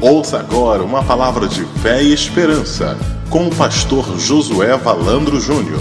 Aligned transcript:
Ouça 0.00 0.38
agora 0.38 0.82
uma 0.82 1.02
palavra 1.02 1.48
de 1.48 1.64
fé 1.80 2.02
e 2.02 2.12
esperança 2.12 2.98
com 3.30 3.48
o 3.48 3.56
pastor 3.56 4.18
Josué 4.18 4.76
Valandro 4.76 5.40
Júnior. 5.40 5.80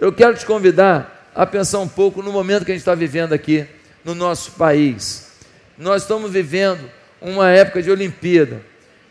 Eu 0.00 0.10
quero 0.10 0.34
te 0.34 0.46
convidar 0.46 1.30
a 1.34 1.44
pensar 1.44 1.80
um 1.80 1.86
pouco 1.86 2.22
no 2.22 2.32
momento 2.32 2.64
que 2.64 2.70
a 2.70 2.74
gente 2.74 2.80
está 2.80 2.94
vivendo 2.94 3.34
aqui 3.34 3.66
no 4.02 4.14
nosso 4.14 4.52
país. 4.52 5.28
Nós 5.76 6.02
estamos 6.02 6.32
vivendo 6.32 6.90
uma 7.20 7.50
época 7.50 7.82
de 7.82 7.90
Olimpíada. 7.90 8.62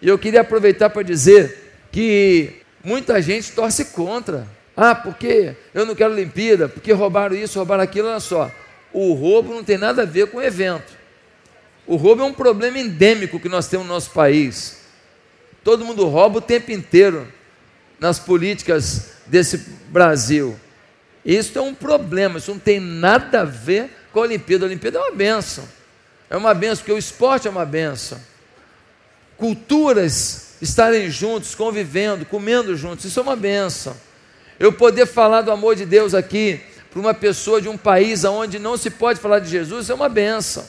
E 0.02 0.08
eu 0.08 0.18
queria 0.18 0.42
aproveitar 0.42 0.90
para 0.90 1.04
dizer 1.04 1.72
que 1.92 2.62
muita 2.84 3.22
gente 3.22 3.52
torce 3.52 3.86
contra. 3.86 4.48
Ah, 4.76 4.96
porque 4.96 5.56
eu 5.72 5.86
não 5.86 5.94
quero 5.94 6.14
Olimpíada, 6.14 6.68
porque 6.68 6.92
roubaram 6.92 7.36
isso, 7.36 7.60
roubaram 7.60 7.84
aquilo, 7.84 8.08
olha 8.08 8.20
só. 8.20 8.52
O 8.92 9.14
roubo 9.14 9.54
não 9.54 9.64
tem 9.64 9.78
nada 9.78 10.02
a 10.02 10.06
ver 10.06 10.28
com 10.32 10.40
o 10.40 10.44
evento. 10.44 10.97
O 11.88 11.96
roubo 11.96 12.22
é 12.22 12.26
um 12.26 12.34
problema 12.34 12.78
endêmico 12.78 13.40
que 13.40 13.48
nós 13.48 13.68
temos 13.68 13.88
no 13.88 13.94
nosso 13.94 14.12
país. 14.12 14.80
Todo 15.64 15.86
mundo 15.86 16.06
rouba 16.06 16.40
o 16.40 16.42
tempo 16.42 16.70
inteiro 16.72 17.26
nas 17.98 18.20
políticas 18.20 19.12
desse 19.26 19.58
Brasil. 19.90 20.60
Isso 21.24 21.58
é 21.58 21.62
um 21.62 21.74
problema, 21.74 22.40
isso 22.40 22.52
não 22.52 22.60
tem 22.60 22.80
nada 22.80 23.42
a 23.42 23.46
ver 23.46 23.90
com 24.12 24.20
a 24.20 24.24
Olimpíada. 24.24 24.66
A 24.66 24.68
Olimpíada 24.68 24.98
é 24.98 25.02
uma 25.02 25.16
benção. 25.16 25.68
É 26.30 26.36
uma 26.36 26.54
benção, 26.54 26.78
porque 26.78 26.92
o 26.92 26.98
esporte 26.98 27.48
é 27.48 27.50
uma 27.50 27.66
benção. 27.66 28.20
Culturas 29.38 30.56
estarem 30.62 31.10
juntos, 31.10 31.56
convivendo, 31.56 32.26
comendo 32.26 32.76
juntos, 32.76 33.06
isso 33.06 33.20
é 33.20 33.24
uma 33.24 33.36
benção. 33.36 33.96
Eu 34.60 34.74
poder 34.74 35.06
falar 35.06 35.42
do 35.42 35.52
amor 35.52 35.76
de 35.76 35.86
Deus 35.86 36.14
aqui 36.14 36.60
para 36.90 37.00
uma 37.00 37.14
pessoa 37.14 37.62
de 37.62 37.70
um 37.70 37.78
país 37.78 38.26
onde 38.26 38.60
não 38.60 38.76
se 38.76 38.90
pode 38.90 39.20
falar 39.20 39.40
de 39.40 39.50
Jesus 39.50 39.90
é 39.90 39.94
uma 39.94 40.10
benção. 40.10 40.66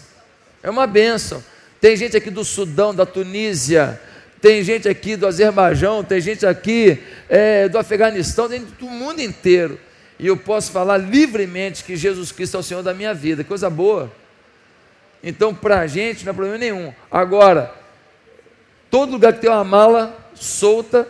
É 0.62 0.70
uma 0.70 0.86
benção. 0.86 1.42
Tem 1.80 1.96
gente 1.96 2.16
aqui 2.16 2.30
do 2.30 2.45
Sudão, 2.45 2.95
da 2.95 3.06
Tunísia, 3.06 4.01
tem 4.40 4.62
gente 4.62 4.88
aqui 4.88 5.16
do 5.16 5.26
Azerbaijão, 5.26 6.04
tem 6.04 6.20
gente 6.20 6.46
aqui 6.46 7.02
é, 7.28 7.68
do 7.68 7.78
Afeganistão, 7.78 8.48
tem 8.48 8.65
do 8.65 8.87
mundo 8.87 9.20
inteiro. 9.20 9.78
E 10.18 10.26
eu 10.26 10.37
posso 10.37 10.73
falar 10.73 10.96
livremente 10.96 11.84
que 11.84 11.96
Jesus 11.96 12.32
Cristo 12.32 12.56
é 12.56 12.60
o 12.60 12.62
Senhor 12.62 12.82
da 12.82 12.95
minha 12.95 13.15
vida, 13.15 13.45
coisa 13.45 13.70
boa. 13.70 14.12
Então, 15.23 15.54
para 15.54 15.80
a 15.80 15.87
gente 15.87 16.24
não 16.24 16.30
é 16.30 16.34
problema 16.34 16.59
nenhum. 16.59 16.93
Agora, 17.10 17.74
todo 18.90 19.12
lugar 19.12 19.32
que 19.32 19.40
tem 19.40 19.50
uma 19.50 19.65
mala 19.65 20.16
solta 20.34 21.06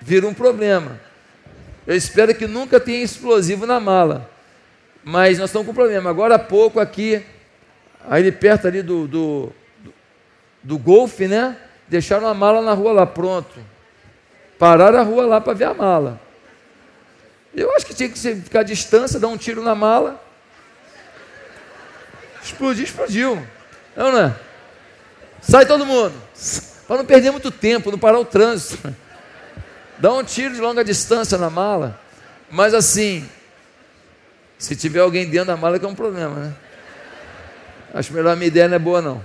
vira 0.00 0.26
um 0.26 0.34
problema. 0.34 1.00
Eu 1.86 1.96
espero 1.96 2.34
que 2.34 2.46
nunca 2.46 2.80
tenha 2.80 3.02
explosivo 3.02 3.66
na 3.66 3.78
mala. 3.78 4.30
Mas 5.04 5.38
nós 5.38 5.50
estamos 5.50 5.66
com 5.66 5.74
problema. 5.74 6.10
Agora 6.10 6.34
há 6.34 6.38
pouco 6.38 6.80
aqui, 6.80 7.22
aí 8.08 8.30
perto 8.32 8.66
ali 8.66 8.82
do, 8.82 9.06
do, 9.06 9.52
do, 9.78 9.94
do 10.62 10.78
golfe, 10.78 11.26
né? 11.26 11.56
Deixaram 11.88 12.26
a 12.26 12.34
mala 12.34 12.62
na 12.62 12.72
rua 12.72 12.92
lá, 12.92 13.06
pronto. 13.06 13.58
Pararam 14.58 14.98
a 14.98 15.02
rua 15.02 15.26
lá 15.26 15.40
para 15.40 15.52
ver 15.52 15.64
a 15.64 15.74
mala. 15.74 16.20
Eu 17.54 17.74
acho 17.74 17.86
que 17.86 17.94
tinha 17.94 18.08
que 18.08 18.18
ficar 18.18 18.60
à 18.60 18.62
distância, 18.62 19.20
dar 19.20 19.28
um 19.28 19.36
tiro 19.36 19.62
na 19.62 19.74
mala. 19.74 20.22
Explodiu, 22.42 22.84
explodiu. 22.84 23.46
Não, 23.96 24.12
não 24.12 24.20
é? 24.20 24.36
Sai 25.40 25.64
todo 25.64 25.86
mundo. 25.86 26.14
Para 26.86 26.98
não 26.98 27.04
perder 27.04 27.30
muito 27.30 27.50
tempo, 27.50 27.90
não 27.90 27.98
parar 27.98 28.18
o 28.18 28.24
trânsito. 28.24 28.94
Dá 29.98 30.12
um 30.12 30.22
tiro 30.22 30.54
de 30.54 30.60
longa 30.60 30.84
distância 30.84 31.38
na 31.38 31.48
mala. 31.48 31.98
Mas 32.50 32.74
assim, 32.74 33.28
se 34.58 34.76
tiver 34.76 35.00
alguém 35.00 35.28
dentro 35.28 35.48
da 35.48 35.56
mala, 35.56 35.78
que 35.78 35.84
é 35.84 35.88
um 35.88 35.94
problema, 35.94 36.34
né? 36.34 36.54
Acho 37.94 38.12
melhor 38.12 38.32
a 38.32 38.36
minha 38.36 38.48
ideia 38.48 38.68
não 38.68 38.76
é 38.76 38.78
boa, 38.78 39.00
não. 39.00 39.24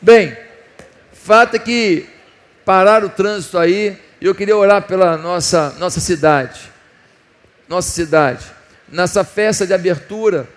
Bem, 0.00 0.36
fato 1.12 1.56
é 1.56 1.58
que 1.58 2.08
parar 2.64 3.04
o 3.04 3.08
trânsito 3.08 3.58
aí, 3.58 3.98
e 4.20 4.26
eu 4.26 4.34
queria 4.34 4.56
orar 4.56 4.82
pela 4.82 5.16
nossa, 5.16 5.70
nossa 5.78 6.00
cidade. 6.00 6.70
Nossa 7.68 7.90
cidade. 7.90 8.44
Nessa 8.88 9.24
festa 9.24 9.66
de 9.66 9.72
abertura 9.72 10.48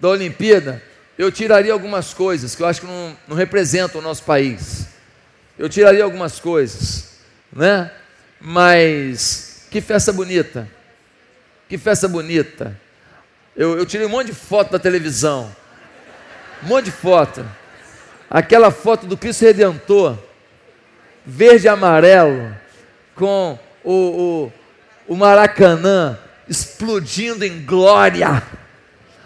da 0.00 0.08
Olimpíada, 0.08 0.82
eu 1.16 1.32
tiraria 1.32 1.72
algumas 1.72 2.12
coisas 2.12 2.54
que 2.54 2.62
eu 2.62 2.66
acho 2.66 2.82
que 2.82 2.86
não, 2.86 3.16
não 3.26 3.36
representam 3.36 4.00
o 4.00 4.04
nosso 4.04 4.22
país 4.24 4.88
eu 5.58 5.68
tiraria 5.68 6.04
algumas 6.04 6.38
coisas, 6.38 7.18
né? 7.52 7.90
Mas 8.40 9.66
que 9.70 9.80
festa 9.80 10.12
bonita, 10.12 10.68
que 11.68 11.76
festa 11.76 12.06
bonita. 12.06 12.80
Eu, 13.58 13.76
eu 13.76 13.84
tirei 13.84 14.06
um 14.06 14.10
monte 14.10 14.28
de 14.28 14.34
foto 14.34 14.70
da 14.70 14.78
televisão, 14.78 15.52
um 16.62 16.68
monte 16.68 16.84
de 16.84 16.90
foto. 16.92 17.44
Aquela 18.30 18.70
foto 18.70 19.04
do 19.04 19.16
Cristo 19.16 19.44
Redentor, 19.44 20.16
verde 21.26 21.66
e 21.66 21.68
amarelo, 21.68 22.54
com 23.16 23.58
o, 23.82 23.92
o, 23.92 24.52
o 25.08 25.16
Maracanã 25.16 26.16
explodindo 26.48 27.44
em 27.44 27.64
glória, 27.64 28.44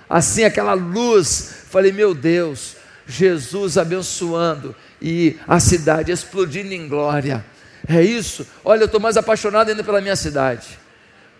assim 0.08 0.44
aquela 0.44 0.72
luz. 0.72 1.66
Falei, 1.68 1.92
meu 1.92 2.14
Deus, 2.14 2.76
Jesus 3.06 3.76
abençoando 3.76 4.74
e 4.98 5.38
a 5.46 5.60
cidade 5.60 6.10
explodindo 6.10 6.72
em 6.72 6.88
glória. 6.88 7.44
É 7.86 8.00
isso. 8.00 8.46
Olha, 8.64 8.80
eu 8.80 8.86
estou 8.86 9.00
mais 9.00 9.18
apaixonado 9.18 9.68
ainda 9.68 9.84
pela 9.84 10.00
minha 10.00 10.16
cidade. 10.16 10.80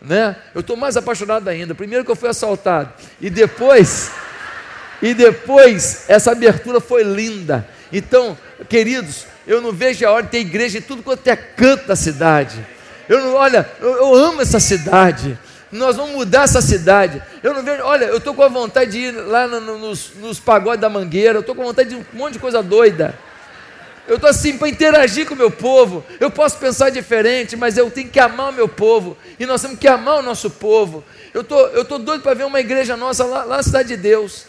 Né? 0.04 0.34
Eu 0.54 0.60
estou 0.60 0.76
mais 0.76 0.96
apaixonado 0.96 1.48
ainda. 1.48 1.74
Primeiro 1.74 2.04
que 2.04 2.10
eu 2.10 2.16
fui 2.16 2.28
assaltado. 2.28 2.92
E 3.20 3.30
depois, 3.30 4.10
e 5.00 5.14
depois, 5.14 6.04
essa 6.08 6.32
abertura 6.32 6.80
foi 6.80 7.02
linda. 7.04 7.66
Então, 7.92 8.36
queridos, 8.68 9.26
eu 9.46 9.60
não 9.60 9.72
vejo 9.72 10.06
a 10.06 10.10
hora 10.10 10.24
de 10.24 10.30
ter 10.30 10.38
igreja 10.38 10.78
em 10.78 10.82
tudo 10.82 11.02
quanto 11.02 11.26
é 11.28 11.36
canto 11.36 11.86
da 11.86 11.96
cidade. 11.96 12.66
Eu 13.08 13.20
não, 13.20 13.34
olha, 13.34 13.68
eu, 13.80 13.96
eu 13.96 14.14
amo 14.14 14.42
essa 14.42 14.58
cidade 14.58 15.38
nós 15.72 15.96
vamos 15.96 16.12
mudar 16.12 16.42
essa 16.42 16.60
cidade. 16.60 17.22
Eu 17.42 17.54
não 17.54 17.62
vejo, 17.62 17.82
olha, 17.82 18.04
eu 18.04 18.18
estou 18.18 18.34
com 18.34 18.42
a 18.42 18.48
vontade 18.48 18.92
de 18.92 18.98
ir 18.98 19.10
lá 19.12 19.48
no, 19.48 19.58
no, 19.60 19.78
nos, 19.78 20.12
nos 20.16 20.38
pagodes 20.38 20.80
da 20.80 20.90
mangueira, 20.90 21.38
eu 21.38 21.40
estou 21.40 21.54
com 21.54 21.64
vontade 21.64 21.88
de 21.88 21.96
um 21.96 22.04
monte 22.12 22.34
de 22.34 22.38
coisa 22.38 22.62
doida. 22.62 23.18
Eu 24.12 24.16
estou 24.16 24.28
assim 24.28 24.58
para 24.58 24.68
interagir 24.68 25.26
com 25.26 25.32
o 25.32 25.36
meu 25.38 25.50
povo. 25.50 26.04
Eu 26.20 26.30
posso 26.30 26.58
pensar 26.58 26.90
diferente, 26.90 27.56
mas 27.56 27.78
eu 27.78 27.90
tenho 27.90 28.10
que 28.10 28.20
amar 28.20 28.50
o 28.50 28.52
meu 28.52 28.68
povo. 28.68 29.16
E 29.40 29.46
nós 29.46 29.62
temos 29.62 29.78
que 29.78 29.88
amar 29.88 30.18
o 30.18 30.22
nosso 30.22 30.50
povo. 30.50 31.02
Eu 31.32 31.42
tô, 31.42 31.66
estou 31.68 31.84
tô 31.86 31.98
doido 31.98 32.20
para 32.20 32.34
ver 32.34 32.44
uma 32.44 32.60
igreja 32.60 32.94
nossa 32.94 33.24
lá, 33.24 33.42
lá 33.42 33.56
na 33.56 33.62
Cidade 33.62 33.88
de 33.88 33.96
Deus. 33.96 34.44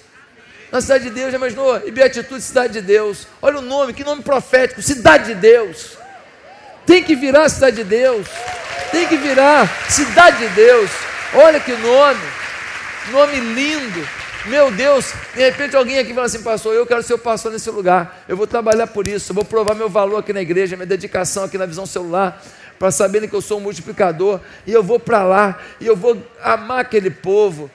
Na 0.70 0.82
Cidade 0.82 1.06
de 1.06 1.12
Deus, 1.12 1.32
já 1.32 1.38
imaginou? 1.38 1.82
E 1.88 1.92
Beatitude 1.92 2.42
Cidade 2.42 2.74
de 2.74 2.82
Deus. 2.82 3.26
Olha 3.42 3.60
o 3.60 3.62
nome, 3.62 3.94
que 3.94 4.04
nome 4.04 4.22
profético. 4.22 4.82
Cidade 4.82 5.34
de 5.34 5.36
Deus. 5.36 5.98
Tem 6.86 7.02
que 7.02 7.16
virar 7.16 7.48
Cidade 7.48 7.78
de 7.78 7.84
Deus. 7.86 8.28
Tem 8.92 9.08
que 9.08 9.16
virar 9.16 9.66
Cidade 9.90 10.40
de 10.40 10.50
Deus. 10.56 10.92
Olha 11.36 11.62
que 11.62 11.72
nome. 11.72 12.20
Nome 13.14 13.40
lindo. 13.40 14.23
Meu 14.46 14.70
Deus, 14.70 15.14
de 15.34 15.40
repente 15.40 15.74
alguém 15.74 15.98
aqui 15.98 16.14
fala 16.14 16.26
assim, 16.26 16.44
pastor, 16.44 16.76
eu 16.76 16.86
quero 16.86 17.02
ser 17.02 17.14
o 17.14 17.18
pastor 17.18 17.50
nesse 17.50 17.70
lugar, 17.70 18.26
eu 18.28 18.36
vou 18.36 18.46
trabalhar 18.46 18.88
por 18.88 19.08
isso, 19.08 19.32
eu 19.32 19.36
vou 19.36 19.46
provar 19.46 19.74
meu 19.74 19.88
valor 19.88 20.18
aqui 20.18 20.34
na 20.34 20.42
igreja, 20.42 20.76
minha 20.76 20.86
dedicação 20.86 21.46
aqui 21.46 21.58
na 21.58 21.66
visão 21.66 21.86
celular, 21.86 22.44
para 22.78 22.92
saberem 22.92 23.30
que 23.30 23.36
eu 23.36 23.42
sou 23.42 23.58
um 23.60 23.62
multiplicador, 23.62 24.42
e 24.68 24.74
eu 24.74 24.84
vou 24.84 25.00
para 25.00 25.24
lá, 25.24 25.62
e 25.80 25.88
eu 25.88 25.96
vou 25.96 26.22
amar 26.42 26.82
aquele 26.82 27.10
povo. 27.10 27.72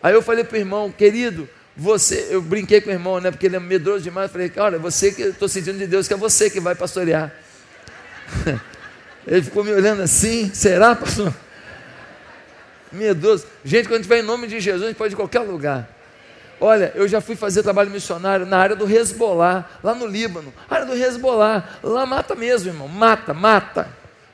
Aí 0.00 0.14
eu 0.14 0.22
falei 0.22 0.44
para 0.44 0.54
o 0.54 0.60
irmão, 0.60 0.92
querido, 0.92 1.48
você, 1.76 2.28
eu 2.30 2.40
brinquei 2.40 2.80
com 2.80 2.90
o 2.90 2.92
irmão, 2.92 3.20
né, 3.20 3.32
porque 3.32 3.46
ele 3.46 3.56
é 3.56 3.60
medroso 3.60 4.04
demais, 4.04 4.28
eu 4.28 4.32
falei, 4.32 4.52
olha, 4.58 4.78
você 4.78 5.10
que 5.10 5.22
estou 5.22 5.48
sentindo 5.48 5.78
de 5.78 5.88
Deus, 5.88 6.06
que 6.06 6.14
é 6.14 6.16
você 6.16 6.48
que 6.48 6.60
vai 6.60 6.76
pastorear. 6.76 7.32
Ele 9.24 9.40
ficou 9.40 9.62
me 9.62 9.70
olhando 9.70 10.02
assim, 10.02 10.52
será, 10.52 10.96
pastor? 10.96 11.32
Medroso. 12.90 13.46
Gente, 13.64 13.84
quando 13.84 13.94
a 13.94 13.98
gente 13.98 14.08
vai 14.08 14.18
em 14.18 14.22
nome 14.22 14.48
de 14.48 14.58
Jesus, 14.58 14.82
a 14.82 14.86
gente 14.88 14.96
pode 14.96 15.12
ir 15.12 15.14
em 15.14 15.16
qualquer 15.16 15.40
lugar. 15.40 15.88
Olha, 16.64 16.92
eu 16.94 17.08
já 17.08 17.20
fui 17.20 17.34
fazer 17.34 17.60
trabalho 17.64 17.90
missionário 17.90 18.46
na 18.46 18.56
área 18.56 18.76
do 18.76 18.88
Hezbollah, 18.88 19.68
lá 19.82 19.96
no 19.96 20.06
Líbano. 20.06 20.54
área 20.70 20.86
do 20.86 20.94
Hezbollah, 20.94 21.68
lá 21.82 22.06
mata 22.06 22.36
mesmo, 22.36 22.70
irmão. 22.70 22.86
Mata, 22.86 23.34
mata, 23.34 23.88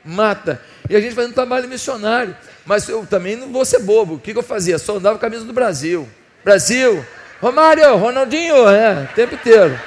mata. 0.04 0.60
E 0.90 0.94
a 0.94 1.00
gente 1.00 1.14
fazendo 1.14 1.32
trabalho 1.32 1.66
missionário. 1.66 2.36
Mas 2.66 2.86
eu 2.86 3.06
também 3.06 3.34
não 3.34 3.50
vou 3.50 3.64
ser 3.64 3.78
bobo. 3.78 4.16
O 4.16 4.18
que, 4.18 4.34
que 4.34 4.38
eu 4.38 4.42
fazia? 4.42 4.78
Só 4.78 4.98
andava 4.98 5.18
com 5.18 5.24
a 5.24 5.30
camisa 5.30 5.46
do 5.46 5.54
Brasil. 5.54 6.06
Brasil, 6.44 7.02
Romário, 7.40 7.96
Ronaldinho, 7.96 8.68
é, 8.68 9.08
o 9.10 9.14
tempo 9.14 9.34
inteiro. 9.34 9.80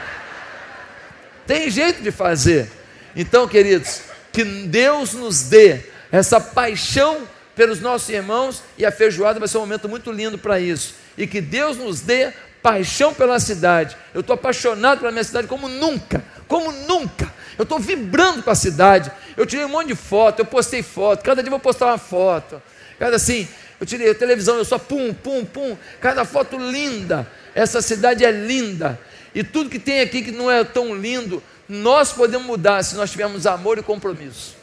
Tem 1.46 1.70
jeito 1.70 2.02
de 2.02 2.10
fazer. 2.10 2.72
Então, 3.16 3.48
queridos, 3.48 4.02
que 4.34 4.44
Deus 4.44 5.14
nos 5.14 5.44
dê 5.44 5.82
essa 6.12 6.42
paixão 6.42 7.20
pelos 7.56 7.80
nossos 7.80 8.10
irmãos 8.10 8.64
e 8.80 8.84
a 8.84 8.92
feijoada 8.92 9.38
vai 9.38 9.48
ser 9.48 9.60
um 9.60 9.62
momento 9.62 9.88
muito 9.88 10.12
lindo 10.12 10.40
para 10.40 10.60
isso 10.60 11.01
e 11.18 11.28
que 11.28 11.42
Deus 11.42 11.78
nos 11.78 12.02
dê 12.02 12.32
paixão 12.62 13.14
pela 13.14 13.40
cidade. 13.40 13.98
Eu 14.14 14.22
estou 14.22 14.34
apaixonado 14.34 15.00
pela 15.00 15.12
minha 15.12 15.24
cidade 15.24 15.48
como 15.48 15.68
nunca, 15.68 16.24
como 16.48 16.72
nunca. 16.72 17.32
Eu 17.58 17.64
estou 17.64 17.80
vibrando 17.80 18.44
com 18.44 18.50
a 18.50 18.56
cidade. 18.56 19.12
Eu 19.36 19.46
tirei 19.46 19.66
um 19.66 19.70
monte 19.70 19.88
de 19.88 19.96
foto, 19.96 20.40
eu 20.40 20.46
postei 20.46 20.84
foto, 20.84 21.24
cada 21.24 21.42
dia 21.42 21.50
vou 21.50 21.60
postar 21.60 21.88
uma 21.88 21.98
foto. 21.98 22.62
Cada 23.00 23.16
assim, 23.16 23.48
eu 23.80 23.86
tirei 23.86 24.12
a 24.12 24.16
televisão, 24.16 24.58
eu 24.58 24.66
só 24.66 24.78
pum, 24.78 25.14
pum, 25.14 25.44
pum, 25.44 25.78
cada 26.00 26.24
foto 26.24 26.58
linda. 26.58 27.28
Essa 27.56 27.82
cidade 27.82 28.24
é 28.24 28.32
linda. 28.32 29.00
E 29.34 29.44
tudo 29.44 29.70
que 29.70 29.80
tem 29.80 30.02
aqui 30.02 30.22
que 30.22 30.32
não 30.32 30.52
é 30.52 30.64
tão 30.64 30.96
lindo, 30.96 31.42
nós 31.68 32.12
podemos 32.12 32.46
mudar 32.46 32.84
se 32.84 32.96
nós 32.96 33.12
tivermos 33.12 33.48
amor 33.48 33.78
e 33.78 33.84
compromisso. 33.84 34.56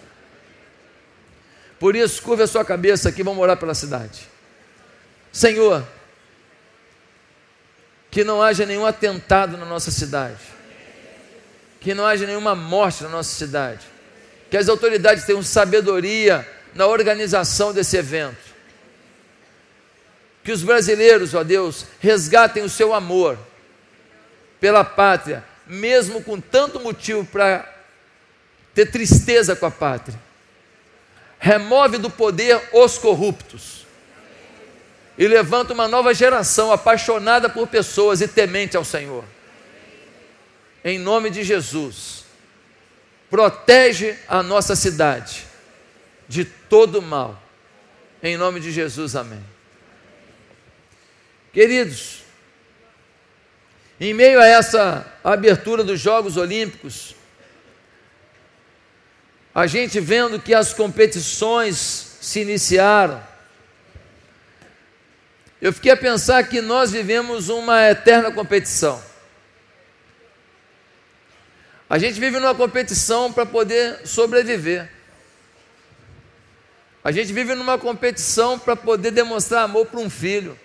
Por 1.79 1.97
isso, 1.97 2.23
curva 2.23 2.45
a 2.45 2.47
sua 2.47 2.65
cabeça 2.65 3.09
aqui, 3.09 3.23
vamos 3.23 3.43
orar 3.43 3.56
pela 3.56 3.75
cidade. 3.75 4.29
Senhor, 5.33 5.87
que 8.10 8.25
não 8.25 8.43
haja 8.43 8.64
nenhum 8.64 8.87
atentado 8.87 9.56
na 9.56 9.64
nossa 9.64 9.90
cidade, 9.90 10.40
que 11.81 11.94
não 11.94 12.06
haja 12.06 12.26
nenhuma 12.26 12.55
morte 12.55 13.02
na 13.02 13.08
nossa 13.08 13.34
cidade, 13.34 13.87
que 14.50 14.56
as 14.56 14.69
autoridades 14.69 15.25
tenham 15.25 15.43
sabedoria 15.43 16.46
na 16.75 16.87
organização 16.87 17.72
desse 17.72 17.96
evento, 17.96 18.49
que 20.43 20.52
os 20.52 20.62
brasileiros, 20.62 21.34
ó 21.34 21.44
Deus, 21.44 21.84
resgatem 22.00 22.62
o 22.62 22.70
seu 22.70 22.94
amor 22.94 23.38
pela 24.58 24.82
pátria, 24.82 25.44
mesmo 25.66 26.22
com 26.22 26.40
tanto 26.40 26.81
motivo 26.81 27.25
para 27.25 27.70
ter 28.75 28.90
tristeza 28.90 29.54
com 29.54 29.66
a 29.66 29.70
pátria. 29.70 30.19
Remove 31.38 31.99
do 31.99 32.08
poder 32.08 32.61
os 32.72 32.96
corruptos 32.96 33.87
e 35.19 35.26
levanta 35.26 35.75
uma 35.75 35.88
nova 35.88 36.15
geração 36.15 36.70
apaixonada 36.70 37.49
por 37.50 37.67
pessoas 37.67 38.20
e 38.20 38.29
temente 38.29 38.76
ao 38.76 38.85
Senhor. 38.85 39.25
Em 40.85 40.97
nome 40.97 41.29
de 41.29 41.43
Jesus, 41.43 42.25
protege 43.29 44.17
a 44.29 44.44
nossa 44.44 44.76
cidade 44.76 45.44
de 46.29 46.44
todo 46.44 47.03
mal. 47.03 47.43
Em 48.23 48.37
nome 48.37 48.61
de 48.61 48.70
Jesus, 48.70 49.17
amém. 49.17 49.44
Queridos, 51.53 52.23
em 54.00 54.14
meio 54.14 54.41
a 54.41 54.47
essa 54.47 55.05
abertura 55.25 55.82
dos 55.82 55.99
Jogos 55.99 56.37
Olímpicos, 56.37 57.17
a 59.53 59.67
gente 59.67 59.99
vendo 59.99 60.41
que 60.41 60.55
as 60.55 60.73
competições 60.73 62.19
se 62.21 62.41
iniciaram, 62.41 63.21
eu 65.60 65.72
fiquei 65.72 65.90
a 65.90 65.96
pensar 65.96 66.43
que 66.44 66.60
nós 66.60 66.90
vivemos 66.93 67.49
uma 67.49 67.82
eterna 67.88 68.31
competição. 68.31 69.02
A 71.90 71.99
gente 71.99 72.20
vive 72.20 72.38
numa 72.38 72.55
competição 72.55 73.32
para 73.32 73.46
poder 73.46 74.06
sobreviver. 74.06 74.90
A 77.02 77.10
gente 77.10 77.32
vive 77.32 77.55
numa 77.55 77.78
competição 77.78 78.58
para 78.58 78.76
poder 78.76 79.10
demonstrar 79.10 79.64
amor 79.64 79.87
para 79.87 79.99
um 79.99 80.10
filho. 80.10 80.58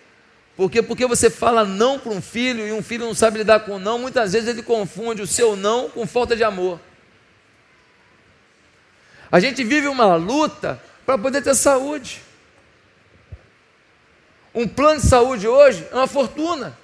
Porque 0.56 0.82
porque 0.82 1.08
você 1.08 1.30
fala 1.30 1.64
não 1.66 1.98
para 1.98 2.12
um 2.12 2.22
filho 2.22 2.68
e 2.68 2.72
um 2.72 2.84
filho 2.84 3.06
não 3.06 3.16
sabe 3.16 3.40
lidar 3.40 3.62
com 3.62 3.80
não, 3.80 3.98
muitas 3.98 4.34
vezes 4.34 4.50
ele 4.50 4.62
confunde 4.62 5.22
o 5.22 5.28
seu 5.28 5.56
não 5.56 5.90
com 5.90 6.06
falta 6.06 6.36
de 6.36 6.44
amor. 6.44 6.80
A 9.32 9.40
gente 9.40 9.64
vive 9.64 9.88
uma 9.88 10.16
luta 10.16 10.80
para 11.06 11.18
poder 11.18 11.42
ter 11.42 11.56
saúde. 11.56 12.22
Um 14.54 14.68
plano 14.68 15.02
de 15.02 15.08
saúde 15.08 15.48
hoje 15.48 15.88
é 15.92 15.96
uma 15.96 16.08
fortuna. 16.08 16.78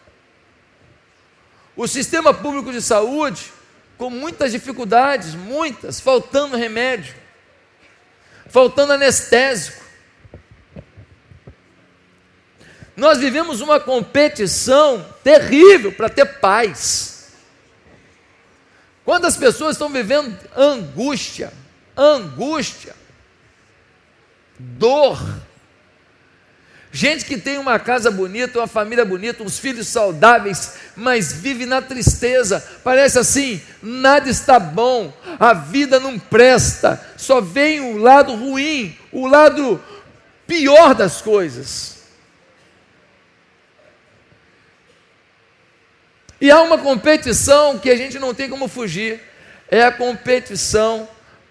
O 1.76 1.88
sistema 1.88 2.34
público 2.34 2.72
de 2.72 2.82
saúde, 2.82 3.54
com 3.98 4.10
muitas 4.10 4.52
dificuldades, 4.52 5.36
muitas, 5.36 6.00
faltando 6.00 6.58
remédio, 6.58 7.14
faltando 8.48 8.94
anestésico. 8.94 9.84
Nós 12.98 13.20
vivemos 13.20 13.62
uma 13.62 13.80
competição 13.80 15.06
terrível 15.24 15.92
para 15.92 16.10
ter 16.10 16.26
paz. 16.26 17.34
Quantas 19.06 19.38
pessoas 19.38 19.76
estão 19.76 19.90
vivendo 19.90 20.38
angústia, 20.56 21.54
angústia, 21.96 22.96
dor, 24.58 25.18
Gente 26.92 27.24
que 27.24 27.38
tem 27.38 27.60
uma 27.60 27.78
casa 27.78 28.10
bonita, 28.10 28.58
uma 28.58 28.68
família 28.68 29.06
bonita, 29.06 29.44
uns 29.44 29.60
filhos 29.60 29.88
saudáveis, 29.88 30.74
mas 30.96 31.32
vive 31.32 31.66
na 31.66 31.82
tristeza. 31.82 32.66
Parece 32.84 33.20
assim: 33.20 33.62
nada 33.82 34.28
está 34.28 34.60
bom, 34.60 35.14
a 35.40 35.54
vida 35.54 36.00
não 36.00 36.18
presta, 36.18 37.00
só 37.16 37.40
vem 37.40 37.80
o 37.80 37.98
lado 37.98 38.34
ruim, 38.34 38.98
o 39.12 39.28
lado 39.28 39.80
pior 40.48 40.96
das 40.96 41.22
coisas. 41.22 42.00
E 46.42 46.50
há 46.50 46.62
uma 46.62 46.78
competição 46.78 47.78
que 47.78 47.90
a 47.90 47.96
gente 47.96 48.18
não 48.18 48.34
tem 48.34 48.50
como 48.50 48.68
fugir, 48.68 49.22
é 49.70 49.84
a 49.84 49.92
competição 49.92 51.08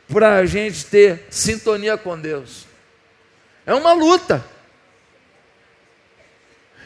para 0.09 0.37
a 0.37 0.47
gente 0.47 0.85
ter 0.87 1.27
sintonia 1.31 1.97
com 1.97 2.19
Deus. 2.19 2.67
É 3.65 3.75
uma 3.75 3.93
luta. 3.93 4.45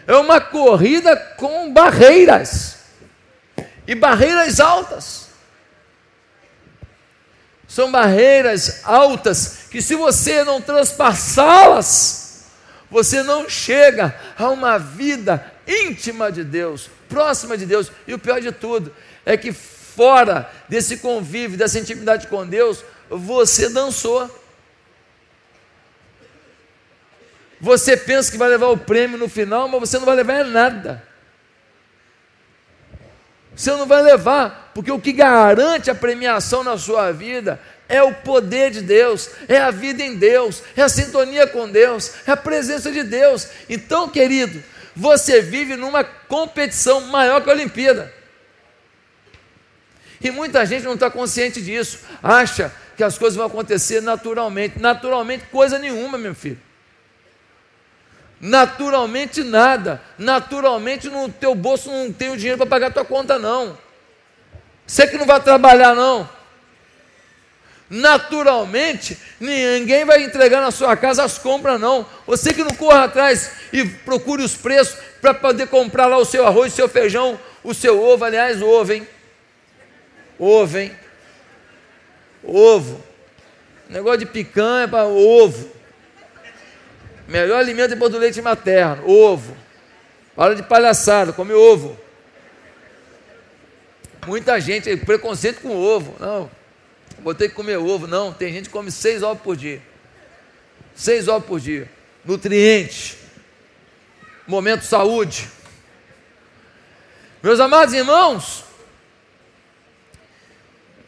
É 0.06 0.16
uma 0.16 0.40
corrida 0.40 1.16
com 1.36 1.72
barreiras 1.72 2.76
e 3.86 3.94
barreiras 3.94 4.60
altas. 4.60 5.28
São 7.68 7.90
barreiras 7.90 8.80
altas 8.84 9.60
que, 9.70 9.80
se 9.80 9.94
você 9.94 10.44
não 10.44 10.60
transpassá-las, 10.60 12.44
você 12.90 13.22
não 13.22 13.48
chega 13.48 14.14
a 14.38 14.50
uma 14.50 14.78
vida 14.78 15.50
íntima 15.66 16.30
de 16.30 16.44
Deus, 16.44 16.90
próxima 17.08 17.56
de 17.56 17.64
Deus. 17.64 17.90
E 18.06 18.12
o 18.12 18.18
pior 18.18 18.40
de 18.40 18.52
tudo 18.52 18.94
é 19.24 19.36
que, 19.36 19.52
fora 19.52 20.50
desse 20.68 20.98
convívio, 20.98 21.56
dessa 21.56 21.78
intimidade 21.78 22.26
com 22.26 22.46
Deus, 22.46 22.84
você 23.08 23.70
dançou. 23.70 24.41
Você 27.62 27.96
pensa 27.96 28.28
que 28.28 28.36
vai 28.36 28.48
levar 28.48 28.66
o 28.66 28.76
prêmio 28.76 29.16
no 29.16 29.28
final, 29.28 29.68
mas 29.68 29.88
você 29.88 29.96
não 29.96 30.04
vai 30.04 30.16
levar 30.16 30.44
nada. 30.44 31.00
Você 33.54 33.70
não 33.70 33.86
vai 33.86 34.02
levar, 34.02 34.72
porque 34.74 34.90
o 34.90 34.98
que 34.98 35.12
garante 35.12 35.88
a 35.88 35.94
premiação 35.94 36.64
na 36.64 36.76
sua 36.76 37.12
vida 37.12 37.60
é 37.88 38.02
o 38.02 38.12
poder 38.12 38.72
de 38.72 38.80
Deus, 38.80 39.30
é 39.46 39.58
a 39.58 39.70
vida 39.70 40.02
em 40.02 40.16
Deus, 40.16 40.60
é 40.76 40.82
a 40.82 40.88
sintonia 40.88 41.46
com 41.46 41.70
Deus, 41.70 42.10
é 42.26 42.32
a 42.32 42.36
presença 42.36 42.90
de 42.90 43.04
Deus. 43.04 43.46
Então, 43.68 44.08
querido, 44.08 44.60
você 44.96 45.40
vive 45.40 45.76
numa 45.76 46.02
competição 46.02 47.02
maior 47.02 47.44
que 47.44 47.48
a 47.48 47.52
Olimpíada. 47.52 48.12
E 50.20 50.32
muita 50.32 50.66
gente 50.66 50.82
não 50.82 50.94
está 50.94 51.08
consciente 51.08 51.62
disso, 51.62 52.00
acha 52.20 52.72
que 52.96 53.04
as 53.04 53.16
coisas 53.16 53.36
vão 53.36 53.46
acontecer 53.46 54.02
naturalmente. 54.02 54.80
Naturalmente, 54.80 55.44
coisa 55.46 55.78
nenhuma, 55.78 56.18
meu 56.18 56.34
filho. 56.34 56.71
Naturalmente 58.42 59.44
nada. 59.44 60.02
Naturalmente 60.18 61.08
no 61.08 61.28
teu 61.28 61.54
bolso 61.54 61.88
não 61.88 62.12
tem 62.12 62.30
o 62.30 62.36
dinheiro 62.36 62.58
para 62.58 62.66
pagar 62.66 62.88
a 62.88 62.90
tua 62.90 63.04
conta, 63.04 63.38
não. 63.38 63.78
Você 64.84 65.06
que 65.06 65.16
não 65.16 65.24
vai 65.24 65.40
trabalhar, 65.40 65.94
não. 65.94 66.28
Naturalmente, 67.88 69.16
ninguém 69.38 70.04
vai 70.04 70.24
entregar 70.24 70.60
na 70.60 70.72
sua 70.72 70.96
casa 70.96 71.22
as 71.22 71.38
compras, 71.38 71.80
não. 71.80 72.04
Você 72.26 72.52
que 72.52 72.64
não 72.64 72.74
corra 72.74 73.04
atrás 73.04 73.52
e 73.72 73.84
procure 73.84 74.42
os 74.42 74.56
preços 74.56 74.98
para 75.20 75.32
poder 75.32 75.68
comprar 75.68 76.06
lá 76.06 76.18
o 76.18 76.24
seu 76.24 76.44
arroz, 76.44 76.72
o 76.72 76.76
seu 76.76 76.88
feijão, 76.88 77.38
o 77.62 77.72
seu 77.72 78.02
ovo. 78.02 78.24
Aliás, 78.24 78.60
ovo, 78.60 78.92
hein? 78.92 79.06
Ovo, 80.36 80.78
hein? 80.78 80.92
Ovo. 82.42 83.04
Negócio 83.88 84.20
de 84.20 84.26
picanha 84.26 84.88
para 84.88 85.04
ovo. 85.04 85.81
Melhor 87.28 87.58
alimento 87.58 87.90
depois 87.90 88.10
do 88.10 88.18
leite 88.18 88.42
materno, 88.42 89.08
ovo. 89.08 89.56
Para 90.34 90.54
de 90.54 90.62
palhaçada, 90.62 91.32
come 91.32 91.52
ovo. 91.52 91.98
Muita 94.26 94.60
gente, 94.60 94.96
preconceito 94.98 95.60
com 95.60 95.76
ovo. 95.76 96.16
Não, 96.20 96.50
vou 97.20 97.34
ter 97.34 97.48
que 97.48 97.54
comer 97.54 97.76
ovo. 97.76 98.06
Não, 98.06 98.32
tem 98.32 98.52
gente 98.52 98.66
que 98.66 98.72
come 98.72 98.90
seis 98.90 99.22
ovos 99.22 99.42
por 99.42 99.56
dia. 99.56 99.82
Seis 100.94 101.28
ovos 101.28 101.46
por 101.46 101.60
dia. 101.60 101.90
Nutrientes. 102.24 103.16
Momento 104.46 104.84
saúde. 104.84 105.48
Meus 107.42 107.58
amados 107.58 107.92
irmãos, 107.92 108.64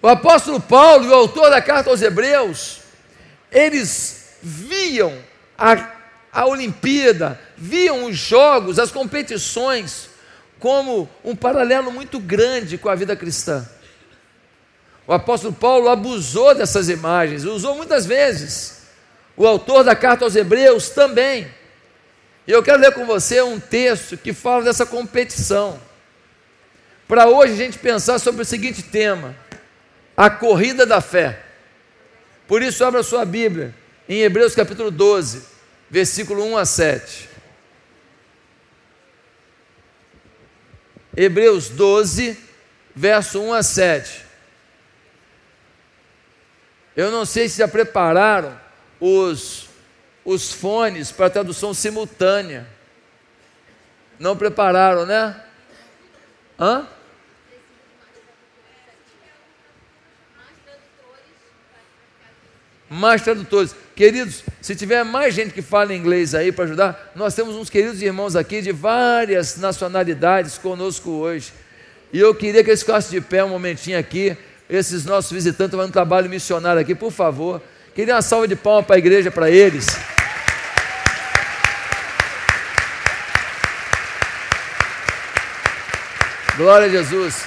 o 0.02 0.08
apóstolo 0.08 0.60
Paulo 0.60 1.04
e 1.04 1.08
o 1.08 1.14
autor 1.14 1.48
da 1.48 1.62
carta 1.62 1.90
aos 1.90 2.02
Hebreus, 2.02 2.80
eles 3.52 4.36
viam 4.42 5.16
a 5.56 5.93
a 6.34 6.44
Olimpíada, 6.46 7.40
viam 7.56 8.06
os 8.06 8.16
jogos, 8.16 8.80
as 8.80 8.90
competições, 8.90 10.10
como 10.58 11.08
um 11.24 11.36
paralelo 11.36 11.92
muito 11.92 12.18
grande 12.18 12.76
com 12.76 12.88
a 12.88 12.94
vida 12.96 13.14
cristã. 13.14 13.64
O 15.06 15.12
apóstolo 15.12 15.52
Paulo 15.52 15.88
abusou 15.88 16.52
dessas 16.52 16.88
imagens, 16.88 17.44
usou 17.44 17.76
muitas 17.76 18.04
vezes, 18.04 18.82
O 19.36 19.46
autor 19.48 19.82
da 19.82 19.96
carta 19.96 20.24
aos 20.24 20.36
Hebreus 20.36 20.90
também. 20.90 21.48
E 22.46 22.52
eu 22.52 22.62
quero 22.62 22.80
ler 22.80 22.92
com 22.92 23.04
você 23.04 23.42
um 23.42 23.58
texto 23.58 24.16
que 24.16 24.32
fala 24.32 24.62
dessa 24.62 24.86
competição. 24.86 25.80
Para 27.08 27.26
hoje 27.26 27.52
a 27.54 27.56
gente 27.56 27.78
pensar 27.78 28.20
sobre 28.20 28.42
o 28.42 28.44
seguinte 28.44 28.80
tema: 28.80 29.34
a 30.16 30.30
corrida 30.30 30.86
da 30.86 31.00
fé. 31.00 31.40
Por 32.46 32.62
isso, 32.62 32.84
abra 32.84 33.02
sua 33.02 33.24
Bíblia 33.24 33.74
em 34.08 34.20
Hebreus 34.20 34.54
capítulo 34.54 34.90
12, 34.90 35.53
versículo 35.94 36.44
1 36.44 36.56
a 36.56 36.64
7. 36.64 37.28
Hebreus 41.16 41.68
12, 41.68 42.36
verso 42.96 43.40
1 43.40 43.52
a 43.54 43.62
7. 43.62 44.24
Eu 46.96 47.12
não 47.12 47.24
sei 47.24 47.48
se 47.48 47.58
já 47.58 47.68
prepararam 47.68 48.60
os, 48.98 49.68
os 50.24 50.52
fones 50.52 51.12
para 51.12 51.30
tradução 51.30 51.72
simultânea. 51.72 52.66
Não 54.18 54.36
prepararam, 54.36 55.06
né? 55.06 55.44
Hã? 56.58 56.88
Mais 62.90 63.22
tradutores. 63.22 63.83
Queridos, 63.96 64.42
se 64.60 64.74
tiver 64.74 65.04
mais 65.04 65.34
gente 65.34 65.54
que 65.54 65.62
fala 65.62 65.94
inglês 65.94 66.34
aí 66.34 66.50
para 66.50 66.64
ajudar, 66.64 67.12
nós 67.14 67.32
temos 67.32 67.54
uns 67.54 67.70
queridos 67.70 68.02
irmãos 68.02 68.34
aqui 68.34 68.60
de 68.60 68.72
várias 68.72 69.56
nacionalidades 69.56 70.58
conosco 70.58 71.10
hoje. 71.10 71.52
E 72.12 72.18
eu 72.18 72.34
queria 72.34 72.64
que 72.64 72.70
eles 72.70 72.80
ficassem 72.80 73.20
de 73.20 73.24
pé 73.24 73.44
um 73.44 73.50
momentinho 73.50 73.96
aqui 73.96 74.36
esses 74.68 75.04
nossos 75.04 75.30
visitantes 75.30 75.76
fazendo 75.76 75.90
um 75.90 75.92
trabalho 75.92 76.28
missionário 76.28 76.80
aqui, 76.80 76.92
por 76.92 77.12
favor. 77.12 77.62
Queria 77.94 78.16
uma 78.16 78.22
salva 78.22 78.48
de 78.48 78.56
palmas 78.56 78.84
para 78.84 78.96
a 78.96 78.98
igreja, 78.98 79.30
para 79.30 79.48
eles. 79.48 79.86
Glória 86.56 86.88
a 86.88 86.90
Jesus. 86.90 87.44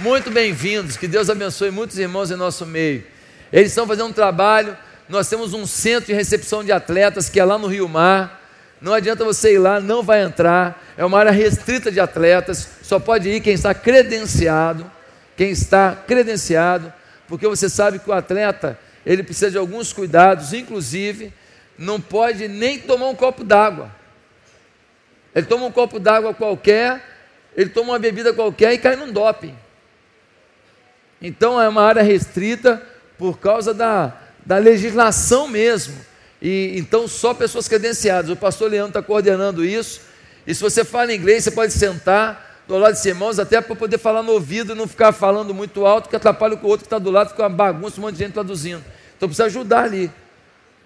Muito 0.00 0.30
bem-vindos. 0.30 0.98
Que 0.98 1.08
Deus 1.08 1.30
abençoe 1.30 1.70
muitos 1.70 1.98
irmãos 1.98 2.30
em 2.30 2.36
nosso 2.36 2.66
meio. 2.66 3.04
Eles 3.50 3.70
estão 3.70 3.86
fazendo 3.86 4.08
um 4.08 4.12
trabalho. 4.12 4.76
Nós 5.08 5.28
temos 5.28 5.54
um 5.54 5.66
centro 5.66 6.06
de 6.06 6.12
recepção 6.12 6.62
de 6.62 6.72
atletas 6.72 7.28
que 7.28 7.40
é 7.40 7.44
lá 7.44 7.58
no 7.58 7.66
Rio 7.66 7.88
Mar. 7.88 8.42
Não 8.80 8.92
adianta 8.92 9.24
você 9.24 9.54
ir 9.54 9.58
lá, 9.58 9.80
não 9.80 10.02
vai 10.02 10.22
entrar. 10.22 10.84
É 10.96 11.04
uma 11.04 11.18
área 11.18 11.32
restrita 11.32 11.90
de 11.90 11.98
atletas. 11.98 12.68
Só 12.82 12.98
pode 12.98 13.28
ir 13.28 13.40
quem 13.40 13.54
está 13.54 13.74
credenciado 13.74 14.98
quem 15.38 15.50
está 15.52 15.94
credenciado, 15.94 16.92
porque 17.28 17.46
você 17.46 17.68
sabe 17.68 18.00
que 18.00 18.10
o 18.10 18.12
atleta, 18.12 18.76
ele 19.06 19.22
precisa 19.22 19.52
de 19.52 19.56
alguns 19.56 19.92
cuidados, 19.92 20.52
inclusive, 20.52 21.32
não 21.78 22.00
pode 22.00 22.48
nem 22.48 22.80
tomar 22.80 23.06
um 23.06 23.14
copo 23.14 23.44
d'água. 23.44 23.88
Ele 25.32 25.46
toma 25.46 25.66
um 25.66 25.70
copo 25.70 26.00
d'água 26.00 26.34
qualquer, 26.34 27.00
ele 27.56 27.70
toma 27.70 27.92
uma 27.92 28.00
bebida 28.00 28.32
qualquer 28.32 28.72
e 28.72 28.78
cai 28.78 28.96
num 28.96 29.12
doping. 29.12 29.56
Então 31.22 31.60
é 31.60 31.68
uma 31.68 31.84
área 31.84 32.02
restrita 32.02 32.82
por 33.16 33.38
causa 33.38 33.72
da, 33.72 34.12
da 34.48 34.56
legislação 34.56 35.46
mesmo. 35.46 35.94
E 36.40 36.72
então 36.78 37.06
só 37.06 37.34
pessoas 37.34 37.68
credenciadas. 37.68 38.30
O 38.30 38.36
pastor 38.36 38.70
Leandro 38.70 38.98
está 38.98 39.02
coordenando 39.02 39.62
isso. 39.62 40.00
E 40.46 40.54
se 40.54 40.62
você 40.62 40.86
fala 40.86 41.14
inglês, 41.14 41.44
você 41.44 41.50
pode 41.50 41.74
sentar 41.74 42.62
do 42.66 42.78
lado 42.78 43.00
de 43.00 43.08
irmãos, 43.08 43.38
até 43.38 43.60
para 43.60 43.76
poder 43.76 43.98
falar 43.98 44.22
no 44.22 44.32
ouvido 44.32 44.72
e 44.72 44.74
não 44.74 44.88
ficar 44.88 45.12
falando 45.12 45.52
muito 45.54 45.84
alto, 45.84 46.08
que 46.08 46.16
atrapalha 46.16 46.54
o 46.54 46.66
outro 46.66 46.80
que 46.80 46.86
está 46.86 46.98
do 46.98 47.10
lado, 47.10 47.30
fica 47.30 47.42
uma 47.42 47.48
bagunça, 47.48 47.98
um 47.98 48.02
monte 48.02 48.14
de 48.14 48.24
gente 48.24 48.32
traduzindo. 48.32 48.82
Então 49.16 49.28
precisa 49.28 49.44
ajudar 49.46 49.84
ali. 49.84 50.10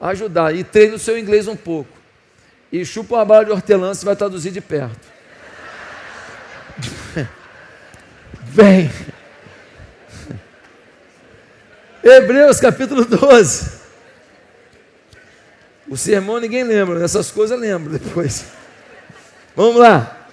Ajudar. 0.01 0.55
E 0.55 0.65
treine 0.65 0.95
o 0.97 0.99
seu 0.99 1.17
inglês 1.17 1.47
um 1.47 1.57
pouco. 1.57 1.91
E 2.73 2.85
chupa 2.85 3.15
uma 3.15 3.25
bala 3.25 3.45
de 3.45 3.53
hortelã, 3.53 3.95
você 3.95 4.05
vai 4.05 4.17
traduzir 4.17 4.51
de 4.51 4.61
perto. 4.61 5.07
Bem. 8.55 8.91
Hebreus 12.03 12.59
capítulo 12.59 13.05
12. 13.05 13.81
O 15.89 15.97
sermão 15.97 16.41
ninguém 16.41 16.65
lembra, 16.65 17.05
essas 17.05 17.31
coisas 17.31 17.59
lembro 17.59 17.97
depois. 17.97 18.47
Vamos 19.55 19.77
lá. 19.77 20.27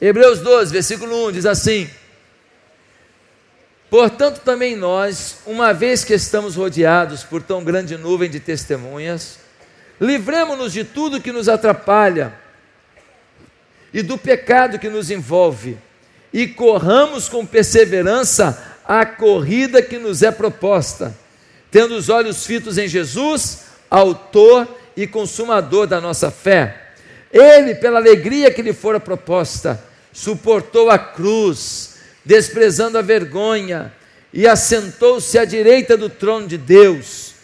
Hebreus 0.00 0.38
12, 0.40 0.72
versículo 0.72 1.28
1 1.28 1.32
diz 1.32 1.46
assim: 1.46 1.90
Portanto, 3.90 4.42
também 4.44 4.76
nós, 4.76 5.38
uma 5.44 5.72
vez 5.72 6.04
que 6.04 6.14
estamos 6.14 6.54
rodeados 6.54 7.24
por 7.24 7.42
tão 7.42 7.64
grande 7.64 7.96
nuvem 7.96 8.30
de 8.30 8.38
testemunhas, 8.38 9.38
livremos-nos 10.00 10.72
de 10.72 10.84
tudo 10.84 11.20
que 11.20 11.32
nos 11.32 11.48
atrapalha 11.48 12.32
e 13.92 14.02
do 14.02 14.16
pecado 14.16 14.78
que 14.78 14.88
nos 14.88 15.10
envolve, 15.10 15.78
e 16.32 16.46
corramos 16.46 17.28
com 17.28 17.44
perseverança 17.44 18.75
a 18.86 19.04
corrida 19.04 19.82
que 19.82 19.98
nos 19.98 20.22
é 20.22 20.30
proposta, 20.30 21.16
tendo 21.70 21.96
os 21.96 22.08
olhos 22.08 22.46
fitos 22.46 22.78
em 22.78 22.88
Jesus, 22.88 23.64
Autor 23.90 24.68
e 24.96 25.06
Consumador 25.06 25.86
da 25.86 26.00
nossa 26.00 26.30
fé 26.30 26.86
ele, 27.36 27.74
pela 27.74 27.98
alegria 27.98 28.50
que 28.50 28.62
lhe 28.62 28.72
fora 28.72 28.98
proposta, 28.98 29.82
suportou 30.12 30.90
a 30.90 30.98
cruz, 30.98 31.96
desprezando 32.24 32.96
a 32.96 33.02
vergonha, 33.02 33.92
e 34.32 34.46
assentou-se 34.46 35.38
à 35.38 35.44
direita 35.44 35.96
do 35.96 36.08
trono 36.08 36.46
de 36.46 36.58
Deus. 36.58 37.34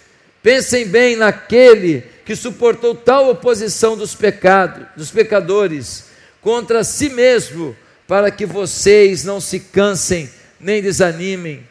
Pensem 0.43 0.87
bem 0.87 1.17
naquele 1.17 2.05
que 2.25 2.35
suportou 2.35 2.95
tal 2.95 3.31
oposição 3.31 3.97
dos 3.97 4.15
pecados, 4.15 4.87
dos 4.97 5.11
pecadores, 5.11 6.07
contra 6.41 6.85
si 6.85 7.09
mesmo, 7.09 7.77
para 8.07 8.31
que 8.31 8.45
vocês 8.45 9.25
não 9.25 9.41
se 9.41 9.61
cansem 9.61 10.29
nem 10.63 10.81
desanimem. 10.81 11.67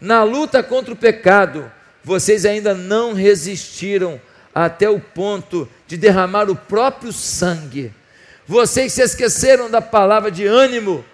Na 0.00 0.24
luta 0.24 0.62
contra 0.62 0.94
o 0.94 0.96
pecado, 0.96 1.70
vocês 2.02 2.46
ainda 2.46 2.74
não 2.74 3.12
resistiram 3.12 4.20
até 4.54 4.88
o 4.88 4.98
ponto 4.98 5.68
de 5.86 5.96
derramar 5.96 6.48
o 6.48 6.56
próprio 6.56 7.12
sangue. 7.12 7.92
Vocês 8.46 8.94
se 8.94 9.02
esqueceram 9.02 9.70
da 9.70 9.82
palavra 9.82 10.30
de 10.30 10.46
ânimo 10.46 11.04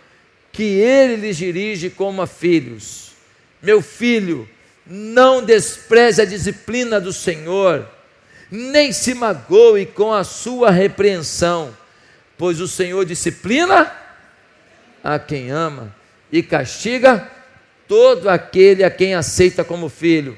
que 0.53 0.63
ele 0.63 1.17
lhes 1.17 1.37
dirige 1.37 1.91
como 1.91 2.23
a 2.23 2.27
filhos. 2.27 3.13
Meu 3.61 3.83
filho, 3.83 4.49
não 4.87 5.45
despreze 5.45 6.23
a 6.23 6.25
disciplina 6.25 7.01
do 7.01 7.13
Senhor, 7.13 7.87
nem 8.51 8.93
se 8.93 9.13
magoe 9.13 9.85
com 9.85 10.15
a 10.15 10.23
sua 10.23 10.71
repreensão, 10.71 11.77
pois 12.39 12.61
o 12.61 12.69
Senhor 12.69 13.05
disciplina 13.05 13.93
a 15.03 15.19
quem 15.19 15.51
ama 15.51 15.96
e 16.31 16.43
castiga 16.43 17.31
todo 17.87 18.29
aquele 18.29 18.85
a 18.85 18.91
quem 18.91 19.15
aceita 19.15 19.65
como 19.65 19.89
filho. 19.89 20.37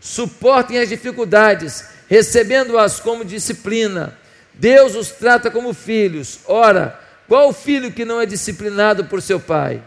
Suportem 0.00 0.78
as 0.78 0.88
dificuldades 0.88 1.84
recebendo-as 2.08 3.00
como 3.00 3.24
disciplina. 3.24 4.18
Deus 4.52 4.94
os 4.94 5.10
trata 5.10 5.50
como 5.50 5.72
filhos. 5.72 6.40
Ora, 6.46 7.00
qual 7.28 7.52
filho 7.52 7.92
que 7.92 8.04
não 8.04 8.20
é 8.20 8.26
disciplinado 8.26 9.06
por 9.06 9.22
seu 9.22 9.40
pai? 9.40 9.82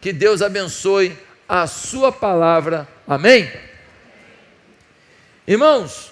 Que 0.00 0.12
Deus 0.12 0.42
abençoe 0.42 1.16
a 1.48 1.66
sua 1.66 2.10
palavra. 2.10 2.88
Amém? 3.06 3.50
Irmãos, 5.46 6.10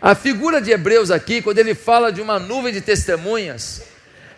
a 0.00 0.14
figura 0.14 0.60
de 0.60 0.70
Hebreus 0.70 1.10
aqui, 1.10 1.40
quando 1.40 1.58
ele 1.58 1.74
fala 1.74 2.10
de 2.10 2.20
uma 2.20 2.38
nuvem 2.38 2.72
de 2.72 2.80
testemunhas, 2.80 3.82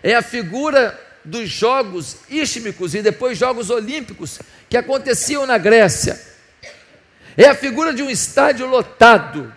é 0.02 0.14
a 0.14 0.22
figura 0.22 0.98
dos 1.24 1.48
jogos 1.48 2.18
istmicos 2.28 2.94
e 2.94 3.02
depois 3.02 3.38
jogos 3.38 3.70
olímpicos 3.70 4.38
que 4.68 4.76
aconteciam 4.76 5.46
na 5.46 5.58
Grécia. 5.58 6.20
É 7.36 7.48
a 7.48 7.54
figura 7.54 7.92
de 7.92 8.02
um 8.02 8.10
estádio 8.10 8.66
lotado 8.66 9.52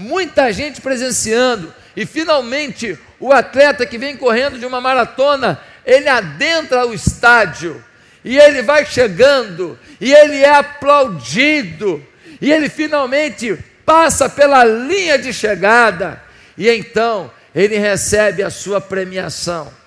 muita 0.00 0.52
gente 0.52 0.80
presenciando, 0.80 1.72
e 1.94 2.06
finalmente 2.06 2.98
o 3.18 3.32
atleta 3.32 3.84
que 3.84 3.98
vem 3.98 4.16
correndo 4.16 4.58
de 4.58 4.66
uma 4.66 4.80
maratona, 4.80 5.60
ele 5.84 6.08
adentra 6.08 6.86
o 6.86 6.94
estádio, 6.94 7.84
e 8.24 8.38
ele 8.38 8.62
vai 8.62 8.84
chegando, 8.86 9.78
e 10.00 10.12
ele 10.12 10.38
é 10.38 10.54
aplaudido, 10.54 12.04
e 12.40 12.50
ele 12.50 12.68
finalmente 12.68 13.56
passa 13.84 14.28
pela 14.28 14.64
linha 14.64 15.18
de 15.18 15.32
chegada, 15.32 16.22
e 16.56 16.68
então 16.68 17.30
ele 17.54 17.76
recebe 17.78 18.42
a 18.42 18.50
sua 18.50 18.80
premiação. 18.80 19.79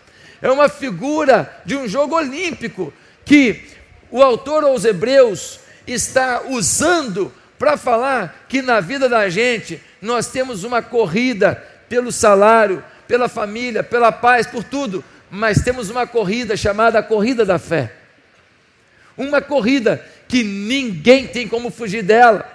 É 0.43 0.51
uma 0.51 0.67
figura 0.67 1.49
de 1.65 1.73
um 1.73 1.87
jogo 1.87 2.17
olímpico 2.17 2.93
que 3.23 3.63
o 4.11 4.21
autor 4.21 4.65
aos 4.65 4.83
Hebreus 4.83 5.61
está 5.87 6.41
usando 6.49 7.31
para 7.57 7.77
falar 7.77 8.45
que 8.49 8.61
na 8.61 8.81
vida 8.81 9.07
da 9.07 9.29
gente 9.29 9.81
nós 10.01 10.27
temos 10.27 10.65
uma 10.65 10.81
corrida 10.81 11.55
pelo 11.87 12.11
salário, 12.11 12.83
pela 13.07 13.29
família, 13.29 13.81
pela 13.83 14.11
paz, 14.11 14.45
por 14.45 14.65
tudo, 14.65 15.01
mas 15.31 15.63
temos 15.63 15.89
uma 15.89 16.05
corrida 16.05 16.57
chamada 16.57 16.99
a 16.99 17.03
corrida 17.03 17.45
da 17.45 17.57
fé. 17.57 17.93
Uma 19.15 19.41
corrida 19.41 20.05
que 20.27 20.43
ninguém 20.43 21.25
tem 21.25 21.47
como 21.47 21.71
fugir 21.71 22.03
dela. 22.03 22.51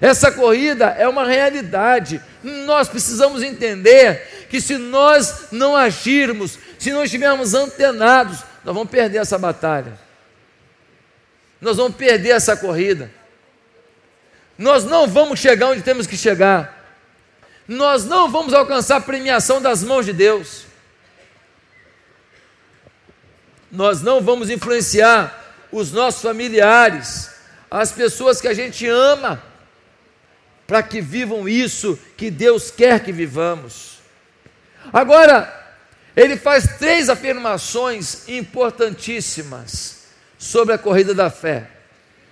Essa 0.00 0.30
corrida 0.30 0.86
é 0.96 1.08
uma 1.08 1.26
realidade. 1.26 2.20
Nós 2.44 2.88
precisamos 2.88 3.42
entender 3.42 4.46
que 4.48 4.60
se 4.60 4.76
nós 4.76 5.46
não 5.50 5.74
agirmos, 5.74 6.58
se 6.84 6.92
não 6.92 7.02
estivermos 7.02 7.54
antenados, 7.54 8.40
nós 8.62 8.74
vamos 8.74 8.90
perder 8.90 9.16
essa 9.16 9.38
batalha. 9.38 9.98
Nós 11.58 11.78
vamos 11.78 11.96
perder 11.96 12.32
essa 12.32 12.54
corrida. 12.54 13.10
Nós 14.58 14.84
não 14.84 15.06
vamos 15.06 15.40
chegar 15.40 15.68
onde 15.68 15.80
temos 15.80 16.06
que 16.06 16.14
chegar. 16.14 16.84
Nós 17.66 18.04
não 18.04 18.30
vamos 18.30 18.52
alcançar 18.52 18.96
a 18.96 19.00
premiação 19.00 19.62
das 19.62 19.82
mãos 19.82 20.04
de 20.04 20.12
Deus. 20.12 20.66
Nós 23.72 24.02
não 24.02 24.20
vamos 24.20 24.50
influenciar 24.50 25.56
os 25.72 25.90
nossos 25.90 26.20
familiares, 26.20 27.30
as 27.70 27.92
pessoas 27.92 28.42
que 28.42 28.48
a 28.48 28.52
gente 28.52 28.86
ama 28.86 29.42
para 30.66 30.82
que 30.82 31.00
vivam 31.00 31.48
isso 31.48 31.98
que 32.14 32.30
Deus 32.30 32.70
quer 32.70 33.02
que 33.02 33.10
vivamos. 33.10 34.00
Agora, 34.92 35.63
ele 36.16 36.36
faz 36.36 36.76
três 36.78 37.08
afirmações 37.08 38.28
importantíssimas 38.28 40.04
sobre 40.38 40.74
a 40.74 40.78
corrida 40.78 41.14
da 41.14 41.30
fé. 41.30 41.68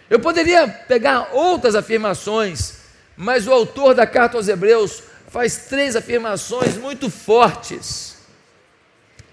Eu 0.08 0.20
poderia 0.20 0.68
pegar 0.68 1.30
outras 1.32 1.74
afirmações, 1.74 2.74
mas 3.16 3.46
o 3.46 3.52
autor 3.52 3.94
da 3.94 4.06
carta 4.06 4.36
aos 4.36 4.46
Hebreus 4.46 5.02
faz 5.28 5.66
três 5.66 5.96
afirmações 5.96 6.76
muito 6.76 7.10
fortes. 7.10 8.18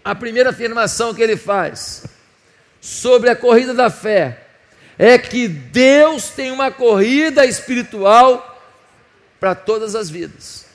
A 0.03 0.15
primeira 0.15 0.49
afirmação 0.49 1.13
que 1.13 1.21
ele 1.21 1.35
faz 1.35 2.05
sobre 2.79 3.29
a 3.29 3.35
corrida 3.35 3.73
da 3.73 3.89
fé 3.89 4.45
é 4.97 5.17
que 5.17 5.47
Deus 5.47 6.29
tem 6.29 6.51
uma 6.51 6.71
corrida 6.71 7.45
espiritual 7.45 8.45
para 9.39 9.53
todas 9.53 9.95
as 9.95 10.09
vidas. 10.09 10.65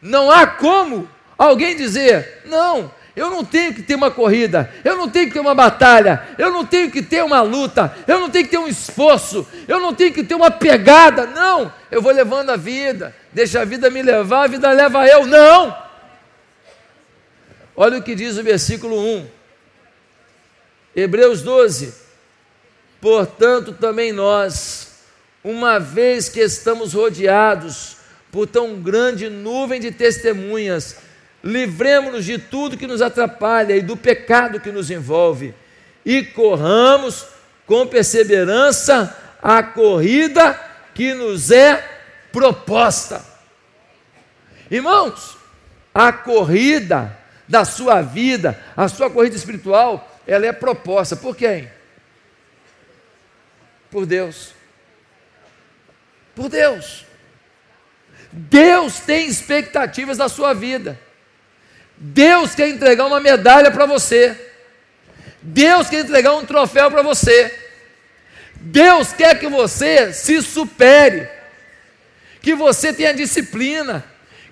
Não 0.00 0.30
há 0.30 0.46
como 0.46 1.08
alguém 1.46 1.74
dizer, 1.74 2.42
não, 2.44 2.92
eu 3.16 3.30
não 3.30 3.42
tenho 3.42 3.74
que 3.74 3.82
ter 3.82 3.94
uma 3.94 4.10
corrida, 4.10 4.70
eu 4.84 4.94
não 4.96 5.08
tenho 5.08 5.28
que 5.28 5.32
ter 5.32 5.40
uma 5.40 5.54
batalha, 5.54 6.22
eu 6.38 6.50
não 6.50 6.66
tenho 6.66 6.90
que 6.90 7.02
ter 7.02 7.24
uma 7.24 7.40
luta, 7.40 7.94
eu 8.06 8.20
não 8.20 8.28
tenho 8.28 8.44
que 8.44 8.50
ter 8.50 8.58
um 8.58 8.68
esforço, 8.68 9.48
eu 9.66 9.80
não 9.80 9.94
tenho 9.94 10.12
que 10.12 10.22
ter 10.22 10.34
uma 10.34 10.50
pegada, 10.50 11.26
não, 11.26 11.72
eu 11.90 12.02
vou 12.02 12.12
levando 12.12 12.50
a 12.50 12.56
vida, 12.56 13.16
deixa 13.32 13.62
a 13.62 13.64
vida 13.64 13.88
me 13.88 14.02
levar, 14.02 14.44
a 14.44 14.48
vida 14.48 14.70
leva 14.70 15.06
eu, 15.06 15.26
não. 15.26 15.76
Olha 17.74 17.98
o 17.98 18.02
que 18.02 18.14
diz 18.14 18.36
o 18.36 18.42
versículo 18.42 18.98
1, 18.98 19.26
Hebreus 20.94 21.40
12: 21.40 21.94
Portanto, 23.00 23.72
também 23.72 24.12
nós, 24.12 25.04
uma 25.42 25.80
vez 25.80 26.28
que 26.28 26.40
estamos 26.40 26.92
rodeados 26.92 27.96
por 28.30 28.46
tão 28.46 28.80
grande 28.80 29.28
nuvem 29.30 29.80
de 29.80 29.90
testemunhas, 29.90 30.96
livremos-nos 31.42 32.24
de 32.24 32.38
tudo 32.38 32.76
que 32.76 32.86
nos 32.86 33.02
atrapalha 33.02 33.76
e 33.76 33.82
do 33.82 33.96
pecado 33.96 34.60
que 34.60 34.70
nos 34.70 34.90
envolve, 34.90 35.54
e 36.04 36.22
corramos 36.22 37.26
com 37.66 37.86
perseverança 37.86 39.16
a 39.42 39.62
corrida 39.62 40.58
que 40.94 41.14
nos 41.14 41.50
é 41.50 41.76
proposta. 42.32 43.24
Irmãos, 44.70 45.36
a 45.94 46.12
corrida 46.12 47.16
da 47.48 47.64
sua 47.64 48.02
vida, 48.02 48.58
a 48.76 48.88
sua 48.88 49.10
corrida 49.10 49.36
espiritual, 49.36 50.20
ela 50.26 50.46
é 50.46 50.52
proposta 50.52 51.16
por 51.16 51.36
quem? 51.36 51.70
Por 53.90 54.06
Deus 54.06 54.60
por 56.40 56.48
Deus. 56.48 57.04
Deus 58.32 59.00
tem 59.00 59.26
expectativas 59.26 60.16
na 60.16 60.28
sua 60.28 60.54
vida. 60.54 60.98
Deus 62.02 62.54
quer 62.54 62.68
entregar 62.68 63.04
uma 63.04 63.20
medalha 63.20 63.70
para 63.70 63.84
você. 63.84 64.34
Deus 65.42 65.90
quer 65.90 66.00
entregar 66.00 66.32
um 66.34 66.46
troféu 66.46 66.90
para 66.90 67.02
você. 67.02 67.54
Deus 68.54 69.12
quer 69.12 69.38
que 69.38 69.48
você 69.48 70.10
se 70.12 70.40
supere, 70.40 71.28
que 72.40 72.54
você 72.54 72.90
tenha 72.92 73.12
disciplina, 73.12 74.02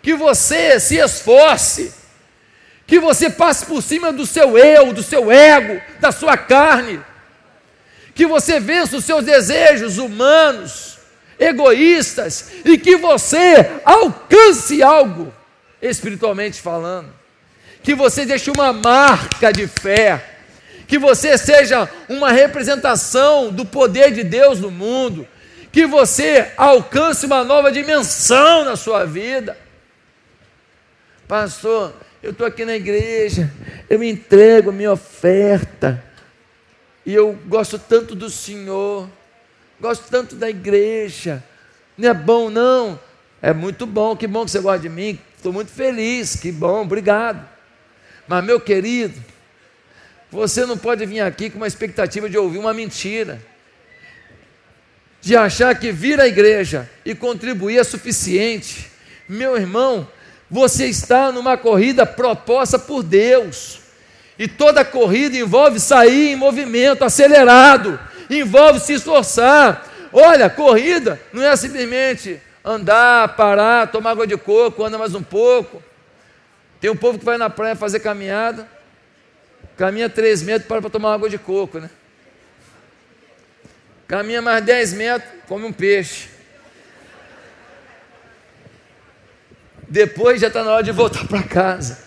que 0.03 0.15
você 0.15 0.79
se 0.79 0.97
esforce, 0.97 1.93
que 2.87 3.01
você 3.01 3.31
passe 3.31 3.65
por 3.65 3.83
cima 3.83 4.13
do 4.13 4.27
seu 4.27 4.57
eu, 4.59 4.93
do 4.93 5.03
seu 5.03 5.31
ego, 5.33 5.81
da 6.01 6.13
sua 6.13 6.37
carne, 6.37 7.01
que 8.15 8.27
você 8.27 8.61
vença 8.61 8.97
os 8.97 9.05
seus 9.05 9.25
desejos 9.25 9.97
humanos, 9.97 10.99
egoístas 11.39 12.51
e 12.65 12.77
que 12.77 12.97
você 12.97 13.81
alcance 13.85 14.83
algo, 14.83 15.33
espiritualmente 15.81 16.61
falando, 16.61 17.18
que 17.83 17.95
você 17.95 18.25
deixe 18.27 18.51
uma 18.51 18.73
marca 18.73 19.53
de 19.53 19.67
fé, 19.67 20.37
que 20.87 20.99
você 20.99 21.37
seja 21.37 21.89
uma 22.09 22.33
representação 22.33 23.53
do 23.53 23.65
poder 23.65 24.13
de 24.13 24.25
Deus 24.25 24.61
no 24.61 24.71
mundo, 24.71 25.27
que 25.71 25.87
você 25.87 26.53
alcance 26.57 27.27
uma 27.27 27.45
nova 27.45 27.71
dimensão 27.71 28.65
na 28.65 28.77
sua 28.77 29.05
vida. 29.05 29.57
Pastor, 31.27 31.95
eu 32.23 32.31
estou 32.31 32.47
aqui 32.47 32.65
na 32.65 32.75
igreja, 32.75 33.51
eu 33.89 34.03
entrego 34.03 34.73
minha 34.73 34.93
oferta, 34.93 36.03
e 37.05 37.15
eu 37.15 37.33
gosto 37.47 37.79
tanto 37.79 38.15
do 38.15 38.29
Senhor, 38.29 39.09
gosto 39.81 40.11
tanto 40.11 40.35
da 40.35 40.51
igreja. 40.51 41.43
Não 41.97 42.11
é 42.11 42.15
bom, 42.15 42.51
não. 42.51 43.01
É 43.41 43.53
muito 43.53 43.87
bom, 43.87 44.15
que 44.15 44.27
bom 44.27 44.45
que 44.45 44.51
você 44.51 44.61
gosta 44.61 44.81
de 44.81 44.89
mim. 44.89 45.19
Estou 45.37 45.53
muito 45.53 45.71
feliz, 45.71 46.37
que 46.37 46.53
bom, 46.53 46.83
obrigado. 46.83 47.58
Mas, 48.29 48.45
meu 48.45 48.61
querido, 48.61 49.19
você 50.31 50.67
não 50.67 50.77
pode 50.77 51.07
vir 51.07 51.21
aqui 51.21 51.49
com 51.49 51.57
uma 51.57 51.67
expectativa 51.67 52.29
de 52.29 52.37
ouvir 52.37 52.59
uma 52.59 52.75
mentira, 52.75 53.41
de 55.21 55.35
achar 55.35 55.75
que 55.75 55.91
vir 55.91 56.21
à 56.21 56.29
igreja 56.29 56.89
e 57.05 57.15
contribuir 57.15 57.79
é 57.79 57.85
suficiente. 57.85 58.91
Meu 59.27 59.57
irmão, 59.57 60.07
você 60.51 60.87
está 60.87 61.33
numa 61.33 61.57
corrida 61.57 62.05
proposta 62.05 62.79
por 62.79 63.03
Deus. 63.03 63.81
E 64.39 64.47
toda 64.47 64.85
corrida 64.85 65.37
envolve 65.37 65.81
sair 65.81 66.31
em 66.31 66.37
movimento 66.37 67.05
acelerado, 67.05 67.99
envolve 68.31 68.79
se 68.79 68.93
esforçar. 68.93 69.89
Olha, 70.13 70.49
corrida 70.49 71.21
não 71.33 71.43
é 71.43 71.57
simplesmente 71.57 72.41
andar, 72.65 73.35
parar, 73.37 73.91
tomar 73.91 74.11
água 74.11 74.27
de 74.27 74.37
coco, 74.37 74.85
anda 74.85 74.99
mais 74.99 75.15
um 75.15 75.23
pouco. 75.23 75.83
Tem 76.81 76.91
um 76.91 76.97
povo 76.97 77.19
que 77.19 77.25
vai 77.25 77.37
na 77.37 77.51
praia 77.51 77.75
fazer 77.75 78.01
caminhada, 78.01 78.69
caminha 79.77 80.09
três 80.09 80.43
metros 80.43 80.69
para 80.69 80.89
tomar 80.89 81.15
água 81.15 81.29
de 81.29 81.39
coco, 81.39 81.81
né? 81.81 81.91
Caminha 84.07 84.41
mais 84.41 84.65
dez 84.65 84.93
metros, 84.93 85.31
come 85.47 85.67
um 85.67 85.73
peixe. 85.73 86.29
Depois 89.89 90.41
já 90.41 90.49
está 90.49 90.63
na 90.63 90.73
hora 90.73 90.83
de 90.83 90.93
voltar 90.93 91.27
para 91.27 91.43
casa. 91.43 91.99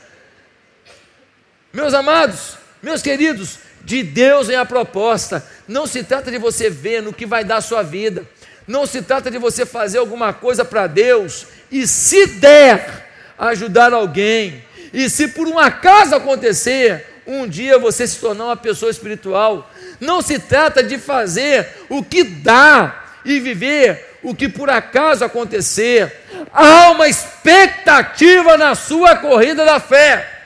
Meus 1.74 1.94
amados, 1.94 2.58
meus 2.82 3.02
queridos, 3.02 3.60
de 3.84 4.04
Deus 4.04 4.50
é 4.50 4.56
a 4.56 4.66
proposta. 4.66 5.46
Não 5.68 5.88
se 5.88 6.04
trata 6.04 6.30
de 6.30 6.38
você 6.38 6.70
ver 6.70 7.02
no 7.02 7.14
que 7.14 7.26
vai 7.26 7.44
dar 7.44 7.58
a 7.58 7.62
sua 7.62 7.82
vida. 7.82 8.26
Não 8.68 8.86
se 8.86 9.02
trata 9.02 9.32
de 9.32 9.38
você 9.38 9.66
fazer 9.66 9.98
alguma 9.98 10.34
coisa 10.34 10.64
para 10.64 10.88
Deus 10.88 11.48
e, 11.72 11.88
se 11.88 12.26
der, 12.28 13.11
ajudar 13.50 13.92
alguém. 13.92 14.64
E 14.94 15.10
se 15.10 15.30
por 15.30 15.48
um 15.48 15.58
acaso 15.58 16.14
acontecer, 16.14 17.06
um 17.26 17.48
dia 17.48 17.80
você 17.80 18.06
se 18.06 18.20
tornar 18.20 18.46
uma 18.46 18.58
pessoa 18.58 18.92
espiritual. 18.92 19.70
Não 20.00 20.22
se 20.22 20.38
trata 20.38 20.84
de 20.84 20.98
fazer 20.98 21.68
o 21.90 22.04
que 22.04 22.24
dá 22.24 23.04
e 23.26 23.40
viver 23.40 24.18
o 24.22 24.36
que 24.36 24.48
por 24.48 24.70
acaso 24.70 25.26
acontecer. 25.26 26.22
Há 26.54 26.92
uma 26.92 27.08
expectativa 27.08 28.58
na 28.58 28.76
sua 28.76 29.16
corrida 29.16 29.66
da 29.66 29.80
fé. 29.80 30.40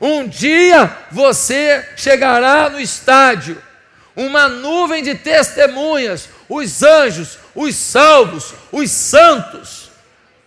Um 0.00 0.28
dia 0.28 0.90
você 1.10 1.86
chegará 1.96 2.68
no 2.68 2.78
estádio, 2.78 3.62
uma 4.14 4.48
nuvem 4.48 5.02
de 5.02 5.14
testemunhas, 5.14 6.28
os 6.48 6.82
anjos, 6.82 7.38
os 7.54 7.74
salvos, 7.74 8.52
os 8.70 8.90
santos. 8.90 9.83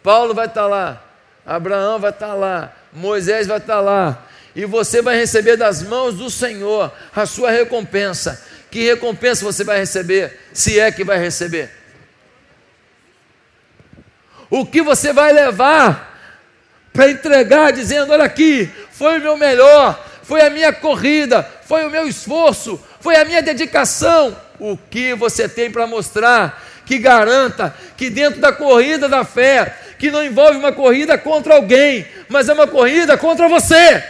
Paulo 0.08 0.34
vai 0.34 0.46
estar 0.46 0.68
lá, 0.68 1.04
Abraão 1.46 2.00
vai 2.00 2.12
estar 2.12 2.34
lá, 2.34 2.74
Moisés 2.94 3.46
vai 3.46 3.58
estar 3.58 3.82
lá, 3.82 4.26
e 4.56 4.64
você 4.64 5.02
vai 5.02 5.18
receber 5.18 5.58
das 5.58 5.84
mãos 5.84 6.16
do 6.16 6.30
Senhor 6.30 6.94
a 7.14 7.26
sua 7.26 7.52
recompensa. 7.52 8.42
Que 8.72 8.86
recompensa 8.86 9.44
você 9.44 9.66
vai 9.66 9.80
receber, 9.80 10.40
se 10.54 10.80
é 10.80 10.94
que 10.94 11.04
vai 11.04 11.18
receber? 11.18 11.70
O 14.50 14.66
que 14.66 14.82
você 14.82 15.12
vai 15.12 15.34
levar 15.34 16.18
para 16.94 17.10
entregar, 17.10 17.74
dizendo: 17.74 18.14
Olha 18.14 18.24
aqui, 18.24 18.72
foi 18.94 19.20
o 19.20 19.22
meu 19.22 19.36
melhor, 19.36 20.02
foi 20.24 20.40
a 20.40 20.50
minha 20.50 20.72
corrida, 20.72 21.44
foi 21.66 21.86
o 21.86 21.90
meu 21.90 22.08
esforço, 22.08 22.82
foi 23.02 23.18
a 23.18 23.26
minha 23.26 23.42
dedicação. 23.42 24.38
o 24.58 24.78
que 24.78 25.14
você 25.16 25.50
tem 25.50 25.70
para 25.70 25.86
mostrar 25.86 26.64
que 26.88 26.98
garanta 26.98 27.76
que 27.98 28.10
dentro 28.10 28.40
da 28.40 28.54
corrida 28.54 29.10
da 29.10 29.26
fé, 29.26 29.76
que 29.98 30.12
não 30.12 30.24
envolve 30.24 30.58
uma 30.58 30.72
corrida 30.72 31.18
contra 31.18 31.56
alguém, 31.56 32.06
mas 32.30 32.50
é 32.50 32.54
uma 32.54 32.68
corrida 32.68 33.18
contra 33.18 33.48
você. 33.48 34.04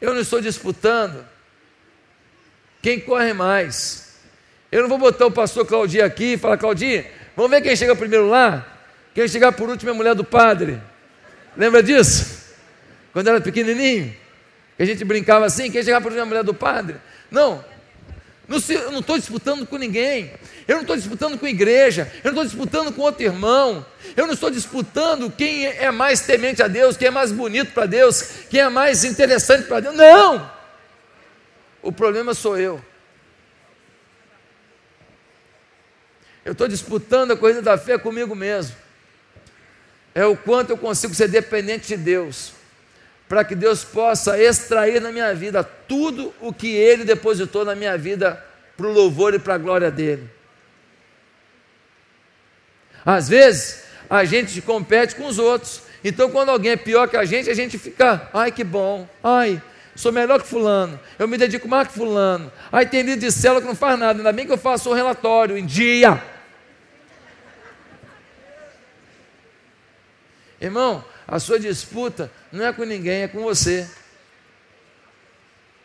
Eu 0.00 0.14
não 0.14 0.20
estou 0.20 0.40
disputando 0.40 1.26
quem 2.80 3.00
corre 3.00 3.32
mais. 3.32 4.16
Eu 4.70 4.82
não 4.82 4.88
vou 4.88 4.98
botar 4.98 5.26
o 5.26 5.30
pastor 5.30 5.66
Claudinho 5.66 6.04
aqui 6.04 6.34
e 6.34 6.38
falar, 6.38 6.56
Claudinho, 6.56 7.04
vamos 7.34 7.50
ver 7.50 7.62
quem 7.62 7.74
chega 7.74 7.96
primeiro 7.96 8.28
lá? 8.28 8.66
Quem 9.14 9.26
chegar 9.26 9.52
por 9.52 9.68
último 9.68 9.90
é 9.90 9.92
a 9.92 9.96
mulher 9.96 10.14
do 10.14 10.24
padre. 10.24 10.80
Lembra 11.56 11.82
disso? 11.82 12.54
Quando 13.12 13.28
era 13.28 13.40
pequenininho? 13.40 14.14
Que 14.76 14.82
a 14.82 14.86
gente 14.86 15.04
brincava 15.04 15.46
assim, 15.46 15.70
quem 15.70 15.82
chegar 15.82 16.00
por 16.00 16.12
último 16.12 16.20
é 16.20 16.22
a 16.22 16.26
mulher 16.26 16.44
do 16.44 16.54
padre. 16.54 16.96
Não, 17.30 17.64
eu 18.48 18.90
não 18.90 19.00
estou 19.00 19.18
disputando 19.18 19.66
com 19.66 19.76
ninguém. 19.76 20.32
Eu 20.66 20.76
não 20.76 20.82
estou 20.82 20.96
disputando 20.96 21.38
com 21.38 21.44
a 21.44 21.50
igreja. 21.50 22.10
Eu 22.24 22.32
não 22.32 22.42
estou 22.42 22.44
disputando 22.44 22.94
com 22.94 23.02
outro 23.02 23.22
irmão. 23.22 23.84
Eu 24.16 24.26
não 24.26 24.32
estou 24.32 24.50
disputando 24.50 25.30
quem 25.30 25.66
é 25.66 25.90
mais 25.90 26.20
temente 26.20 26.62
a 26.62 26.68
Deus, 26.68 26.96
quem 26.96 27.08
é 27.08 27.10
mais 27.10 27.30
bonito 27.30 27.72
para 27.72 27.84
Deus, 27.84 28.22
quem 28.48 28.60
é 28.60 28.68
mais 28.70 29.04
interessante 29.04 29.66
para 29.66 29.80
Deus. 29.80 29.94
Não! 29.94 30.50
O 31.82 31.92
problema 31.92 32.32
sou 32.32 32.58
eu. 32.58 32.82
Eu 36.42 36.52
estou 36.52 36.66
disputando 36.66 37.32
a 37.32 37.36
corrida 37.36 37.60
da 37.60 37.76
fé 37.76 37.98
comigo 37.98 38.34
mesmo. 38.34 38.74
É 40.14 40.24
o 40.24 40.34
quanto 40.34 40.70
eu 40.70 40.78
consigo 40.78 41.14
ser 41.14 41.28
dependente 41.28 41.88
de 41.88 41.96
Deus 41.98 42.57
para 43.28 43.44
que 43.44 43.54
Deus 43.54 43.84
possa 43.84 44.42
extrair 44.42 45.00
na 45.00 45.12
minha 45.12 45.34
vida 45.34 45.62
tudo 45.62 46.34
o 46.40 46.52
que 46.52 46.74
Ele 46.74 47.04
depositou 47.04 47.64
na 47.64 47.74
minha 47.74 47.96
vida 47.98 48.42
para 48.76 48.86
o 48.86 48.92
louvor 48.92 49.34
e 49.34 49.38
para 49.38 49.54
a 49.54 49.58
glória 49.58 49.90
dele. 49.90 50.30
Às 53.04 53.28
vezes, 53.28 53.84
a 54.08 54.24
gente 54.24 54.60
compete 54.62 55.14
com 55.14 55.26
os 55.26 55.38
outros. 55.38 55.82
Então, 56.02 56.30
quando 56.30 56.50
alguém 56.50 56.72
é 56.72 56.76
pior 56.76 57.08
que 57.08 57.16
a 57.16 57.24
gente, 57.24 57.50
a 57.50 57.54
gente 57.54 57.76
fica, 57.76 58.28
ai 58.32 58.50
que 58.50 58.64
bom, 58.64 59.08
ai, 59.22 59.60
sou 59.94 60.12
melhor 60.12 60.40
que 60.40 60.46
fulano, 60.46 60.98
eu 61.18 61.26
me 61.26 61.36
dedico 61.36 61.68
mais 61.68 61.88
que 61.88 61.94
fulano. 61.94 62.50
Ai, 62.70 62.86
tem 62.86 63.02
líder 63.02 63.26
de 63.26 63.32
célula 63.32 63.60
que 63.60 63.66
não 63.66 63.74
faz 63.74 63.98
nada, 63.98 64.18
ainda 64.18 64.32
bem 64.32 64.46
que 64.46 64.52
eu 64.52 64.58
faço 64.58 64.90
um 64.90 64.94
relatório 64.94 65.58
em 65.58 65.66
dia. 65.66 66.22
Irmão, 70.60 71.04
a 71.28 71.38
sua 71.38 71.60
disputa 71.60 72.32
não 72.50 72.66
é 72.66 72.72
com 72.72 72.84
ninguém, 72.84 73.24
é 73.24 73.28
com 73.28 73.42
você. 73.42 73.86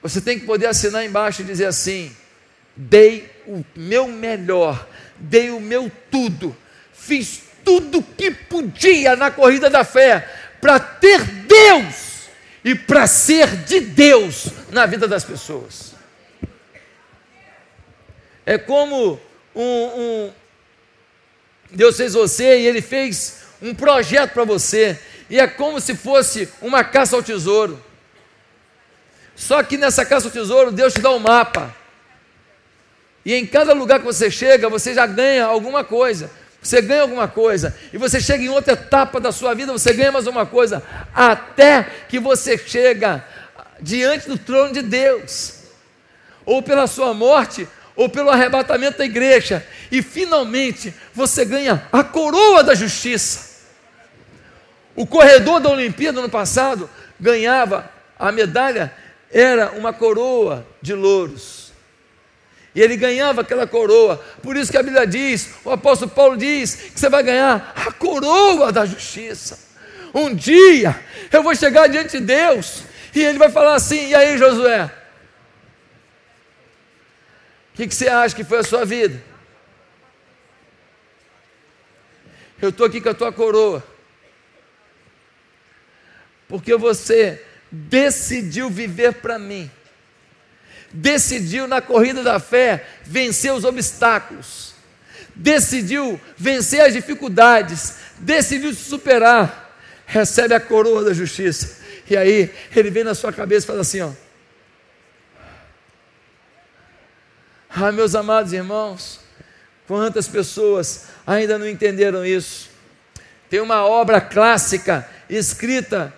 Você 0.02 0.22
tem 0.22 0.40
que 0.40 0.46
poder 0.46 0.68
assinar 0.68 1.06
embaixo 1.06 1.42
e 1.42 1.46
dizer 1.46 1.66
assim: 1.66 2.16
dei 2.74 3.30
o 3.46 3.62
meu 3.76 4.08
melhor, 4.08 4.88
dei 5.18 5.50
o 5.50 5.60
meu 5.60 5.92
tudo, 6.10 6.56
fiz 6.94 7.44
tudo 7.66 8.02
que 8.02 8.32
podia 8.32 9.18
na 9.18 9.30
corrida 9.30 9.70
da 9.70 9.84
fé 9.84 10.30
para 10.62 10.80
ter 10.80 11.22
Deus 11.26 12.30
e 12.64 12.74
para 12.74 13.06
ser 13.06 13.48
de 13.64 13.82
Deus 13.82 14.48
na 14.72 14.86
vida 14.86 15.10
das 15.10 15.26
pessoas. 15.26 15.94
É 18.46 18.58
como 18.58 19.20
um, 19.54 19.62
um 19.62 20.34
Deus 21.70 21.98
fez 21.98 22.14
você 22.14 22.60
e 22.60 22.68
Ele 22.68 22.82
fez 22.82 23.44
um 23.62 23.74
projeto 23.74 24.32
para 24.32 24.46
você 24.46 25.00
e 25.34 25.39
é 25.39 25.48
como 25.48 25.82
se 25.82 25.96
fosse 25.96 26.48
uma 26.62 26.84
caça 26.84 27.15
ao 27.15 27.24
tesouro. 27.24 27.84
Só 29.36 29.63
que 29.63 29.78
nessa 29.78 30.06
caça 30.06 30.28
ao 30.28 30.32
tesouro, 30.32 30.72
Deus 30.72 30.93
te 30.93 31.02
dá 31.02 31.10
um 31.10 31.17
mapa. 31.17 31.76
E 33.26 33.34
em 33.34 33.43
cada 33.43 33.74
lugar 33.74 33.98
que 33.98 34.06
você 34.06 34.30
chega, 34.30 34.69
você 34.69 34.93
já 34.93 35.08
ganha 35.08 35.46
alguma 35.46 35.84
coisa. 35.84 36.30
Você 36.62 36.84
ganha 36.84 37.02
alguma 37.02 37.28
coisa. 37.28 37.76
E 37.91 37.98
você 37.98 38.22
chega 38.22 38.43
em 38.43 38.50
outra 38.50 38.74
etapa 38.74 39.19
da 39.19 39.32
sua 39.32 39.56
vida, 39.56 39.72
você 39.72 39.91
ganha 39.91 40.12
mais 40.12 40.28
uma 40.28 40.46
coisa. 40.46 40.84
Até 41.15 41.82
que 42.08 42.19
você 42.19 42.56
chega 42.56 43.26
diante 43.82 44.30
do 44.30 44.38
trono 44.38 44.72
de 44.72 44.84
Deus. 44.84 45.62
Ou 46.46 46.62
pela 46.62 46.86
sua 46.86 47.12
morte, 47.12 47.67
ou 47.96 48.08
pelo 48.08 48.30
arrebatamento 48.30 49.00
da 49.00 49.06
igreja. 49.06 49.65
E 49.91 50.04
finalmente 50.04 50.93
você 51.12 51.43
ganha 51.43 51.88
a 51.91 52.04
coroa 52.04 52.63
da 52.63 52.76
justiça. 52.76 53.53
O 54.96 55.08
corredor 55.08 55.60
da 55.60 55.70
Olimpíada 55.70 56.22
no 56.22 56.30
passado 56.30 56.90
ganhava 57.20 57.90
a 58.18 58.32
medalha, 58.32 58.94
era 59.32 59.72
uma 59.72 59.92
coroa 59.92 60.66
de 60.82 60.94
louros. 60.94 61.72
E 62.76 62.82
ele 62.82 62.98
ganhava 62.98 63.42
aquela 63.42 63.68
coroa. 63.68 64.18
Por 64.42 64.56
isso 64.56 64.72
que 64.72 64.78
a 64.78 64.84
Bíblia 64.84 65.06
diz, 65.06 65.50
o 65.64 65.72
apóstolo 65.72 66.12
Paulo 66.12 66.38
diz, 66.38 66.76
que 66.76 67.00
você 67.00 67.10
vai 67.10 67.24
ganhar 67.24 67.74
a 67.76 67.92
coroa 67.92 68.72
da 68.72 68.86
justiça. 68.86 69.60
Um 70.14 70.34
dia 70.34 71.00
eu 71.32 71.42
vou 71.42 71.56
chegar 71.56 71.88
diante 71.88 72.20
de 72.20 72.26
Deus 72.26 72.84
e 73.16 73.22
ele 73.22 73.40
vai 73.40 73.50
falar 73.50 73.76
assim: 73.76 74.10
e 74.10 74.16
aí, 74.16 74.38
Josué? 74.38 74.92
O 77.74 77.76
que, 77.76 77.88
que 77.88 77.96
você 77.96 78.08
acha 78.08 78.36
que 78.36 78.44
foi 78.44 78.60
a 78.60 78.64
sua 78.64 78.86
vida? 78.86 79.22
Eu 82.62 82.70
estou 82.70 82.86
aqui 82.86 83.02
com 83.02 83.10
a 83.10 83.14
tua 83.16 83.32
coroa 83.32 83.84
porque 86.54 86.76
você 86.76 87.42
decidiu 87.72 88.70
viver 88.70 89.13
para 89.13 89.39
mim, 89.39 89.72
decidiu 90.92 91.68
na 91.68 91.82
corrida 91.82 92.22
da 92.22 92.39
fé 92.39 92.86
vencer 93.04 93.52
os 93.52 93.63
obstáculos, 93.63 94.76
decidiu 95.34 96.22
vencer 96.38 96.82
as 96.82 96.94
dificuldades, 96.94 97.96
decidiu 98.20 98.72
se 98.72 98.84
superar, 98.84 99.76
recebe 100.06 100.54
a 100.54 100.60
coroa 100.60 101.04
da 101.04 101.12
justiça. 101.12 101.80
E 102.08 102.16
aí 102.16 102.54
ele 102.76 102.92
vem 102.92 103.04
na 103.04 103.16
sua 103.16 103.34
cabeça 103.34 103.66
e 103.66 103.68
fala 103.68 103.82
assim: 103.82 104.02
ó. 104.02 104.12
Ah, 107.68 107.92
meus 107.92 108.13
amados 108.13 108.54
irmãos, 108.54 109.22
quantas 109.88 110.28
pessoas 110.28 111.06
ainda 111.26 111.58
não 111.58 111.68
entenderam 111.68 112.24
isso? 112.24 112.70
Tem 113.50 113.60
uma 113.60 113.84
obra 113.84 114.22
clássica 114.22 115.10
escrita 115.28 116.13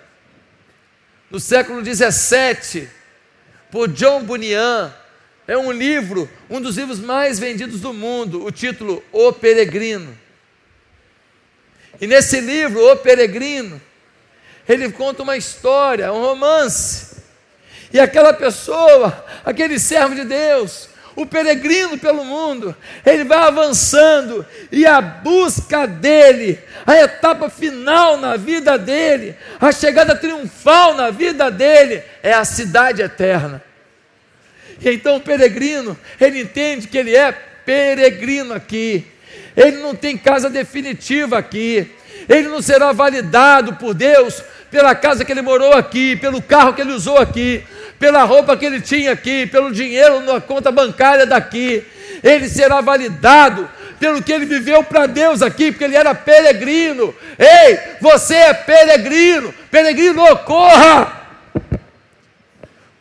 no 1.35 1.39
século 1.41 1.81
17, 1.81 2.89
por 3.69 3.89
John 3.89 4.23
Bunyan. 4.23 4.93
É 5.45 5.57
um 5.57 5.69
livro, 5.69 6.29
um 6.49 6.61
dos 6.61 6.77
livros 6.77 6.97
mais 6.97 7.37
vendidos 7.37 7.81
do 7.81 7.91
mundo, 7.91 8.45
o 8.45 8.51
título 8.53 9.03
O 9.11 9.33
Peregrino. 9.33 10.17
E 11.99 12.07
nesse 12.07 12.39
livro, 12.39 12.89
O 12.89 12.95
Peregrino, 12.95 13.81
ele 14.65 14.89
conta 14.93 15.23
uma 15.23 15.35
história, 15.35 16.13
um 16.13 16.21
romance. 16.21 17.17
E 17.91 17.99
aquela 17.99 18.31
pessoa, 18.31 19.25
aquele 19.43 19.77
servo 19.77 20.15
de 20.15 20.23
Deus, 20.23 20.87
o 21.15 21.25
peregrino 21.25 21.97
pelo 21.97 22.25
mundo, 22.25 22.75
ele 23.05 23.23
vai 23.23 23.37
avançando 23.37 24.45
e 24.71 24.85
a 24.85 24.99
busca 24.99 25.87
dele, 25.87 26.59
a 26.85 26.95
etapa 26.97 27.49
final 27.49 28.17
na 28.17 28.35
vida 28.35 28.77
dele, 28.77 29.35
a 29.59 29.71
chegada 29.71 30.15
triunfal 30.15 30.93
na 30.93 31.09
vida 31.11 31.49
dele 31.49 32.03
é 32.21 32.33
a 32.33 32.43
cidade 32.43 33.01
eterna. 33.01 33.63
E 34.81 34.89
então 34.89 35.15
o 35.15 35.21
peregrino, 35.21 35.97
ele 36.19 36.41
entende 36.41 36.87
que 36.87 36.97
ele 36.97 37.15
é 37.15 37.31
peregrino 37.31 38.53
aqui. 38.53 39.05
Ele 39.55 39.77
não 39.77 39.95
tem 39.95 40.17
casa 40.17 40.49
definitiva 40.49 41.37
aqui. 41.37 41.89
Ele 42.27 42.47
não 42.47 42.61
será 42.61 42.91
validado 42.91 43.75
por 43.75 43.93
Deus 43.93 44.43
pela 44.69 44.93
casa 44.93 45.23
que 45.23 45.31
ele 45.31 45.41
morou 45.41 45.73
aqui, 45.73 46.15
pelo 46.17 46.41
carro 46.41 46.73
que 46.73 46.81
ele 46.81 46.91
usou 46.91 47.17
aqui, 47.17 47.63
pela 47.99 48.23
roupa 48.23 48.57
que 48.57 48.65
ele 48.65 48.81
tinha 48.81 49.11
aqui, 49.11 49.45
pelo 49.45 49.71
dinheiro 49.71 50.21
na 50.21 50.41
conta 50.41 50.71
bancária 50.71 51.25
daqui. 51.25 51.83
Ele 52.23 52.49
será 52.49 52.81
validado 52.81 53.69
pelo 53.99 54.21
que 54.21 54.31
ele 54.31 54.45
viveu 54.45 54.83
para 54.83 55.05
Deus 55.05 55.41
aqui, 55.41 55.71
porque 55.71 55.83
ele 55.83 55.95
era 55.95 56.13
peregrino. 56.13 57.13
Ei, 57.37 57.79
você 58.01 58.35
é 58.35 58.53
peregrino, 58.53 59.53
peregrino, 59.71 60.23
corra! 60.39 61.25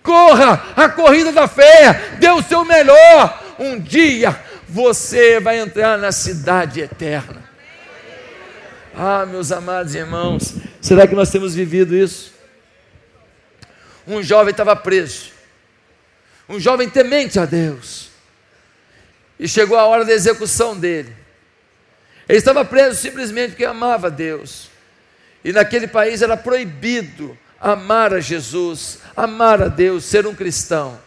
Corra 0.02 0.62
a 0.76 0.86
corrida 0.88 1.32
da 1.32 1.48
fé, 1.48 1.98
dê 2.18 2.28
o 2.28 2.42
seu 2.42 2.62
melhor. 2.64 3.42
Um 3.58 3.80
dia 3.80 4.38
você 4.68 5.40
vai 5.40 5.58
entrar 5.58 5.96
na 5.96 6.12
cidade 6.12 6.80
eterna. 6.80 7.42
Ah, 8.94 9.24
meus 9.24 9.50
amados 9.50 9.94
irmãos, 9.94 10.56
será 10.80 11.06
que 11.06 11.14
nós 11.14 11.30
temos 11.30 11.54
vivido 11.54 11.96
isso? 11.96 12.33
Um 14.06 14.22
jovem 14.22 14.50
estava 14.50 14.74
preso, 14.76 15.30
um 16.48 16.60
jovem 16.60 16.88
temente 16.88 17.38
a 17.38 17.44
Deus, 17.44 18.10
e 19.38 19.48
chegou 19.48 19.78
a 19.78 19.84
hora 19.84 20.04
da 20.04 20.12
execução 20.12 20.76
dele. 20.76 21.14
Ele 22.28 22.38
estava 22.38 22.64
preso 22.64 23.00
simplesmente 23.00 23.50
porque 23.50 23.64
amava 23.64 24.10
Deus, 24.10 24.70
e 25.44 25.52
naquele 25.52 25.86
país 25.86 26.22
era 26.22 26.36
proibido 26.36 27.36
amar 27.60 28.12
a 28.12 28.20
Jesus, 28.20 28.98
amar 29.16 29.62
a 29.62 29.68
Deus, 29.68 30.04
ser 30.04 30.26
um 30.26 30.34
cristão. 30.34 31.00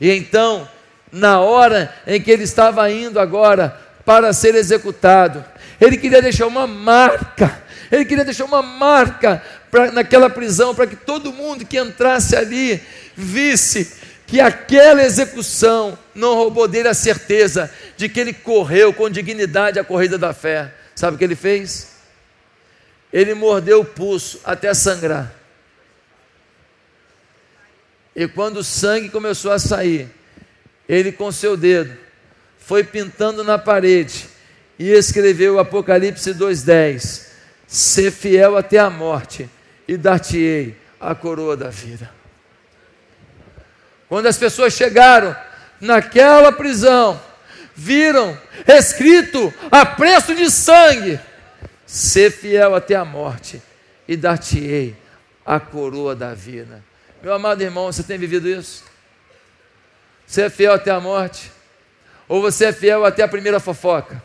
E 0.00 0.10
então, 0.10 0.68
na 1.10 1.40
hora 1.40 1.94
em 2.06 2.20
que 2.20 2.30
ele 2.30 2.44
estava 2.44 2.88
indo 2.90 3.18
agora 3.18 3.80
para 4.04 4.32
ser 4.32 4.54
executado, 4.54 5.44
ele 5.80 5.96
queria 5.96 6.22
deixar 6.22 6.46
uma 6.46 6.66
marca, 6.66 7.63
ele 7.94 8.04
queria 8.04 8.24
deixar 8.24 8.44
uma 8.44 8.62
marca 8.62 9.42
pra, 9.70 9.90
naquela 9.90 10.30
prisão, 10.30 10.74
para 10.74 10.86
que 10.86 10.96
todo 10.96 11.32
mundo 11.32 11.64
que 11.64 11.78
entrasse 11.78 12.36
ali 12.36 12.82
visse 13.16 13.96
que 14.26 14.40
aquela 14.40 15.02
execução 15.04 15.98
não 16.14 16.34
roubou 16.34 16.66
dele 16.66 16.88
a 16.88 16.94
certeza 16.94 17.70
de 17.96 18.08
que 18.08 18.18
ele 18.18 18.32
correu 18.32 18.92
com 18.92 19.10
dignidade 19.10 19.78
a 19.78 19.84
corrida 19.84 20.16
da 20.16 20.32
fé. 20.32 20.72
Sabe 20.94 21.14
o 21.14 21.18
que 21.18 21.24
ele 21.24 21.36
fez? 21.36 21.94
Ele 23.12 23.34
mordeu 23.34 23.80
o 23.80 23.84
pulso 23.84 24.40
até 24.44 24.72
sangrar. 24.72 25.32
E 28.16 28.26
quando 28.28 28.58
o 28.58 28.64
sangue 28.64 29.08
começou 29.08 29.52
a 29.52 29.58
sair, 29.58 30.08
ele 30.88 31.10
com 31.10 31.32
seu 31.32 31.56
dedo 31.56 31.96
foi 32.58 32.82
pintando 32.82 33.44
na 33.44 33.58
parede 33.58 34.26
e 34.78 34.90
escreveu 34.90 35.58
Apocalipse 35.58 36.32
2:10: 36.32 37.26
Ser 37.74 38.12
fiel 38.12 38.56
até 38.56 38.78
a 38.78 38.88
morte 38.88 39.50
e 39.88 39.96
dar-te-ei 39.96 40.78
a 41.00 41.12
coroa 41.12 41.56
da 41.56 41.70
vida. 41.70 42.08
Quando 44.08 44.26
as 44.26 44.38
pessoas 44.38 44.74
chegaram 44.74 45.34
naquela 45.80 46.52
prisão, 46.52 47.20
viram 47.74 48.38
escrito 48.64 49.52
a 49.72 49.84
preço 49.84 50.36
de 50.36 50.48
sangue: 50.52 51.18
ser 51.84 52.30
fiel 52.30 52.76
até 52.76 52.94
a 52.94 53.04
morte 53.04 53.60
e 54.06 54.16
dar-te-ei 54.16 54.96
a 55.44 55.58
coroa 55.58 56.14
da 56.14 56.32
vida. 56.32 56.80
Meu 57.20 57.32
amado 57.32 57.60
irmão, 57.60 57.86
você 57.90 58.04
tem 58.04 58.16
vivido 58.16 58.48
isso? 58.48 58.84
Você 60.24 60.42
é 60.42 60.48
fiel 60.48 60.74
até 60.74 60.92
a 60.92 61.00
morte? 61.00 61.50
Ou 62.28 62.40
você 62.40 62.66
é 62.66 62.72
fiel 62.72 63.04
até 63.04 63.24
a 63.24 63.28
primeira 63.28 63.58
fofoca? 63.58 64.22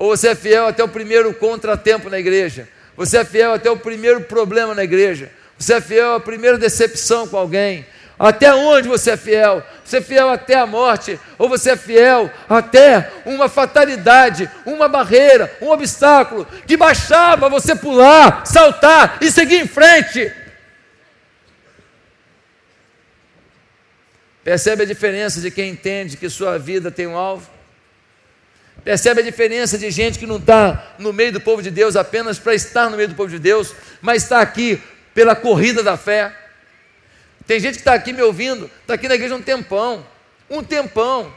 Ou 0.00 0.16
você 0.16 0.28
é 0.28 0.34
fiel 0.34 0.66
até 0.66 0.82
o 0.82 0.88
primeiro 0.88 1.34
contratempo 1.34 2.08
na 2.08 2.18
igreja? 2.18 2.66
Você 2.96 3.18
é 3.18 3.24
fiel 3.24 3.52
até 3.52 3.70
o 3.70 3.76
primeiro 3.76 4.22
problema 4.22 4.74
na 4.74 4.82
igreja? 4.82 5.30
Você 5.58 5.74
é 5.74 5.80
fiel 5.82 6.14
à 6.14 6.20
primeira 6.20 6.56
decepção 6.56 7.28
com 7.28 7.36
alguém? 7.36 7.84
Até 8.18 8.54
onde 8.54 8.88
você 8.88 9.10
é 9.10 9.16
fiel? 9.18 9.62
Você 9.84 9.98
é 9.98 10.00
fiel 10.00 10.30
até 10.30 10.54
a 10.54 10.66
morte? 10.66 11.20
Ou 11.38 11.50
você 11.50 11.72
é 11.72 11.76
fiel 11.76 12.30
até 12.48 13.12
uma 13.26 13.46
fatalidade, 13.46 14.50
uma 14.64 14.88
barreira, 14.88 15.54
um 15.60 15.68
obstáculo 15.68 16.48
que 16.66 16.78
baixava 16.78 17.50
você 17.50 17.76
pular, 17.76 18.46
saltar 18.46 19.18
e 19.20 19.30
seguir 19.30 19.56
em 19.56 19.68
frente? 19.68 20.32
Percebe 24.42 24.84
a 24.84 24.86
diferença 24.86 25.42
de 25.42 25.50
quem 25.50 25.68
entende 25.68 26.16
que 26.16 26.30
sua 26.30 26.58
vida 26.58 26.90
tem 26.90 27.06
um 27.06 27.18
alvo? 27.18 27.59
Percebe 28.84 29.20
a 29.20 29.24
diferença 29.24 29.76
de 29.76 29.90
gente 29.90 30.18
que 30.18 30.26
não 30.26 30.36
está 30.36 30.94
no 30.98 31.12
meio 31.12 31.32
do 31.32 31.40
povo 31.40 31.62
de 31.62 31.70
Deus 31.70 31.96
apenas 31.96 32.38
para 32.38 32.54
estar 32.54 32.88
no 32.88 32.96
meio 32.96 33.08
do 33.08 33.14
povo 33.14 33.30
de 33.30 33.38
Deus, 33.38 33.74
mas 34.00 34.22
está 34.22 34.40
aqui 34.40 34.82
pela 35.14 35.36
corrida 35.36 35.82
da 35.82 35.96
fé. 35.96 36.34
Tem 37.46 37.60
gente 37.60 37.74
que 37.74 37.80
está 37.80 37.94
aqui 37.94 38.12
me 38.12 38.22
ouvindo, 38.22 38.70
está 38.80 38.94
aqui 38.94 39.08
na 39.08 39.14
igreja 39.14 39.34
um 39.34 39.42
tempão, 39.42 40.06
um 40.48 40.62
tempão. 40.62 41.34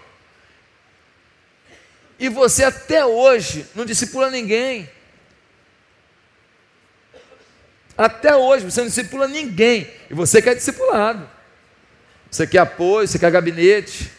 E 2.18 2.30
você 2.30 2.64
até 2.64 3.06
hoje 3.06 3.66
não 3.76 3.86
discipula 3.86 4.30
ninguém. 4.30 4.90
Até 7.98 8.36
hoje 8.36 8.66
você 8.66 8.82
não 8.82 8.88
discipula 8.88 9.28
ninguém. 9.28 9.90
E 10.10 10.14
você 10.14 10.42
quer 10.42 10.56
discipulado. 10.56 11.30
Você 12.32 12.48
quer 12.48 12.60
apoio, 12.60 13.08
você 13.08 13.20
quer 13.20 13.32
gabinete. 13.32 14.12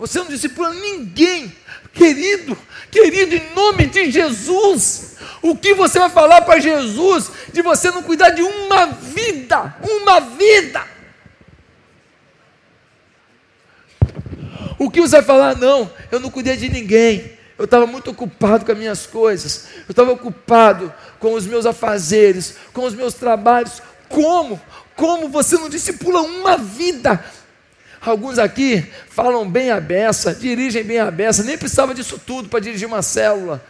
Você 0.00 0.18
não 0.18 0.28
discipula 0.28 0.72
ninguém. 0.72 1.54
Querido, 1.92 2.56
querido, 2.90 3.34
em 3.34 3.54
nome 3.54 3.84
de 3.84 4.10
Jesus, 4.10 5.16
o 5.42 5.54
que 5.54 5.74
você 5.74 5.98
vai 5.98 6.08
falar 6.08 6.40
para 6.40 6.58
Jesus 6.58 7.30
de 7.52 7.60
você 7.60 7.90
não 7.90 8.02
cuidar 8.02 8.30
de 8.30 8.40
uma 8.40 8.86
vida? 8.86 9.76
Uma 9.82 10.20
vida. 10.20 10.82
O 14.78 14.90
que 14.90 15.02
você 15.02 15.16
vai 15.16 15.24
falar? 15.24 15.56
Não, 15.56 15.92
eu 16.10 16.18
não 16.18 16.30
cuidei 16.30 16.56
de 16.56 16.70
ninguém. 16.70 17.38
Eu 17.58 17.66
estava 17.66 17.86
muito 17.86 18.10
ocupado 18.10 18.64
com 18.64 18.72
as 18.72 18.78
minhas 18.78 19.06
coisas. 19.06 19.68
Eu 19.86 19.90
estava 19.90 20.12
ocupado 20.12 20.90
com 21.18 21.34
os 21.34 21.44
meus 21.44 21.66
afazeres, 21.66 22.54
com 22.72 22.86
os 22.86 22.94
meus 22.94 23.12
trabalhos. 23.12 23.82
Como? 24.08 24.58
Como 24.96 25.28
você 25.28 25.56
não 25.56 25.68
discipula 25.68 26.22
uma 26.22 26.56
vida? 26.56 27.22
Alguns 28.00 28.38
aqui 28.38 28.86
falam 29.08 29.48
bem 29.48 29.70
a 29.70 29.78
beça, 29.78 30.34
dirigem 30.34 30.82
bem 30.82 30.98
a 30.98 31.10
beça, 31.10 31.42
nem 31.42 31.58
precisava 31.58 31.94
disso 31.94 32.18
tudo 32.18 32.48
para 32.48 32.60
dirigir 32.60 32.88
uma 32.88 33.02
célula, 33.02 33.62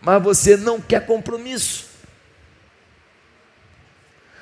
mas 0.00 0.22
você 0.22 0.56
não 0.56 0.80
quer 0.80 1.04
compromisso. 1.04 1.86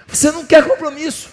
Você 0.07 0.31
não 0.31 0.47
quer 0.47 0.65
compromisso. 0.65 1.31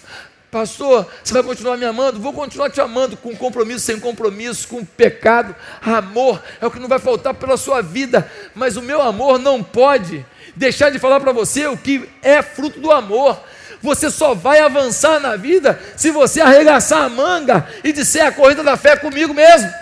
Pastor, 0.50 1.06
você 1.22 1.32
vai 1.32 1.44
continuar 1.44 1.76
me 1.76 1.84
amando? 1.84 2.18
Vou 2.18 2.32
continuar 2.32 2.70
te 2.70 2.80
amando 2.80 3.16
com 3.16 3.36
compromisso, 3.36 3.86
sem 3.86 4.00
compromisso, 4.00 4.66
com 4.66 4.84
pecado. 4.84 5.54
Amor 5.80 6.42
é 6.60 6.66
o 6.66 6.70
que 6.70 6.80
não 6.80 6.88
vai 6.88 6.98
faltar 6.98 7.34
pela 7.34 7.56
sua 7.56 7.80
vida, 7.80 8.28
mas 8.52 8.76
o 8.76 8.82
meu 8.82 9.00
amor 9.00 9.38
não 9.38 9.62
pode 9.62 10.26
deixar 10.56 10.90
de 10.90 10.98
falar 10.98 11.20
para 11.20 11.30
você 11.30 11.68
o 11.68 11.76
que 11.76 12.08
é 12.20 12.42
fruto 12.42 12.80
do 12.80 12.90
amor. 12.90 13.40
Você 13.82 14.10
só 14.10 14.34
vai 14.34 14.60
avançar 14.60 15.20
na 15.20 15.36
vida 15.36 15.80
se 15.96 16.10
você 16.10 16.40
arregaçar 16.40 17.02
a 17.02 17.08
manga 17.08 17.66
e 17.82 17.92
disser 17.92 18.26
a 18.26 18.32
corrida 18.32 18.62
da 18.62 18.76
fé 18.76 18.96
comigo 18.96 19.32
mesmo. 19.32 19.72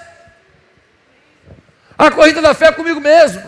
A 1.96 2.10
corrida 2.10 2.40
da 2.40 2.54
fé 2.54 2.66
é 2.66 2.72
comigo 2.72 3.00
mesmo. 3.00 3.42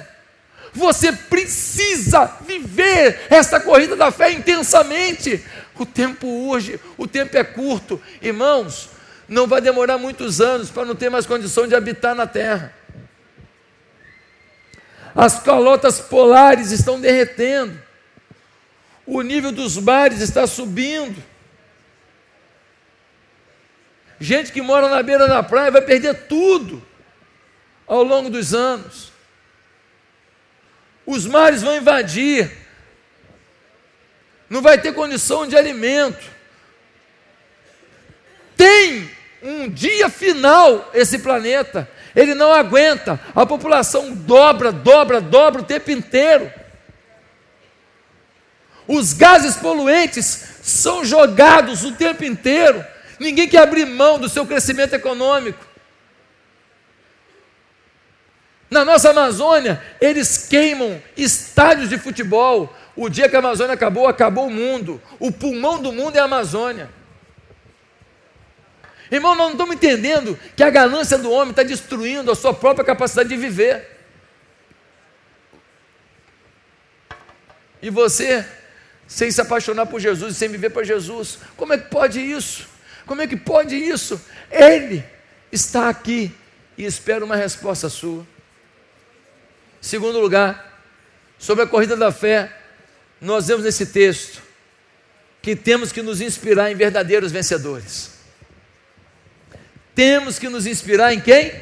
Você 0.73 1.13
precisa 1.13 2.27
viver 2.41 3.27
esta 3.31 3.61
corrida 3.61 3.95
da 3.95 4.11
fé 4.11 4.33
intensamente. 4.33 5.45
O 5.79 5.87
tempo 5.87 6.27
urge, 6.27 6.79
o 6.99 7.07
tempo 7.07 7.37
é 7.39 7.45
curto. 7.45 8.03
Irmãos, 8.21 8.91
não 9.29 9.47
vai 9.47 9.61
demorar 9.61 9.99
muitos 9.99 10.41
anos 10.41 10.69
para 10.69 10.85
não 10.85 10.95
ter 10.95 11.09
mais 11.09 11.27
condição 11.27 11.67
de 11.67 11.75
habitar 11.75 12.15
na 12.15 12.27
terra. 12.27 12.75
As 15.15 15.41
calotas 15.41 16.01
polares 16.01 16.71
estão 16.71 17.01
derretendo 17.01 17.90
o 19.11 19.23
nível 19.23 19.51
dos 19.51 19.77
mares 19.77 20.21
está 20.21 20.47
subindo. 20.47 21.21
Gente 24.21 24.53
que 24.53 24.63
mora 24.63 24.89
na 24.89 25.03
beira 25.03 25.27
da 25.27 25.43
praia 25.43 25.73
vai 25.73 25.83
perder 25.83 26.29
tudo 26.29 26.81
ao 27.89 28.05
longo 28.05 28.31
dos 28.31 28.55
anos. 28.55 29.11
Os 31.05 31.27
mares 31.27 31.61
vão 31.61 31.77
invadir. 31.77 32.53
Não 34.49 34.63
vai 34.63 34.81
ter 34.81 34.95
condição 34.95 35.45
de 35.45 35.57
alimento. 35.57 36.25
Tem 38.57 39.11
um 39.43 39.69
dia 39.69 40.09
final 40.09 40.89
esse 40.95 41.19
planeta. 41.19 41.91
Ele 42.15 42.35
não 42.35 42.53
aguenta. 42.53 43.19
A 43.35 43.45
população 43.45 44.15
dobra, 44.15 44.71
dobra, 44.71 45.21
dobra 45.21 45.63
o 45.63 45.65
tempo 45.65 45.91
inteiro. 45.91 46.60
Os 48.93 49.13
gases 49.13 49.55
poluentes 49.55 50.47
são 50.63 51.05
jogados 51.05 51.85
o 51.85 51.93
tempo 51.93 52.25
inteiro. 52.25 52.85
Ninguém 53.21 53.49
quer 53.49 53.63
abrir 53.63 53.87
mão 53.87 54.19
do 54.19 54.29
seu 54.29 54.45
crescimento 54.45 54.95
econômico. 54.95 55.65
Na 58.69 58.85
nossa 58.85 59.11
Amazônia, 59.11 59.81
eles 60.01 60.49
queimam 60.49 61.01
estádios 61.17 61.89
de 61.89 61.99
futebol. 61.99 62.77
O 62.97 63.09
dia 63.09 63.29
que 63.29 63.37
a 63.37 63.39
Amazônia 63.39 63.75
acabou, 63.75 64.09
acabou 64.09 64.49
o 64.49 64.51
mundo. 64.51 65.01
O 65.21 65.31
pulmão 65.31 65.81
do 65.81 65.93
mundo 65.93 66.17
é 66.17 66.19
a 66.19 66.25
Amazônia. 66.25 66.91
Irmão, 69.09 69.37
nós 69.37 69.47
não 69.47 69.53
estamos 69.53 69.77
entendendo 69.77 70.37
que 70.57 70.65
a 70.65 70.71
ganância 70.71 71.17
do 71.17 71.31
homem 71.31 71.51
está 71.51 71.63
destruindo 71.63 72.33
a 72.33 72.35
sua 72.35 72.53
própria 72.53 72.85
capacidade 72.85 73.29
de 73.29 73.37
viver. 73.37 73.89
E 77.81 77.89
você 77.89 78.45
sem 79.11 79.29
se 79.29 79.41
apaixonar 79.41 79.87
por 79.87 79.99
Jesus 79.99 80.37
e 80.37 80.39
sem 80.39 80.49
viver 80.49 80.71
para 80.71 80.85
Jesus. 80.85 81.41
Como 81.57 81.73
é 81.73 81.79
que 81.79 81.91
pode 81.91 82.21
isso? 82.21 82.69
Como 83.05 83.21
é 83.21 83.27
que 83.27 83.37
pode 83.37 83.75
isso? 83.75 84.21
Ele 84.49 85.05
está 85.51 85.89
aqui 85.89 86.33
e 86.79 86.85
espera 86.85 87.25
uma 87.25 87.35
resposta 87.35 87.89
sua. 87.89 88.25
Segundo 89.81 90.21
lugar, 90.21 90.81
sobre 91.41 91.65
a 91.65 91.67
corrida 91.67 91.97
da 91.97 92.13
fé, 92.13 92.57
nós 93.21 93.49
vemos 93.49 93.65
nesse 93.65 93.87
texto 93.87 94.41
que 95.43 95.57
temos 95.57 95.91
que 95.91 96.03
nos 96.03 96.21
inspirar 96.21 96.71
em 96.71 96.77
verdadeiros 96.77 97.33
vencedores. 97.33 98.13
Temos 99.93 100.39
que 100.39 100.49
nos 100.49 100.67
inspirar 100.67 101.13
em 101.13 101.21
quem? 101.21 101.53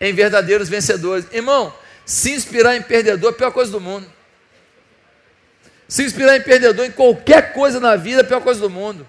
Em 0.00 0.14
verdadeiros 0.14 0.68
vencedores. 0.68 1.26
Irmão, 1.32 1.74
se 2.04 2.30
inspirar 2.30 2.76
em 2.76 2.82
perdedor 2.82 3.32
é 3.32 3.34
a 3.34 3.36
pior 3.36 3.50
coisa 3.50 3.72
do 3.72 3.80
mundo. 3.80 4.14
Se 5.88 6.04
inspirar 6.04 6.36
em 6.36 6.40
perdedor 6.40 6.84
em 6.84 6.90
qualquer 6.90 7.52
coisa 7.52 7.78
na 7.78 7.96
vida, 7.96 8.22
é 8.22 8.24
a 8.24 8.26
pior 8.26 8.40
coisa 8.40 8.60
do 8.60 8.70
mundo. 8.70 9.08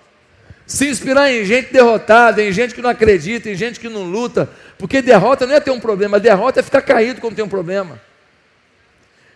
Se 0.65 0.87
inspirar 0.87 1.31
em 1.31 1.45
gente 1.45 1.71
derrotada, 1.71 2.43
em 2.43 2.51
gente 2.51 2.75
que 2.75 2.81
não 2.81 2.89
acredita, 2.89 3.49
em 3.49 3.55
gente 3.55 3.79
que 3.79 3.87
não 3.87 4.03
luta, 4.03 4.49
porque 4.77 5.01
derrota 5.01 5.47
não 5.47 5.55
é 5.55 5.59
ter 5.59 5.71
um 5.71 5.79
problema, 5.79 6.19
derrota 6.19 6.59
é 6.59 6.63
ficar 6.63 6.81
caído 6.81 7.21
quando 7.21 7.35
tem 7.35 7.45
um 7.45 7.49
problema. 7.49 7.99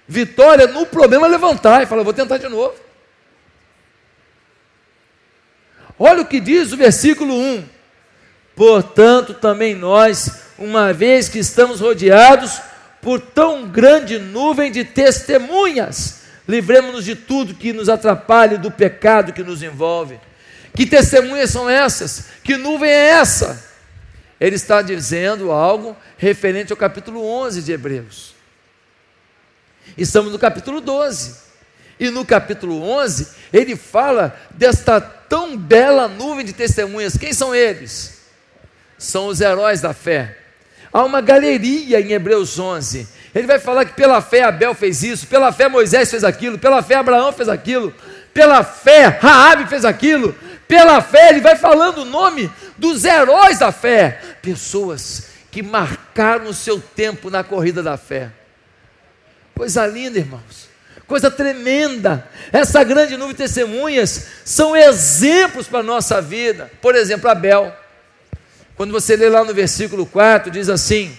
Vitória 0.08 0.68
no 0.68 0.86
problema 0.86 1.26
é 1.28 1.30
levantar 1.30 1.82
e 1.82 1.86
falar, 1.86 2.04
vou 2.04 2.14
tentar 2.14 2.38
de 2.38 2.50
novo. 2.50 2.76
Olha 5.98 6.22
o 6.22 6.26
que 6.26 6.40
diz 6.40 6.74
o 6.74 6.78
versículo 6.78 7.34
1. 7.34 7.64
Portanto, 8.56 9.34
também 9.34 9.74
nós, 9.74 10.42
uma 10.58 10.92
vez 10.92 11.30
que 11.30 11.40
estamos 11.40 11.80
rodeados 11.80 12.60
por 13.02 13.22
tão 13.22 13.68
grande 13.68 14.20
nuvem 14.20 14.72
de 14.72 14.84
testemunhas, 14.84 16.21
livremos-nos 16.48 17.06
de 17.06 17.16
tudo 17.16 17.56
que 17.56 17.74
nos 17.74 17.90
atrapalhe 17.90 18.58
do 18.58 18.72
pecado 18.72 19.34
que 19.34 19.44
nos 19.44 19.62
envolve. 19.62 20.20
Que 20.76 20.86
testemunhas 20.86 21.50
são 21.50 21.70
essas? 21.70 22.26
Que 22.44 22.58
nuvem 22.58 22.90
é 22.90 23.10
essa? 23.10 23.72
Ele 24.40 24.56
está 24.56 24.82
dizendo 24.82 25.52
algo 25.52 25.96
referente 26.18 26.72
ao 26.72 26.78
capítulo 26.78 27.24
11 27.24 27.62
de 27.62 27.72
Hebreus. 27.72 28.34
Estamos 29.98 30.32
no 30.32 30.40
capítulo 30.40 30.82
12. 30.82 31.52
E 32.00 32.10
no 32.10 32.26
capítulo 32.26 32.82
11, 32.82 33.28
ele 33.54 33.76
fala 33.76 34.36
desta 34.50 35.00
tão 35.00 35.56
bela 35.56 36.08
nuvem 36.08 36.44
de 36.44 36.54
testemunhas. 36.54 37.16
Quem 37.16 37.32
são 37.32 37.54
eles? 37.54 38.22
São 38.98 39.28
os 39.28 39.40
heróis 39.40 39.82
da 39.82 39.94
fé. 39.94 40.36
Há 40.92 41.04
uma 41.04 41.22
galeria 41.22 42.02
em 42.02 42.12
Hebreus 42.12 42.58
11. 42.58 43.08
Ele 43.34 43.48
vai 43.48 43.60
falar 43.60 43.86
que 43.86 43.94
pela 43.94 44.22
fé 44.22 44.44
Abel 44.44 44.74
fez 44.74 45.04
isso, 45.04 45.28
pela 45.28 45.52
fé 45.52 45.70
Moisés 45.70 46.12
fez 46.12 46.24
aquilo, 46.24 46.60
pela 46.60 46.84
fé 46.84 46.96
Abraão 46.96 47.32
fez 47.32 47.48
aquilo, 47.48 47.94
pela 48.34 48.64
fé 48.64 49.06
Raabe 49.06 49.68
fez 49.68 49.86
aquilo, 49.86 50.36
pela 50.68 51.02
fé 51.02 51.30
ele 51.30 51.42
vai 51.42 51.56
falando 51.56 52.00
o 52.00 52.06
nome 52.06 52.52
dos 52.78 53.06
heróis 53.06 53.60
da 53.60 53.72
fé, 53.72 54.20
pessoas 54.42 55.32
que 55.52 55.62
marcaram 55.62 56.48
o 56.48 56.54
seu 56.54 56.80
tempo 56.80 57.30
na 57.30 57.44
corrida 57.44 57.84
da 57.84 57.98
fé. 57.98 58.32
Coisa 59.54 59.86
linda, 59.86 60.18
irmãos. 60.18 60.70
Coisa 61.06 61.30
tremenda. 61.30 62.26
Essa 62.54 62.84
grande 62.84 63.18
nuvem 63.18 63.36
de 63.36 63.44
testemunhas 63.44 64.28
são 64.46 64.76
exemplos 64.76 65.68
para 65.68 65.80
a 65.80 65.84
nossa 65.84 66.22
vida. 66.22 66.72
Por 66.82 66.96
exemplo, 66.96 67.30
Abel. 67.30 67.76
Quando 68.78 68.92
você 68.92 69.16
lê 69.16 69.28
lá 69.28 69.44
no 69.44 69.54
versículo 69.54 70.06
4, 70.06 70.50
diz 70.50 70.70
assim: 70.70 71.16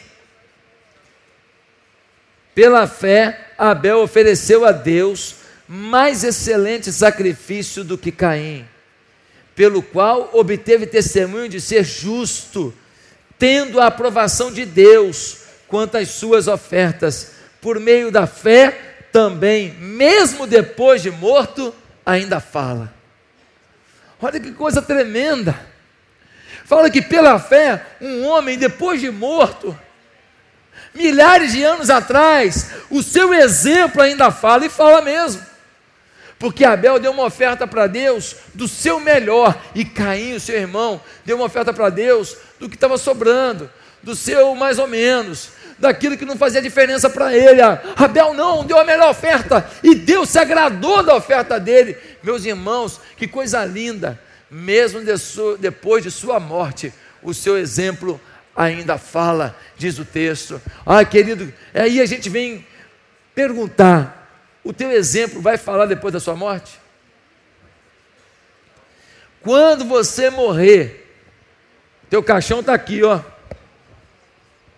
Pela 2.54 2.86
fé, 2.86 3.48
Abel 3.56 4.00
ofereceu 4.00 4.64
a 4.64 4.72
Deus 4.72 5.36
mais 5.66 6.22
excelente 6.22 6.92
sacrifício 6.92 7.82
do 7.82 7.96
que 7.96 8.12
Caim, 8.12 8.66
pelo 9.54 9.82
qual 9.82 10.30
obteve 10.32 10.86
testemunho 10.86 11.48
de 11.48 11.60
ser 11.60 11.84
justo, 11.84 12.74
tendo 13.38 13.80
a 13.80 13.86
aprovação 13.86 14.52
de 14.52 14.66
Deus 14.66 15.38
quanto 15.66 15.96
às 15.96 16.08
suas 16.10 16.46
ofertas 16.46 17.32
por 17.60 17.78
meio 17.80 18.10
da 18.10 18.26
fé, 18.26 19.06
também, 19.12 19.70
mesmo 19.74 20.46
depois 20.46 21.02
de 21.02 21.10
morto, 21.10 21.74
ainda 22.04 22.40
fala. 22.40 22.92
Olha 24.20 24.40
que 24.40 24.52
coisa 24.52 24.82
tremenda. 24.82 25.58
Fala 26.64 26.90
que 26.90 27.02
pela 27.02 27.38
fé, 27.38 27.84
um 28.00 28.24
homem, 28.26 28.58
depois 28.58 29.00
de 29.00 29.10
morto, 29.10 29.78
milhares 30.94 31.52
de 31.52 31.62
anos 31.62 31.90
atrás, 31.90 32.70
o 32.90 33.02
seu 33.02 33.32
exemplo 33.32 34.02
ainda 34.02 34.30
fala 34.30 34.66
e 34.66 34.70
fala 34.70 35.00
mesmo. 35.02 35.42
Porque 36.38 36.64
Abel 36.64 36.98
deu 36.98 37.12
uma 37.12 37.24
oferta 37.24 37.66
para 37.66 37.86
Deus 37.86 38.36
do 38.52 38.66
seu 38.66 38.98
melhor, 38.98 39.56
e 39.74 39.84
Caim, 39.84 40.34
o 40.34 40.40
seu 40.40 40.56
irmão, 40.56 41.00
deu 41.24 41.36
uma 41.36 41.46
oferta 41.46 41.72
para 41.72 41.88
Deus 41.88 42.36
do 42.58 42.68
que 42.68 42.74
estava 42.74 42.98
sobrando, 42.98 43.70
do 44.02 44.16
seu 44.16 44.54
mais 44.54 44.78
ou 44.78 44.88
menos 44.88 45.50
daquilo 45.82 46.16
que 46.16 46.24
não 46.24 46.36
fazia 46.36 46.62
diferença 46.62 47.10
para 47.10 47.36
ele. 47.36 47.60
Abel 47.96 48.32
não, 48.32 48.64
deu 48.64 48.78
a 48.78 48.84
melhor 48.84 49.10
oferta 49.10 49.68
e 49.82 49.94
Deus 49.94 50.30
se 50.30 50.38
agradou 50.38 51.02
da 51.02 51.16
oferta 51.16 51.58
dele. 51.58 51.96
Meus 52.22 52.44
irmãos, 52.44 53.00
que 53.16 53.26
coisa 53.26 53.64
linda, 53.64 54.18
mesmo 54.48 55.04
de 55.04 55.18
sua, 55.18 55.58
depois 55.58 56.04
de 56.04 56.10
sua 56.10 56.38
morte, 56.38 56.94
o 57.20 57.34
seu 57.34 57.58
exemplo 57.58 58.20
ainda 58.54 58.98
fala, 58.98 59.56
diz 59.76 59.98
o 59.98 60.04
texto. 60.04 60.60
Ah, 60.84 61.04
querido, 61.04 61.52
aí 61.74 62.00
a 62.00 62.06
gente 62.06 62.28
vem 62.28 62.66
perguntar: 63.34 64.30
o 64.62 64.72
teu 64.72 64.90
exemplo 64.90 65.40
vai 65.40 65.56
falar 65.56 65.86
depois 65.86 66.12
da 66.12 66.20
sua 66.20 66.36
morte? 66.36 66.80
Quando 69.42 69.84
você 69.84 70.30
morrer, 70.30 71.10
teu 72.08 72.22
caixão 72.22 72.60
está 72.60 72.74
aqui, 72.74 73.02
ó. 73.02 73.20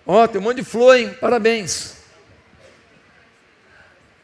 Ó, 0.06 0.26
tem 0.26 0.40
um 0.40 0.44
monte 0.44 0.56
de 0.58 0.64
flor, 0.64 0.96
hein? 0.96 1.14
Parabéns. 1.20 1.96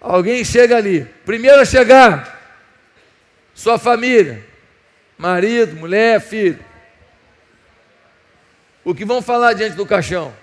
Alguém 0.01 0.45
chega 0.45 0.77
ali. 0.77 1.05
Primeiro 1.27 1.61
a 1.61 1.65
chegar, 1.65 2.41
sua 3.55 3.79
família, 3.79 4.43
marido, 5.19 5.77
mulher, 5.77 6.21
filho. 6.21 6.59
O 8.85 8.95
que 8.95 9.05
vão 9.05 9.21
falar 9.21 9.53
diante 9.53 9.77
do 9.77 9.87
caixão? 9.87 10.35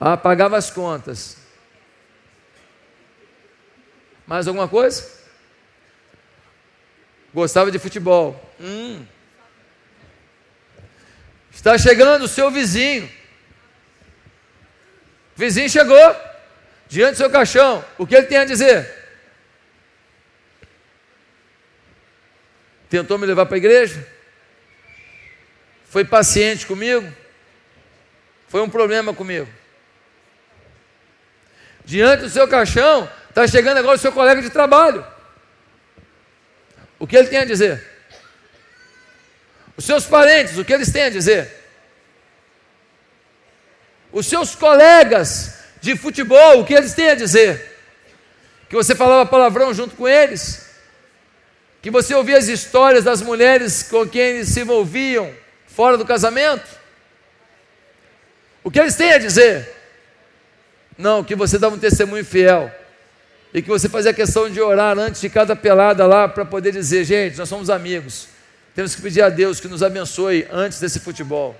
Ah, 0.00 0.16
pagava 0.16 0.56
as 0.56 0.70
contas. 0.70 1.38
Mais 4.26 4.48
alguma 4.48 4.66
coisa? 4.66 5.10
Gostava 7.32 7.70
de 7.70 7.78
futebol. 7.78 8.40
Hum. 8.60 9.06
Está 11.52 11.76
chegando 11.78 12.24
o 12.24 12.28
seu 12.28 12.50
vizinho. 12.50 13.06
O 15.34 15.38
vizinho 15.38 15.68
chegou 15.68 16.16
diante 16.88 17.12
do 17.12 17.16
seu 17.18 17.30
caixão. 17.30 17.84
O 17.98 18.06
que 18.06 18.14
ele 18.14 18.26
tem 18.26 18.38
a 18.38 18.44
dizer? 18.44 18.94
Tentou 22.88 23.18
me 23.18 23.26
levar 23.26 23.46
para 23.46 23.56
a 23.56 23.58
igreja? 23.58 24.15
Foi 25.88 26.04
paciente 26.04 26.66
comigo? 26.66 27.10
Foi 28.48 28.60
um 28.60 28.68
problema 28.68 29.14
comigo? 29.14 29.48
Diante 31.84 32.22
do 32.22 32.30
seu 32.30 32.48
caixão, 32.48 33.10
está 33.28 33.46
chegando 33.46 33.78
agora 33.78 33.96
o 33.96 34.00
seu 34.00 34.12
colega 34.12 34.42
de 34.42 34.50
trabalho. 34.50 35.06
O 36.98 37.06
que 37.06 37.16
ele 37.16 37.28
tem 37.28 37.38
a 37.38 37.44
dizer? 37.44 37.84
Os 39.76 39.84
seus 39.84 40.04
parentes, 40.04 40.58
o 40.58 40.64
que 40.64 40.72
eles 40.72 40.90
têm 40.90 41.04
a 41.04 41.10
dizer? 41.10 41.52
Os 44.10 44.26
seus 44.26 44.54
colegas 44.54 45.54
de 45.80 45.96
futebol, 45.96 46.60
o 46.60 46.64
que 46.64 46.74
eles 46.74 46.94
têm 46.94 47.10
a 47.10 47.14
dizer? 47.14 47.76
Que 48.68 48.74
você 48.74 48.94
falava 48.94 49.28
palavrão 49.28 49.72
junto 49.74 49.94
com 49.94 50.08
eles? 50.08 50.66
Que 51.82 51.90
você 51.90 52.14
ouvia 52.14 52.38
as 52.38 52.48
histórias 52.48 53.04
das 53.04 53.20
mulheres 53.20 53.82
com 53.82 54.08
quem 54.08 54.22
eles 54.22 54.48
se 54.48 54.60
envolviam 54.60 55.32
fora 55.76 55.98
do 55.98 56.06
casamento? 56.06 56.66
O 58.64 58.70
que 58.70 58.80
eles 58.80 58.96
têm 58.96 59.12
a 59.12 59.18
dizer? 59.18 59.70
Não, 60.96 61.22
que 61.22 61.34
você 61.34 61.58
dava 61.58 61.74
um 61.74 61.78
testemunho 61.78 62.24
fiel. 62.24 62.72
E 63.52 63.60
que 63.60 63.68
você 63.68 63.86
fazia 63.86 64.14
questão 64.14 64.48
de 64.48 64.58
orar 64.58 64.98
antes 64.98 65.20
de 65.20 65.28
cada 65.28 65.54
pelada 65.54 66.06
lá 66.06 66.26
para 66.26 66.46
poder 66.46 66.72
dizer, 66.72 67.04
gente, 67.04 67.36
nós 67.36 67.46
somos 67.50 67.68
amigos. 67.68 68.26
Temos 68.74 68.94
que 68.94 69.02
pedir 69.02 69.20
a 69.20 69.28
Deus 69.28 69.60
que 69.60 69.68
nos 69.68 69.82
abençoe 69.82 70.48
antes 70.50 70.80
desse 70.80 70.98
futebol. 70.98 71.54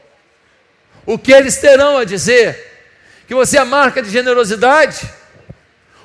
O 1.05 1.19
que 1.19 1.31
eles 1.31 1.59
terão 1.59 1.99
a 1.99 2.05
dizer? 2.05 2.89
Que 3.29 3.35
você 3.35 3.59
é 3.59 3.65
marca 3.65 4.03
de 4.03 4.09
generosidade? 4.09 5.07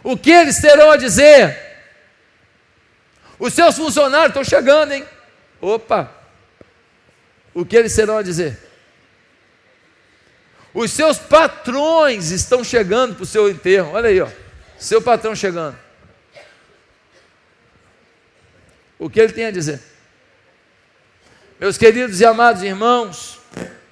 O 0.04 0.18
que 0.18 0.32
eles 0.32 0.60
terão 0.60 0.92
a 0.92 0.98
dizer? 0.98 1.58
Os 3.40 3.54
seus 3.54 3.78
funcionários 3.78 4.32
estão 4.32 4.44
chegando, 4.44 4.92
hein? 4.92 5.06
Opa! 5.62 6.21
O 7.54 7.66
que 7.66 7.76
eles 7.76 7.96
terão 7.96 8.18
a 8.18 8.22
dizer? 8.22 8.58
Os 10.74 10.92
seus 10.92 11.18
patrões 11.18 12.32
estão 12.32 12.64
chegando 12.64 13.16
para 13.16 13.24
o 13.24 13.28
seu 13.28 13.50
enterro. 13.50 13.92
Olha 13.92 14.10
aí, 14.10 14.22
ó. 14.22 14.30
Seu 14.80 15.02
patrão 15.02 15.36
chegando. 15.36 15.78
O 18.98 19.10
que 19.10 19.20
ele 19.20 19.34
tem 19.34 19.46
a 19.46 19.52
dizer? 19.52 19.82
Meus 21.60 21.78
queridos 21.78 22.20
e 22.20 22.26
amados 22.26 22.64
irmãos, 22.64 23.40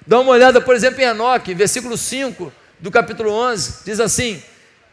dá 0.06 0.18
uma 0.18 0.32
olhada, 0.32 0.60
por 0.60 0.74
exemplo, 0.74 1.00
em 1.00 1.04
Enoque, 1.04 1.54
versículo 1.54 1.96
5 1.96 2.52
do 2.78 2.90
capítulo 2.90 3.30
11, 3.30 3.84
diz 3.84 4.00
assim: 4.00 4.42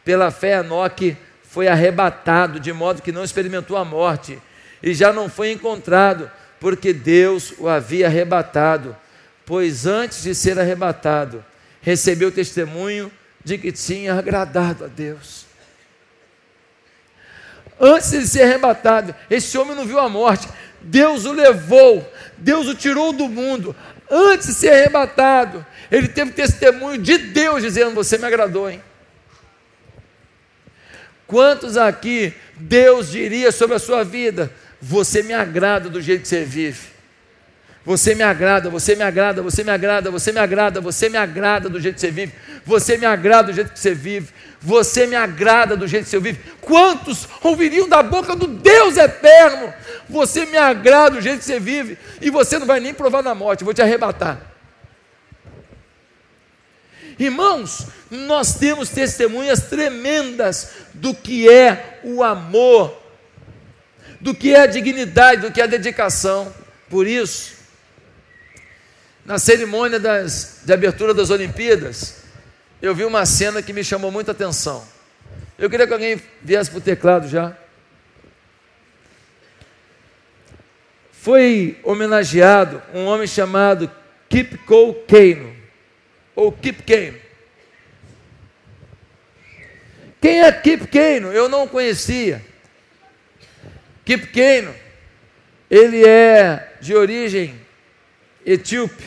Pela 0.04 0.30
fé, 0.30 0.60
Enoque 0.60 1.16
foi 1.42 1.66
arrebatado, 1.66 2.60
de 2.60 2.72
modo 2.72 3.02
que 3.02 3.10
não 3.10 3.24
experimentou 3.24 3.76
a 3.76 3.84
morte, 3.84 4.40
e 4.82 4.94
já 4.94 5.12
não 5.12 5.28
foi 5.28 5.50
encontrado, 5.50 6.30
porque 6.60 6.92
Deus 6.92 7.54
o 7.58 7.68
havia 7.68 8.06
arrebatado, 8.06 8.96
pois 9.46 9.86
antes 9.86 10.22
de 10.22 10.34
ser 10.34 10.58
arrebatado, 10.58 11.44
recebeu 11.80 12.30
testemunho 12.30 13.10
de 13.44 13.56
que 13.56 13.72
tinha 13.72 14.14
agradado 14.14 14.84
a 14.84 14.88
Deus. 14.88 15.46
antes 17.80 18.10
de 18.10 18.26
ser 18.26 18.42
arrebatado. 18.42 19.14
Esse 19.30 19.56
homem 19.56 19.74
não 19.74 19.84
viu 19.84 19.98
a 19.98 20.08
morte. 20.08 20.48
Deus 20.80 21.24
o 21.24 21.32
levou, 21.32 22.08
Deus 22.36 22.66
o 22.66 22.74
tirou 22.74 23.12
do 23.12 23.28
mundo. 23.28 23.74
Antes 24.10 24.48
de 24.48 24.54
ser 24.54 24.70
arrebatado, 24.70 25.64
ele 25.90 26.08
teve 26.08 26.32
testemunho 26.32 26.98
de 26.98 27.18
Deus 27.18 27.62
dizendo: 27.62 27.94
Você 27.94 28.16
me 28.18 28.24
agradou, 28.24 28.70
hein? 28.70 28.82
Quantos 31.26 31.76
aqui 31.76 32.32
Deus 32.56 33.10
diria 33.10 33.52
sobre 33.52 33.76
a 33.76 33.78
sua 33.78 34.04
vida: 34.04 34.50
Você 34.80 35.22
me 35.22 35.32
agrada 35.32 35.88
do 35.88 36.00
jeito 36.00 36.22
que 36.22 36.28
você 36.28 36.44
vive? 36.44 36.98
Você 37.84 38.14
me 38.14 38.22
agrada, 38.22 38.68
você 38.68 38.94
me 38.94 39.02
agrada, 39.02 39.40
você 39.40 39.64
me 39.64 39.70
agrada, 39.70 40.10
você 40.10 40.30
me 40.30 40.38
agrada, 40.38 40.80
você 40.80 41.08
me 41.08 41.16
agrada 41.16 41.68
do 41.70 41.80
jeito 41.80 41.94
que 41.94 42.00
você 42.02 42.10
vive. 42.10 42.32
Você 42.66 42.98
me 42.98 43.06
agrada 43.06 43.50
do 43.50 43.54
jeito 43.54 43.72
que 43.72 43.78
você 43.78 43.94
vive. 43.94 44.28
Você 44.60 45.06
me 45.06 45.16
agrada 45.16 45.74
do 45.74 45.86
jeito 45.86 46.04
que 46.04 46.10
você 46.10 46.20
vive. 46.20 46.38
Quantos 46.60 47.26
ouviriam 47.42 47.88
da 47.88 48.02
boca 48.02 48.36
do 48.36 48.46
Deus 48.46 48.98
eterno? 48.98 49.72
Você 50.08 50.44
me 50.44 50.58
agrada 50.58 51.16
do 51.16 51.22
jeito 51.22 51.38
que 51.38 51.46
você 51.46 51.58
vive. 51.58 51.96
E 52.20 52.28
você 52.28 52.58
não 52.58 52.66
vai 52.66 52.78
nem 52.78 52.92
provar 52.92 53.22
na 53.22 53.34
morte, 53.34 53.62
eu 53.62 53.64
vou 53.64 53.72
te 53.72 53.80
arrebatar. 53.80 54.38
Irmãos, 57.18 57.86
nós 58.10 58.54
temos 58.54 58.90
testemunhas 58.90 59.62
tremendas 59.62 60.72
do 60.94 61.14
que 61.14 61.48
é 61.48 62.00
o 62.04 62.22
amor, 62.22 62.96
do 64.20 64.34
que 64.34 64.54
é 64.54 64.60
a 64.60 64.66
dignidade, 64.66 65.42
do 65.42 65.52
que 65.52 65.60
é 65.60 65.64
a 65.64 65.68
dedicação. 65.68 66.52
Por 66.88 67.06
isso, 67.06 67.56
na 69.24 69.38
cerimônia 69.38 70.00
das, 70.00 70.62
de 70.64 70.72
abertura 70.72 71.12
das 71.12 71.30
Olimpíadas, 71.30 72.22
eu 72.80 72.94
vi 72.94 73.04
uma 73.04 73.26
cena 73.26 73.62
que 73.62 73.72
me 73.72 73.84
chamou 73.84 74.10
muita 74.10 74.32
atenção. 74.32 74.86
Eu 75.58 75.68
queria 75.68 75.86
que 75.86 75.92
alguém 75.92 76.20
viesse 76.42 76.70
para 76.70 76.78
o 76.78 76.82
teclado 76.82 77.28
já. 77.28 77.56
Foi 81.12 81.78
homenageado 81.82 82.80
um 82.94 83.06
homem 83.06 83.26
chamado 83.26 83.90
Kip 84.28 84.56
Cole 84.58 84.96
Kano, 85.08 85.56
ou 86.34 86.52
Kip 86.52 86.82
Kano. 86.84 87.18
Quem 90.20 90.40
é 90.40 90.52
Kip 90.52 90.86
Kano? 90.86 91.32
Eu 91.32 91.48
não 91.48 91.66
conhecia. 91.66 92.44
Kip 94.08 94.28
Kano, 94.28 94.74
ele 95.70 96.02
é 96.02 96.78
de 96.80 96.94
origem 96.94 97.60
etíope. 98.42 99.04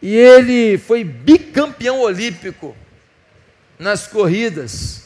E 0.00 0.16
ele 0.16 0.78
foi 0.78 1.04
bicampeão 1.04 2.00
olímpico 2.00 2.74
nas 3.78 4.06
corridas. 4.06 5.02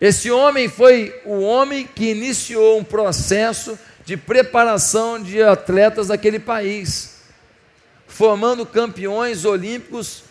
Esse 0.00 0.30
homem 0.30 0.68
foi 0.68 1.20
o 1.24 1.40
homem 1.40 1.84
que 1.84 2.12
iniciou 2.12 2.78
um 2.78 2.84
processo 2.84 3.76
de 4.04 4.16
preparação 4.16 5.20
de 5.20 5.42
atletas 5.42 6.06
daquele 6.06 6.38
país, 6.38 7.22
formando 8.06 8.64
campeões 8.64 9.44
olímpicos. 9.44 10.22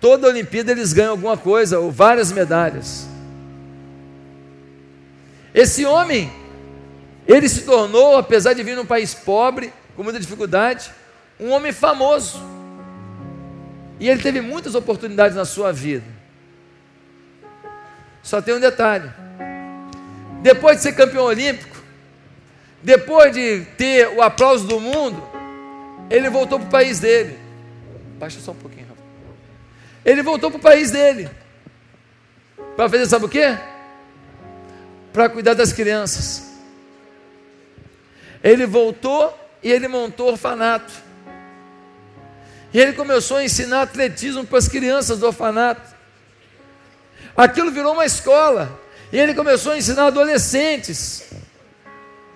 Toda 0.00 0.26
Olimpíada 0.26 0.72
eles 0.72 0.92
ganham 0.92 1.12
alguma 1.12 1.36
coisa, 1.36 1.78
ou 1.78 1.92
várias 1.92 2.32
medalhas. 2.32 3.06
Esse 5.54 5.84
homem, 5.84 6.32
ele 7.26 7.48
se 7.48 7.62
tornou, 7.62 8.16
apesar 8.16 8.54
de 8.54 8.62
vir 8.62 8.76
num 8.76 8.86
país 8.86 9.14
pobre, 9.14 9.72
com 9.96 10.02
muita 10.02 10.20
dificuldade, 10.20 10.90
um 11.38 11.50
homem 11.50 11.72
famoso. 11.72 12.40
E 13.98 14.08
ele 14.08 14.22
teve 14.22 14.40
muitas 14.40 14.74
oportunidades 14.74 15.36
na 15.36 15.44
sua 15.44 15.72
vida. 15.72 16.06
Só 18.22 18.40
tem 18.40 18.54
um 18.54 18.60
detalhe: 18.60 19.10
depois 20.42 20.76
de 20.76 20.82
ser 20.82 20.92
campeão 20.92 21.24
olímpico, 21.24 21.76
depois 22.82 23.32
de 23.32 23.66
ter 23.76 24.08
o 24.08 24.22
aplauso 24.22 24.66
do 24.66 24.80
mundo, 24.80 25.22
ele 26.08 26.30
voltou 26.30 26.58
para 26.58 26.68
o 26.68 26.70
país 26.70 26.98
dele. 26.98 27.38
Baixa 28.18 28.40
só 28.40 28.52
um 28.52 28.56
pouquinho. 28.56 28.80
Ele 30.04 30.22
voltou 30.22 30.50
para 30.50 30.58
o 30.58 30.62
país 30.62 30.90
dele. 30.90 31.28
Para 32.76 32.88
fazer 32.88 33.06
sabe 33.06 33.26
o 33.26 33.28
quê? 33.28 33.58
Para 35.12 35.28
cuidar 35.28 35.54
das 35.54 35.72
crianças. 35.72 36.50
Ele 38.42 38.66
voltou 38.66 39.36
e 39.62 39.70
ele 39.70 39.88
montou 39.88 40.28
orfanato. 40.28 40.92
E 42.72 42.78
ele 42.78 42.92
começou 42.92 43.38
a 43.38 43.44
ensinar 43.44 43.82
atletismo 43.82 44.46
para 44.46 44.58
as 44.58 44.68
crianças 44.68 45.18
do 45.18 45.26
orfanato. 45.26 45.94
Aquilo 47.36 47.70
virou 47.70 47.92
uma 47.92 48.06
escola. 48.06 48.80
E 49.12 49.18
ele 49.18 49.34
começou 49.34 49.72
a 49.72 49.78
ensinar 49.78 50.06
adolescentes 50.06 51.30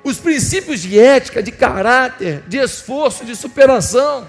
os 0.04 0.18
princípios 0.18 0.80
de 0.80 0.98
ética, 0.98 1.42
de 1.42 1.50
caráter, 1.50 2.42
de 2.46 2.58
esforço, 2.58 3.24
de 3.24 3.34
superação. 3.34 4.28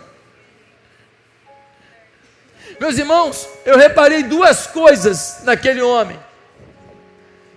Meus 2.80 2.98
irmãos, 2.98 3.48
eu 3.66 3.78
reparei 3.78 4.24
duas 4.24 4.66
coisas 4.68 5.40
naquele 5.44 5.82
homem. 5.82 6.18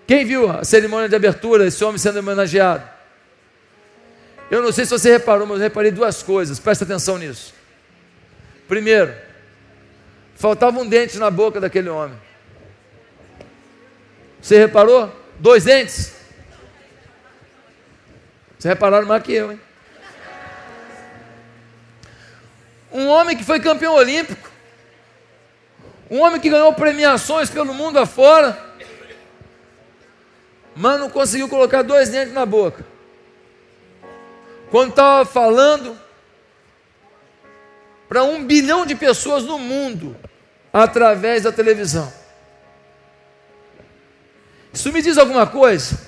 Quem 0.09 0.25
viu 0.25 0.51
a 0.51 0.65
cerimônia 0.65 1.07
de 1.07 1.15
abertura, 1.15 1.67
esse 1.67 1.85
homem 1.85 1.99
sendo 1.99 2.21
homenageado? 2.21 2.83
Eu 4.51 4.63
não 4.63 4.73
sei 4.73 4.87
se 4.87 4.91
você 4.91 5.13
reparou, 5.13 5.47
mas 5.47 5.59
eu 5.59 5.65
reparei 5.65 5.91
duas 5.91 6.23
coisas, 6.23 6.59
presta 6.59 6.85
atenção 6.85 7.19
nisso. 7.19 7.53
Primeiro, 8.67 9.15
faltava 10.35 10.81
um 10.81 10.89
dente 10.89 11.19
na 11.19 11.31
boca 11.31 11.61
daquele 11.61 11.91
homem. 11.91 12.19
Você 14.41 14.57
reparou? 14.57 15.15
Dois 15.39 15.65
dentes. 15.65 16.15
Vocês 18.59 18.73
repararam 18.73 19.07
mais 19.07 19.23
que 19.23 19.35
eu, 19.35 19.53
hein? 19.53 19.61
Um 22.91 23.09
homem 23.09 23.37
que 23.37 23.45
foi 23.45 23.61
campeão 23.61 23.95
olímpico. 23.95 24.51
Um 26.11 26.21
homem 26.23 26.41
que 26.41 26.49
ganhou 26.49 26.73
premiações 26.73 27.51
pelo 27.51 27.75
mundo 27.75 27.99
afora. 27.99 28.68
Mas 30.79 31.01
não 31.01 31.11
conseguiu 31.11 31.49
colocar 31.49 31.83
dois 31.83 32.09
dentes 32.09 32.33
na 32.33 32.47
boca. 32.47 32.87
Quando 34.71 34.91
estava 34.91 35.25
falando, 35.25 35.99
para 38.09 38.23
um 38.23 38.45
bilhão 38.45 38.87
de 38.87 38.95
pessoas 38.95 39.43
no 39.43 39.59
mundo 39.59 40.17
através 40.73 41.43
da 41.43 41.51
televisão. 41.51 42.13
Isso 44.73 44.93
me 44.93 45.03
diz 45.03 45.19
alguma 45.19 45.49
coisa? 45.49 45.99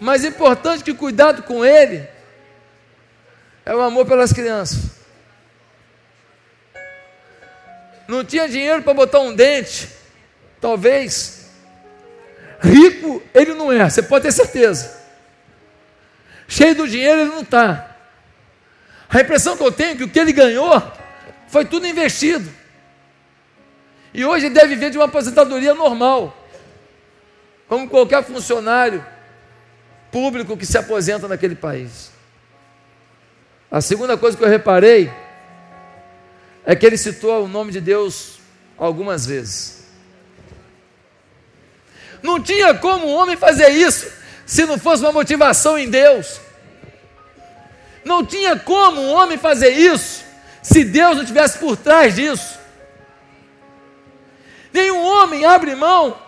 Mais 0.00 0.24
importante 0.24 0.82
que 0.82 0.92
cuidado 0.92 1.44
com 1.44 1.64
ele 1.64 2.04
é 3.64 3.72
o 3.76 3.80
amor 3.80 4.06
pelas 4.06 4.32
crianças. 4.32 4.90
Não 8.08 8.24
tinha 8.24 8.48
dinheiro 8.48 8.82
para 8.82 8.92
botar 8.92 9.20
um 9.20 9.32
dente, 9.32 9.88
talvez. 10.60 11.35
Rico 12.60 13.22
ele 13.34 13.54
não 13.54 13.70
é, 13.72 13.88
você 13.88 14.02
pode 14.02 14.24
ter 14.24 14.32
certeza. 14.32 15.04
Cheio 16.48 16.74
do 16.74 16.88
dinheiro 16.88 17.20
ele 17.22 17.30
não 17.30 17.40
está. 17.40 17.96
A 19.08 19.20
impressão 19.20 19.56
que 19.56 19.62
eu 19.62 19.72
tenho 19.72 19.92
é 19.92 19.96
que 19.96 20.04
o 20.04 20.08
que 20.08 20.18
ele 20.18 20.32
ganhou 20.32 20.82
foi 21.48 21.64
tudo 21.64 21.86
investido. 21.86 22.50
E 24.12 24.24
hoje 24.24 24.46
ele 24.46 24.54
deve 24.54 24.68
viver 24.68 24.90
de 24.90 24.98
uma 24.98 25.04
aposentadoria 25.04 25.74
normal, 25.74 26.48
como 27.68 27.88
qualquer 27.88 28.24
funcionário 28.24 29.04
público 30.10 30.56
que 30.56 30.64
se 30.64 30.78
aposenta 30.78 31.28
naquele 31.28 31.54
país. 31.54 32.10
A 33.70 33.80
segunda 33.80 34.16
coisa 34.16 34.36
que 34.36 34.42
eu 34.42 34.48
reparei 34.48 35.12
é 36.64 36.74
que 36.74 36.86
ele 36.86 36.96
citou 36.96 37.44
o 37.44 37.48
nome 37.48 37.72
de 37.72 37.80
Deus 37.80 38.38
algumas 38.78 39.26
vezes. 39.26 39.75
Não 42.26 42.40
tinha 42.40 42.74
como 42.74 43.06
um 43.06 43.14
homem 43.14 43.36
fazer 43.36 43.68
isso 43.68 44.10
se 44.44 44.66
não 44.66 44.76
fosse 44.76 45.00
uma 45.04 45.12
motivação 45.12 45.78
em 45.78 45.88
Deus. 45.88 46.40
Não 48.04 48.26
tinha 48.26 48.56
como 48.56 49.00
um 49.00 49.12
homem 49.12 49.38
fazer 49.38 49.70
isso 49.70 50.24
se 50.60 50.82
Deus 50.82 51.16
não 51.16 51.24
tivesse 51.24 51.58
por 51.58 51.76
trás 51.76 52.16
disso. 52.16 52.58
Nenhum 54.72 55.04
homem 55.04 55.44
abre 55.44 55.76
mão 55.76 56.18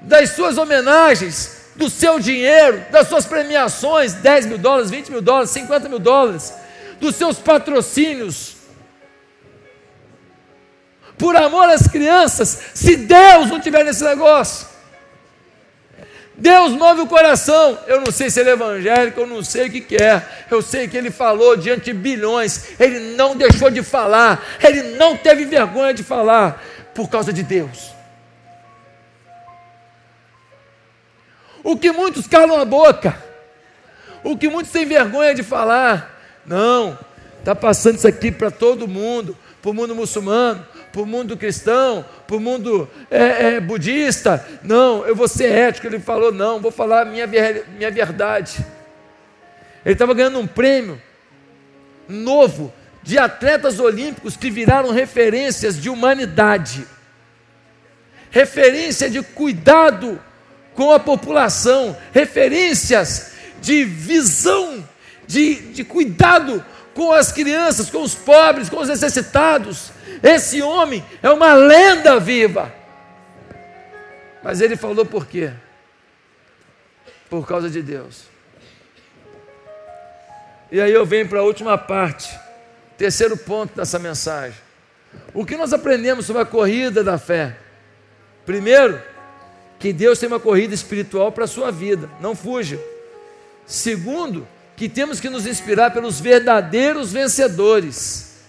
das 0.00 0.30
suas 0.30 0.56
homenagens, 0.56 1.72
do 1.74 1.90
seu 1.90 2.20
dinheiro, 2.20 2.86
das 2.92 3.08
suas 3.08 3.26
premiações, 3.26 4.12
10 4.14 4.46
mil 4.46 4.58
dólares, 4.58 4.90
20 4.90 5.10
mil 5.10 5.20
dólares, 5.20 5.50
50 5.50 5.88
mil 5.88 5.98
dólares, 5.98 6.54
dos 7.00 7.16
seus 7.16 7.36
patrocínios, 7.36 8.54
por 11.18 11.34
amor 11.34 11.68
às 11.68 11.88
crianças, 11.88 12.58
se 12.74 12.94
Deus 12.96 13.48
não 13.48 13.58
tiver 13.58 13.84
nesse 13.84 14.04
negócio. 14.04 14.75
Deus 16.38 16.72
move 16.72 17.02
o 17.02 17.06
coração. 17.06 17.78
Eu 17.86 18.00
não 18.00 18.12
sei 18.12 18.28
se 18.28 18.40
ele 18.40 18.50
é 18.50 18.52
evangélico, 18.52 19.20
eu 19.20 19.26
não 19.26 19.42
sei 19.42 19.68
o 19.68 19.70
que, 19.70 19.80
quer. 19.80 20.02
é. 20.02 20.28
Eu 20.50 20.60
sei 20.60 20.86
que 20.86 20.96
ele 20.96 21.10
falou 21.10 21.56
diante 21.56 21.86
de 21.86 21.92
bilhões. 21.94 22.78
Ele 22.78 23.16
não 23.16 23.34
deixou 23.34 23.70
de 23.70 23.82
falar. 23.82 24.44
Ele 24.62 24.96
não 24.96 25.16
teve 25.16 25.44
vergonha 25.44 25.94
de 25.94 26.02
falar 26.02 26.62
por 26.94 27.08
causa 27.08 27.32
de 27.32 27.42
Deus. 27.42 27.90
O 31.64 31.76
que 31.76 31.90
muitos 31.90 32.26
calam 32.26 32.60
a 32.60 32.64
boca. 32.64 33.16
O 34.22 34.36
que 34.36 34.48
muitos 34.48 34.72
têm 34.72 34.84
vergonha 34.84 35.34
de 35.34 35.42
falar. 35.42 36.20
Não, 36.44 36.96
está 37.40 37.54
passando 37.54 37.96
isso 37.96 38.06
aqui 38.06 38.30
para 38.30 38.50
todo 38.50 38.86
mundo, 38.86 39.36
para 39.60 39.70
o 39.70 39.74
mundo 39.74 39.94
muçulmano, 39.94 40.64
para 40.96 41.02
o 41.02 41.06
mundo 41.06 41.36
cristão, 41.36 42.02
para 42.26 42.36
o 42.36 42.40
mundo 42.40 42.88
é, 43.10 43.56
é, 43.56 43.60
budista. 43.60 44.42
Não, 44.62 45.06
eu 45.06 45.14
vou 45.14 45.28
ser 45.28 45.52
ético. 45.52 45.86
Ele 45.86 46.00
falou: 46.00 46.32
não, 46.32 46.58
vou 46.58 46.70
falar 46.70 47.02
a 47.02 47.04
minha, 47.04 47.26
minha 47.26 47.90
verdade. 47.90 48.64
Ele 49.84 49.92
estava 49.92 50.14
ganhando 50.14 50.38
um 50.38 50.46
prêmio 50.46 51.00
novo 52.08 52.72
de 53.02 53.18
atletas 53.18 53.78
olímpicos 53.78 54.38
que 54.38 54.50
viraram 54.50 54.90
referências 54.90 55.78
de 55.78 55.90
humanidade, 55.90 56.86
referência 58.30 59.10
de 59.10 59.22
cuidado 59.22 60.18
com 60.74 60.92
a 60.92 60.98
população, 60.98 61.94
referências 62.10 63.32
de 63.60 63.84
visão, 63.84 64.82
de, 65.26 65.56
de 65.72 65.84
cuidado 65.84 66.64
com 66.96 67.12
as 67.12 67.30
crianças, 67.30 67.90
com 67.90 68.02
os 68.02 68.14
pobres, 68.14 68.70
com 68.70 68.78
os 68.78 68.88
necessitados. 68.88 69.92
Esse 70.22 70.62
homem 70.62 71.04
é 71.22 71.30
uma 71.30 71.52
lenda 71.52 72.18
viva. 72.18 72.72
Mas 74.42 74.62
ele 74.62 74.76
falou 74.76 75.04
por 75.04 75.26
quê? 75.26 75.52
Por 77.28 77.46
causa 77.46 77.68
de 77.68 77.82
Deus. 77.82 78.24
E 80.72 80.80
aí 80.80 80.90
eu 80.90 81.04
venho 81.04 81.28
para 81.28 81.40
a 81.40 81.42
última 81.42 81.76
parte, 81.76 82.34
terceiro 82.96 83.36
ponto 83.36 83.76
dessa 83.76 83.98
mensagem. 83.98 84.58
O 85.34 85.44
que 85.44 85.56
nós 85.56 85.74
aprendemos 85.74 86.24
sobre 86.24 86.42
a 86.42 86.46
corrida 86.46 87.04
da 87.04 87.18
fé? 87.18 87.58
Primeiro, 88.46 89.02
que 89.78 89.92
Deus 89.92 90.18
tem 90.18 90.28
uma 90.28 90.40
corrida 90.40 90.72
espiritual 90.72 91.30
para 91.30 91.44
a 91.44 91.48
sua 91.48 91.70
vida, 91.70 92.08
não 92.20 92.34
fuja. 92.34 92.80
Segundo, 93.66 94.48
que 94.76 94.88
temos 94.88 95.18
que 95.18 95.30
nos 95.30 95.46
inspirar 95.46 95.90
pelos 95.92 96.20
verdadeiros 96.20 97.12
vencedores. 97.12 98.44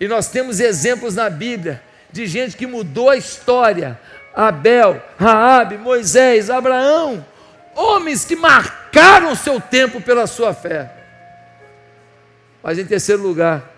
E 0.00 0.08
nós 0.08 0.28
temos 0.28 0.58
exemplos 0.58 1.14
na 1.14 1.30
Bíblia 1.30 1.82
de 2.10 2.26
gente 2.26 2.56
que 2.56 2.66
mudou 2.66 3.08
a 3.08 3.16
história. 3.16 3.98
Abel, 4.34 5.02
Raabe, 5.16 5.78
Moisés, 5.78 6.50
Abraão, 6.50 7.24
homens 7.74 8.24
que 8.24 8.36
marcaram 8.36 9.34
seu 9.34 9.60
tempo 9.60 10.00
pela 10.00 10.26
sua 10.26 10.52
fé. 10.52 10.92
Mas 12.62 12.78
em 12.78 12.84
terceiro 12.84 13.22
lugar, 13.22 13.72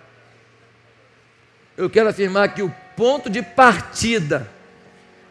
eu 1.76 1.88
quero 1.88 2.08
afirmar 2.08 2.54
que 2.54 2.62
o 2.62 2.74
ponto 2.96 3.30
de 3.30 3.42
partida 3.42 4.48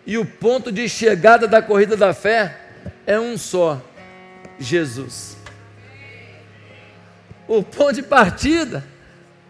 e 0.05 0.17
o 0.17 0.25
ponto 0.25 0.71
de 0.71 0.87
chegada 0.87 1.47
da 1.47 1.61
corrida 1.61 1.95
da 1.95 2.13
fé 2.13 2.57
é 3.05 3.19
um 3.19 3.37
só: 3.37 3.81
Jesus. 4.59 5.38
O 7.49 7.63
ponto 7.63 7.93
de 7.93 8.03
partida 8.03 8.83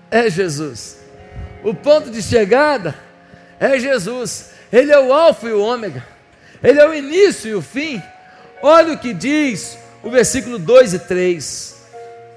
é 0.10 0.30
Jesus. 0.30 1.00
O 1.62 1.74
ponto 1.74 2.10
de 2.10 2.24
chegada 2.24 2.96
é 3.60 3.78
Jesus. 3.78 4.52
Ele 4.72 4.90
é 4.90 4.98
o 4.98 5.12
Alfa 5.12 5.50
e 5.50 5.52
o 5.52 5.62
Ômega. 5.62 6.08
Ele 6.64 6.80
é 6.80 6.88
o 6.88 6.94
início 6.94 7.50
e 7.50 7.56
o 7.56 7.62
fim. 7.62 8.02
Olha 8.62 8.94
o 8.94 8.98
que 8.98 9.14
diz 9.14 9.78
o 10.02 10.10
versículo 10.10 10.58
2 10.58 10.94
e 10.94 11.00
3: 11.00 11.76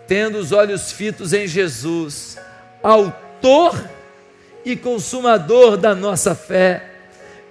Tendo 0.09 0.39
os 0.39 0.51
olhos 0.51 0.91
fitos 0.91 1.33
em 1.33 1.47
Jesus, 1.47 2.37
Autor 2.83 3.89
e 4.65 4.75
Consumador 4.75 5.77
da 5.77 5.95
nossa 5.95 6.35
fé, 6.35 6.83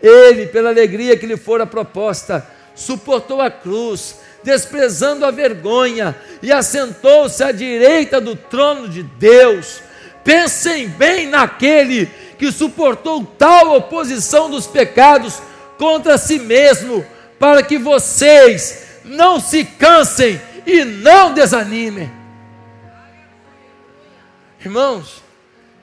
Ele, 0.04 0.48
pela 0.48 0.70
alegria 0.70 1.16
que 1.16 1.26
lhe 1.26 1.38
fora 1.38 1.66
proposta, 1.66 2.46
suportou 2.76 3.40
a 3.40 3.50
cruz, 3.50 4.18
desprezando 4.44 5.26
a 5.26 5.32
vergonha, 5.32 6.16
e 6.42 6.52
assentou-se 6.52 7.44
à 7.44 7.52
direita 7.52 8.20
do 8.20 8.36
trono 8.36 8.88
de 8.88 9.04
Deus. 9.04 9.82
Pensem 10.24 10.88
bem 10.88 11.28
naquele 11.28 12.08
que 12.38 12.52
suportou 12.52 13.24
tal 13.38 13.76
oposição 13.76 14.50
dos 14.50 14.68
pecados 14.68 15.42
contra 15.78 16.18
si 16.18 16.40
mesmo 16.40 17.06
para 17.40 17.64
que 17.64 17.78
vocês 17.78 19.02
não 19.04 19.40
se 19.40 19.66
cansem 19.66 20.40
e 20.66 20.84
não 20.84 21.34
desanimem. 21.34 22.12
Irmãos, 24.60 25.24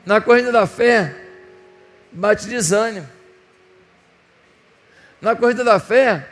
na 0.07 0.21
corrida 0.21 0.53
da 0.53 0.67
fé, 0.67 1.15
bate 2.13 2.47
desânimo. 2.47 3.09
Na 5.21 5.35
corrida 5.35 5.65
da 5.65 5.81
fé, 5.81 6.29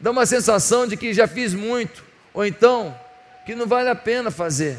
dá 0.00 0.10
uma 0.10 0.24
sensação 0.24 0.86
de 0.86 0.96
que 0.96 1.12
já 1.12 1.28
fiz 1.28 1.52
muito, 1.52 2.02
ou 2.32 2.44
então 2.44 2.98
que 3.44 3.54
não 3.54 3.66
vale 3.66 3.88
a 3.88 3.94
pena 3.94 4.30
fazer. 4.30 4.78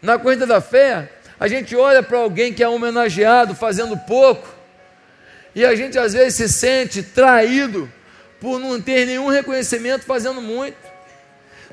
Na 0.00 0.18
corrida 0.18 0.46
da 0.46 0.60
fé, 0.60 1.10
a 1.40 1.48
gente 1.48 1.74
olha 1.74 2.02
para 2.02 2.18
alguém 2.18 2.52
que 2.52 2.62
é 2.62 2.68
homenageado 2.68 3.54
fazendo 3.54 3.96
pouco, 3.96 4.48
e 5.54 5.64
a 5.64 5.74
gente 5.74 5.98
às 5.98 6.12
vezes 6.12 6.34
se 6.34 6.48
sente 6.48 7.02
traído 7.02 7.90
por 8.40 8.60
não 8.60 8.80
ter 8.80 9.04
nenhum 9.06 9.26
reconhecimento 9.26 10.04
fazendo 10.04 10.40
muito. 10.40 10.76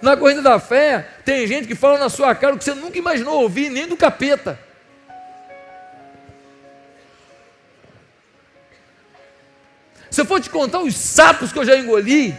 Na 0.01 0.17
corrida 0.17 0.41
da 0.41 0.59
fé, 0.59 1.07
tem 1.23 1.45
gente 1.45 1.67
que 1.67 1.75
fala 1.75 1.99
na 1.99 2.09
sua 2.09 2.33
cara 2.33 2.55
o 2.55 2.57
que 2.57 2.63
você 2.63 2.73
nunca 2.73 2.97
imaginou 2.97 3.41
ouvir, 3.41 3.69
nem 3.69 3.87
do 3.87 3.95
capeta. 3.95 4.59
Se 10.15 10.21
eu 10.21 10.25
for 10.25 10.39
te 10.39 10.49
contar 10.49 10.79
os 10.79 10.95
sapos 10.95 11.51
que 11.51 11.59
eu 11.59 11.65
já 11.65 11.75
engoli, 11.75 12.33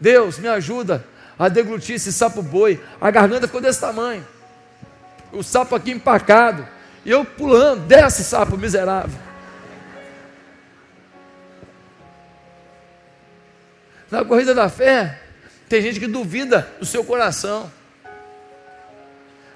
Deus 0.00 0.36
me 0.36 0.48
ajuda 0.48 1.06
a 1.38 1.48
deglutir 1.48 1.94
esse 1.94 2.12
sapo 2.12 2.42
boi. 2.42 2.82
A 3.00 3.08
garganta 3.08 3.46
ficou 3.46 3.60
desse 3.60 3.80
tamanho. 3.80 4.26
O 5.30 5.44
sapo 5.44 5.76
aqui 5.76 5.92
empacado. 5.92 6.66
E 7.04 7.10
eu 7.12 7.24
pulando, 7.24 7.86
desce 7.86 8.24
sapo 8.24 8.56
miserável. 8.56 9.16
Na 14.10 14.24
corrida 14.24 14.56
da 14.56 14.68
fé, 14.68 15.20
tem 15.68 15.80
gente 15.80 16.00
que 16.00 16.08
duvida 16.08 16.68
do 16.80 16.84
seu 16.84 17.04
coração. 17.04 17.70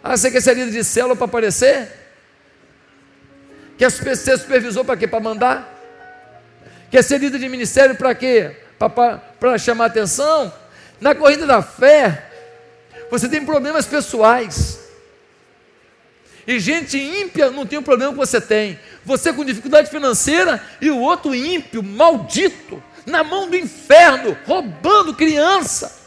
Ah, 0.01 0.17
você 0.17 0.31
quer 0.31 0.43
ser 0.43 0.55
líder 0.55 0.71
de 0.71 0.85
célula 0.85 1.17
para 1.17 1.25
aparecer? 1.25 1.91
Quer 3.77 3.91
ser 3.91 4.39
supervisor 4.39 4.85
para 4.85 4.97
quê? 4.97 5.09
Para 5.09 5.19
mandar? 5.19 5.78
Quer 6.91 7.03
ser 7.03 7.19
líder 7.19 7.39
de 7.39 7.49
ministério 7.49 7.95
para 7.95 8.15
quê? 8.15 8.57
Para 9.39 9.59
chamar 9.59 9.87
atenção? 9.87 10.53
Na 11.01 11.15
corrida 11.15 11.47
da 11.47 11.63
fé, 11.63 12.31
você 13.11 13.29
tem 13.29 13.45
problemas 13.45 13.87
pessoais. 13.87 14.81
E 16.47 16.59
gente 16.59 16.99
ímpia 16.99 17.51
não 17.51 17.67
tem 17.67 17.79
o 17.79 17.83
problema 17.83 18.13
que 18.13 18.19
você 18.19 18.41
tem. 18.41 18.79
Você 19.05 19.33
com 19.33 19.45
dificuldade 19.45 19.91
financeira 19.91 20.63
e 20.81 20.91
o 20.91 20.99
outro 20.99 21.35
ímpio, 21.35 21.83
maldito, 21.83 22.83
na 23.05 23.23
mão 23.23 23.51
do 23.51 23.57
inferno, 23.57 24.37
roubando 24.47 25.15
criança, 25.15 25.99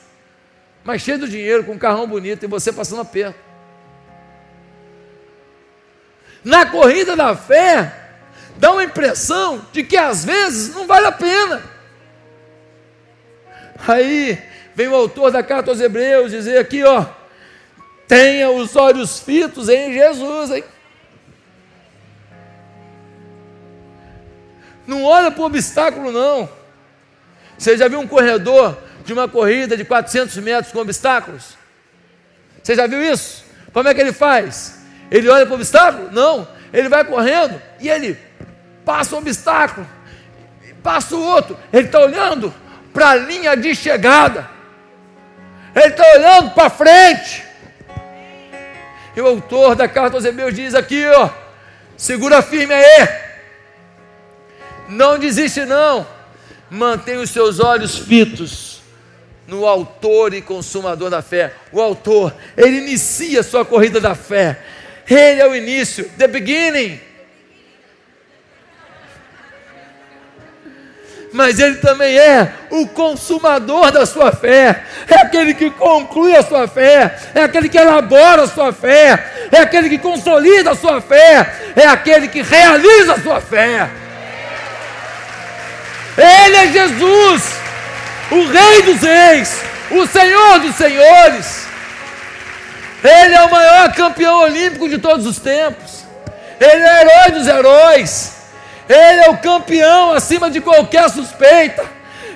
mas 0.83 1.01
cheio 1.01 1.19
de 1.19 1.29
dinheiro, 1.29 1.63
com 1.63 1.73
um 1.73 1.77
carrão 1.77 2.07
bonito 2.07 2.43
e 2.43 2.47
você 2.47 2.73
passando 2.73 3.01
aperto. 3.01 3.39
Na 6.43 6.65
corrida 6.65 7.15
da 7.15 7.35
fé, 7.35 8.00
dá 8.57 8.71
uma 8.71 8.83
impressão 8.83 9.65
de 9.71 9.83
que 9.83 9.97
às 9.97 10.23
vezes 10.23 10.73
não 10.75 10.87
vale 10.87 11.07
a 11.07 11.11
pena. 11.11 11.61
Aí 13.87 14.41
vem 14.75 14.87
o 14.87 14.95
autor 14.95 15.31
da 15.31 15.43
carta 15.43 15.71
aos 15.71 15.79
Hebreus 15.79 16.31
dizer 16.31 16.57
aqui, 16.57 16.83
ó, 16.83 17.05
tenha 18.07 18.49
os 18.49 18.75
olhos 18.75 19.19
fitos 19.19 19.69
em 19.69 19.93
Jesus, 19.93 20.51
hein? 20.51 20.63
Não 24.85 25.03
olha 25.03 25.31
para 25.31 25.41
o 25.41 25.45
obstáculo, 25.45 26.11
não. 26.11 26.49
Você 27.57 27.77
já 27.77 27.87
viu 27.87 27.99
um 27.99 28.07
corredor 28.07 28.77
de 29.05 29.13
uma 29.13 29.27
corrida 29.27 29.77
de 29.77 29.85
400 29.85 30.35
metros 30.37 30.73
com 30.73 30.79
obstáculos? 30.79 31.55
Você 32.61 32.75
já 32.75 32.87
viu 32.87 33.01
isso? 33.01 33.45
Como 33.71 33.87
é 33.87 33.93
que 33.93 34.01
ele 34.01 34.13
faz? 34.13 34.79
Ele 35.09 35.29
olha 35.29 35.45
para 35.45 35.53
o 35.53 35.55
obstáculo? 35.55 36.11
Não. 36.11 36.47
Ele 36.73 36.89
vai 36.89 37.03
correndo 37.03 37.61
e 37.79 37.89
ele 37.89 38.17
passa 38.91 39.15
um 39.15 39.19
obstáculo, 39.19 39.87
passa 40.83 41.15
o 41.15 41.23
outro. 41.23 41.57
Ele 41.71 41.85
está 41.85 41.99
olhando 41.99 42.53
para 42.93 43.11
a 43.11 43.15
linha 43.15 43.55
de 43.55 43.73
chegada. 43.73 44.49
Ele 45.73 45.87
está 45.87 46.03
olhando 46.17 46.51
para 46.51 46.69
frente. 46.69 47.41
E 49.15 49.21
o 49.21 49.27
autor 49.27 49.75
da 49.75 49.87
carta 49.87 50.17
aos 50.17 50.25
Hebreus 50.25 50.53
diz 50.53 50.75
aqui, 50.75 51.05
ó, 51.07 51.29
segura 51.95 52.41
firme 52.41 52.73
aí. 52.73 53.07
Não 54.89 55.17
desiste 55.17 55.63
não 55.63 56.05
mantenha 56.69 57.21
os 57.21 57.29
seus 57.29 57.61
olhos 57.61 57.97
fitos 57.97 58.81
no 59.47 59.65
autor 59.65 60.33
e 60.33 60.41
consumador 60.41 61.09
da 61.09 61.21
fé. 61.21 61.53
O 61.71 61.79
autor, 61.79 62.35
ele 62.57 62.79
inicia 62.79 63.41
sua 63.41 63.63
corrida 63.63 64.01
da 64.01 64.15
fé. 64.15 64.59
Ele 65.09 65.39
é 65.39 65.47
o 65.47 65.55
início, 65.55 66.09
the 66.17 66.27
beginning. 66.27 67.10
Mas 71.31 71.59
Ele 71.59 71.75
também 71.75 72.17
é 72.17 72.51
o 72.69 72.87
consumador 72.87 73.91
da 73.91 74.05
sua 74.05 74.31
fé, 74.31 74.83
é 75.09 75.15
aquele 75.15 75.53
que 75.53 75.69
conclui 75.71 76.35
a 76.35 76.43
sua 76.43 76.67
fé, 76.67 77.17
é 77.33 77.43
aquele 77.43 77.69
que 77.69 77.77
elabora 77.77 78.43
a 78.43 78.47
sua 78.47 78.73
fé, 78.73 79.47
é 79.51 79.59
aquele 79.59 79.89
que 79.89 79.97
consolida 79.97 80.71
a 80.71 80.75
sua 80.75 80.99
fé, 80.99 81.73
é 81.75 81.87
aquele 81.87 82.27
que 82.27 82.41
realiza 82.41 83.13
a 83.13 83.19
sua 83.19 83.39
fé. 83.39 83.89
Ele 86.17 86.57
é 86.57 86.67
Jesus, 86.67 87.55
o 88.31 88.45
Rei 88.47 88.81
dos 88.83 89.01
Reis, 89.01 89.61
o 89.91 90.05
Senhor 90.07 90.59
dos 90.59 90.75
Senhores. 90.75 91.67
Ele 93.03 93.33
é 93.33 93.43
o 93.43 93.51
maior 93.51 93.93
campeão 93.93 94.41
olímpico 94.41 94.87
de 94.87 94.97
todos 94.97 95.25
os 95.25 95.39
tempos. 95.39 96.05
Ele 96.59 96.83
é 96.83 96.93
o 96.93 96.97
herói 96.97 97.31
dos 97.31 97.47
heróis. 97.47 98.40
Ele 98.91 99.21
é 99.21 99.29
o 99.29 99.37
campeão 99.37 100.11
acima 100.11 100.49
de 100.51 100.59
qualquer 100.59 101.09
suspeita. 101.09 101.85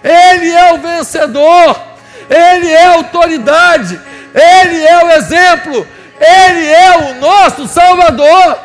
Ele 0.02 0.50
é 0.50 0.74
o 0.74 0.78
vencedor. 0.78 1.82
Ele 2.30 2.72
é 2.72 2.86
a 2.86 2.94
autoridade. 2.94 4.00
Ele 4.34 4.82
é 4.82 5.04
o 5.04 5.10
exemplo. 5.12 5.86
Ele 6.18 6.66
é 6.66 6.98
o 6.98 7.16
nosso 7.16 7.68
Salvador. 7.68 8.58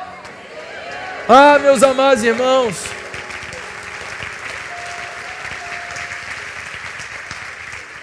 Ah, 1.28 1.58
meus 1.58 1.82
amados 1.82 2.22
irmãos. 2.22 2.76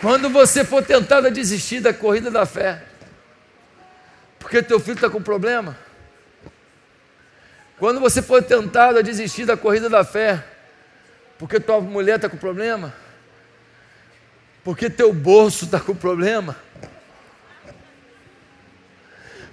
Quando 0.01 0.29
você 0.29 0.65
for 0.65 0.83
tentado 0.83 1.27
a 1.27 1.29
desistir 1.29 1.79
da 1.79 1.93
corrida 1.93 2.29
da 2.29 2.45
fé, 2.45 2.83
porque 4.37 4.61
teu 4.61 4.79
filho 4.81 4.95
está 4.95 5.09
com 5.09 5.21
problema, 5.21 5.77
quando 7.77 7.99
você 7.99 8.21
for 8.21 8.43
tentado 8.43 8.99
a 8.99 9.01
desistir 9.01 9.45
da 9.45 9.55
corrida 9.55 9.89
da 9.89 10.03
fé, 10.03 10.43
porque 11.37 11.59
tua 11.59 11.79
mulher 11.79 12.15
está 12.15 12.27
com 12.27 12.37
problema, 12.37 12.93
porque 14.63 14.89
teu 14.89 15.13
bolso 15.13 15.65
está 15.65 15.79
com 15.79 15.95
problema, 15.95 16.55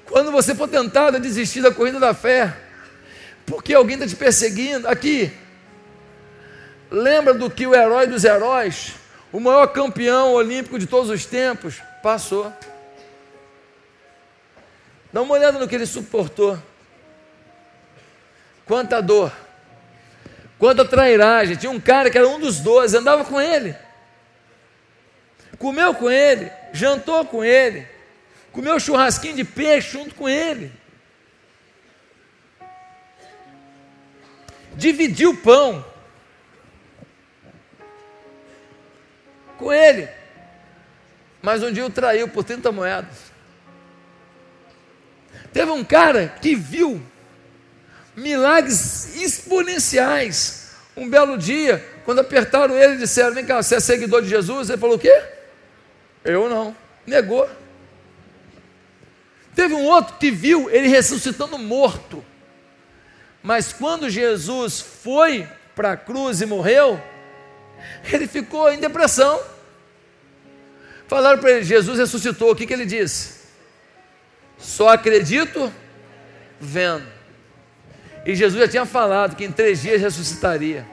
quando 0.06 0.30
você 0.30 0.54
for 0.54 0.68
tentado 0.68 1.16
a 1.16 1.20
desistir 1.20 1.60
da 1.60 1.72
corrida 1.72 1.98
da 1.98 2.14
fé, 2.14 2.54
porque 3.46 3.74
alguém 3.74 3.96
está 3.96 4.06
te 4.06 4.16
perseguindo, 4.16 4.88
aqui, 4.88 5.32
lembra 6.90 7.34
do 7.34 7.50
que 7.50 7.66
o 7.66 7.74
herói 7.74 8.06
dos 8.06 8.24
heróis, 8.24 8.94
o 9.32 9.40
maior 9.40 9.66
campeão 9.66 10.32
olímpico 10.32 10.78
de 10.78 10.86
todos 10.86 11.10
os 11.10 11.26
tempos, 11.26 11.82
passou. 12.02 12.52
Dá 15.12 15.20
uma 15.20 15.34
olhada 15.34 15.58
no 15.58 15.66
que 15.66 15.74
ele 15.74 15.86
suportou. 15.86 16.58
Quanta 18.66 19.02
dor, 19.02 19.32
quanta 20.58 20.84
trairagem. 20.84 21.56
Tinha 21.56 21.70
um 21.70 21.80
cara 21.80 22.10
que 22.10 22.16
era 22.16 22.28
um 22.28 22.38
dos 22.38 22.60
doze, 22.60 22.96
andava 22.96 23.24
com 23.24 23.40
ele, 23.40 23.76
comeu 25.58 25.94
com 25.94 26.10
ele, 26.10 26.50
jantou 26.72 27.24
com 27.24 27.44
ele, 27.44 27.86
comeu 28.52 28.80
churrasquinho 28.80 29.36
de 29.36 29.44
peixe 29.44 29.92
junto 29.92 30.14
com 30.14 30.28
ele, 30.28 30.72
dividiu 34.76 35.30
o 35.30 35.36
pão 35.36 35.84
com 39.58 39.72
ele, 39.72 40.08
mas 41.42 41.62
um 41.62 41.70
dia 41.70 41.84
o 41.84 41.90
traiu 41.90 42.28
por 42.28 42.44
30 42.44 42.72
moedas. 42.72 43.32
Teve 45.52 45.70
um 45.70 45.84
cara 45.84 46.28
que 46.40 46.56
viu 46.56 47.00
milagres 48.16 49.16
exponenciais. 49.16 50.64
Um 50.96 51.08
belo 51.08 51.36
dia, 51.36 51.84
quando 52.04 52.20
apertaram 52.20 52.76
ele, 52.76 52.96
disseram: 52.96 53.34
Vem 53.34 53.44
cá, 53.44 53.62
você 53.62 53.76
é 53.76 53.80
seguidor 53.80 54.22
de 54.22 54.28
Jesus? 54.28 54.70
Ele 54.70 54.78
falou: 54.78 54.96
O 54.96 54.98
quê? 54.98 55.22
Eu 56.24 56.48
não. 56.48 56.76
Negou. 57.06 57.48
Teve 59.54 59.74
um 59.74 59.84
outro 59.84 60.16
que 60.16 60.30
viu 60.30 60.70
ele 60.70 60.88
ressuscitando 60.88 61.58
morto. 61.58 62.24
Mas 63.42 63.72
quando 63.72 64.08
Jesus 64.08 64.80
foi 64.80 65.46
para 65.76 65.92
a 65.92 65.96
cruz 65.96 66.40
e 66.40 66.46
morreu, 66.46 67.00
ele 68.10 68.26
ficou 68.26 68.72
em 68.72 68.78
depressão. 68.78 69.40
Falaram 71.06 71.38
para 71.38 71.50
ele: 71.52 71.64
Jesus 71.64 71.98
ressuscitou. 71.98 72.52
O 72.52 72.56
que, 72.56 72.66
que 72.66 72.72
ele 72.72 72.86
disse? 72.86 73.44
Só 74.58 74.88
acredito 74.88 75.72
vendo. 76.60 77.13
E 78.24 78.34
Jesus 78.34 78.60
já 78.60 78.68
tinha 78.68 78.86
falado 78.86 79.36
que 79.36 79.44
em 79.44 79.52
três 79.52 79.82
dias 79.82 80.00
ressuscitaria. 80.00 80.86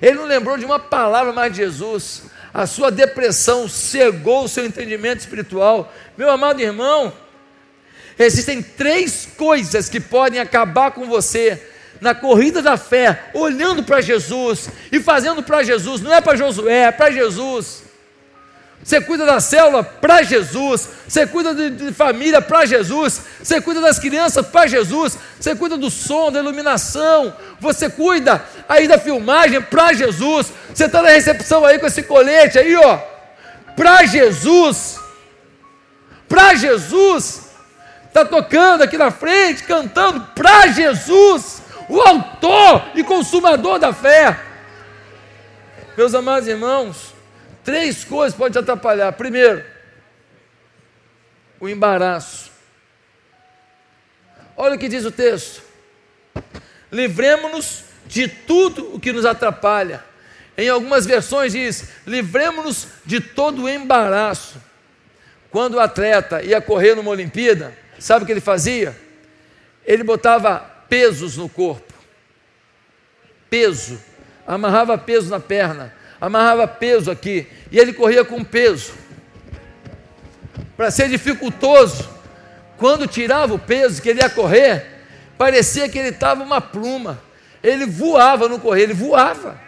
Ele 0.00 0.14
não 0.14 0.24
lembrou 0.24 0.56
de 0.56 0.64
uma 0.64 0.78
palavra 0.78 1.32
mais 1.32 1.52
de 1.52 1.58
Jesus. 1.58 2.22
A 2.54 2.66
sua 2.66 2.90
depressão 2.90 3.68
cegou 3.68 4.44
o 4.44 4.48
seu 4.48 4.64
entendimento 4.64 5.20
espiritual. 5.20 5.92
Meu 6.16 6.30
amado 6.30 6.60
irmão, 6.60 7.12
existem 8.18 8.62
três 8.62 9.28
coisas 9.36 9.88
que 9.88 10.00
podem 10.00 10.40
acabar 10.40 10.92
com 10.92 11.06
você 11.06 11.60
na 12.00 12.14
corrida 12.14 12.62
da 12.62 12.76
fé, 12.76 13.30
olhando 13.34 13.82
para 13.82 14.00
Jesus 14.00 14.68
e 14.92 15.00
fazendo 15.00 15.42
para 15.42 15.64
Jesus, 15.64 16.00
não 16.00 16.14
é 16.14 16.20
para 16.20 16.36
Josué, 16.36 16.82
é 16.82 16.92
para 16.92 17.10
Jesus. 17.10 17.87
Você 18.88 19.02
cuida 19.02 19.26
da 19.26 19.38
célula 19.38 19.84
para 19.84 20.22
Jesus, 20.22 20.88
você 21.06 21.26
cuida 21.26 21.54
de, 21.54 21.68
de 21.68 21.92
família 21.92 22.40
para 22.40 22.64
Jesus, 22.64 23.20
você 23.38 23.60
cuida 23.60 23.82
das 23.82 23.98
crianças 23.98 24.46
para 24.46 24.66
Jesus, 24.66 25.18
você 25.38 25.54
cuida 25.54 25.76
do 25.76 25.90
som, 25.90 26.32
da 26.32 26.38
iluminação, 26.38 27.36
você 27.60 27.90
cuida 27.90 28.42
aí 28.66 28.88
da 28.88 28.98
filmagem 28.98 29.60
para 29.60 29.92
Jesus, 29.92 30.50
você 30.74 30.86
está 30.86 31.02
na 31.02 31.10
recepção 31.10 31.66
aí 31.66 31.78
com 31.78 31.86
esse 31.86 32.02
colete 32.02 32.58
aí, 32.58 32.74
ó, 32.76 32.98
para 33.76 34.06
Jesus, 34.06 34.98
para 36.26 36.54
Jesus, 36.54 37.50
está 38.06 38.24
tocando 38.24 38.84
aqui 38.84 38.96
na 38.96 39.10
frente, 39.10 39.64
cantando 39.64 40.28
para 40.34 40.68
Jesus, 40.68 41.60
o 41.90 42.00
autor 42.00 42.84
e 42.94 43.04
consumador 43.04 43.78
da 43.78 43.92
fé. 43.92 44.34
Meus 45.94 46.14
amados 46.14 46.48
irmãos, 46.48 47.17
Três 47.68 48.02
coisas 48.02 48.34
podem 48.34 48.52
te 48.52 48.58
atrapalhar. 48.60 49.12
Primeiro, 49.12 49.62
o 51.60 51.68
embaraço. 51.68 52.50
Olha 54.56 54.74
o 54.74 54.78
que 54.78 54.88
diz 54.88 55.04
o 55.04 55.10
texto. 55.10 55.60
Livremos-nos 56.90 57.84
de 58.06 58.26
tudo 58.26 58.94
o 58.94 58.98
que 58.98 59.12
nos 59.12 59.26
atrapalha. 59.26 60.02
Em 60.56 60.70
algumas 60.70 61.04
versões 61.04 61.52
diz: 61.52 61.90
livremos-nos 62.06 62.88
de 63.04 63.20
todo 63.20 63.64
o 63.64 63.68
embaraço. 63.68 64.56
Quando 65.50 65.74
o 65.74 65.80
atleta 65.80 66.42
ia 66.42 66.62
correr 66.62 66.94
numa 66.94 67.10
Olimpíada, 67.10 67.76
sabe 67.98 68.22
o 68.22 68.26
que 68.26 68.32
ele 68.32 68.40
fazia? 68.40 68.98
Ele 69.84 70.02
botava 70.02 70.60
pesos 70.88 71.36
no 71.36 71.50
corpo. 71.50 71.92
Peso. 73.50 74.00
Amarrava 74.46 74.96
peso 74.96 75.28
na 75.28 75.38
perna 75.38 75.98
amarrava 76.20 76.66
peso 76.66 77.10
aqui, 77.10 77.46
e 77.70 77.78
ele 77.78 77.92
corria 77.92 78.24
com 78.24 78.42
peso. 78.44 78.94
Para 80.76 80.90
ser 80.90 81.08
dificultoso, 81.08 82.08
quando 82.76 83.06
tirava 83.06 83.54
o 83.54 83.58
peso 83.58 84.00
que 84.00 84.08
ele 84.08 84.20
ia 84.20 84.30
correr, 84.30 84.86
parecia 85.36 85.88
que 85.88 85.98
ele 85.98 86.08
estava 86.08 86.42
uma 86.42 86.60
pluma. 86.60 87.20
Ele 87.62 87.86
voava 87.86 88.48
no 88.48 88.60
correr, 88.60 88.82
ele 88.82 88.94
voava. 88.94 89.60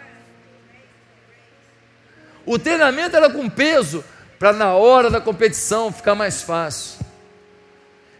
O 2.45 2.57
treinamento 2.57 3.15
era 3.15 3.29
com 3.29 3.49
peso, 3.49 4.03
para 4.39 4.53
na 4.53 4.73
hora 4.73 5.09
da 5.09 5.21
competição 5.21 5.91
ficar 5.91 6.15
mais 6.15 6.41
fácil. 6.41 6.99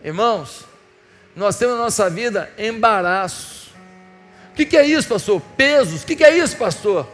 Irmãos, 0.03 0.65
nós 1.36 1.57
temos 1.57 1.75
na 1.75 1.84
nossa 1.84 2.09
vida 2.09 2.51
embaraços. 2.57 3.67
O 4.51 4.55
que, 4.55 4.65
que 4.65 4.77
é 4.77 4.86
isso, 4.86 5.07
pastor? 5.07 5.41
Pesos. 5.55 6.03
O 6.03 6.05
que, 6.05 6.15
que 6.15 6.23
é 6.23 6.38
isso, 6.38 6.57
pastor? 6.57 7.07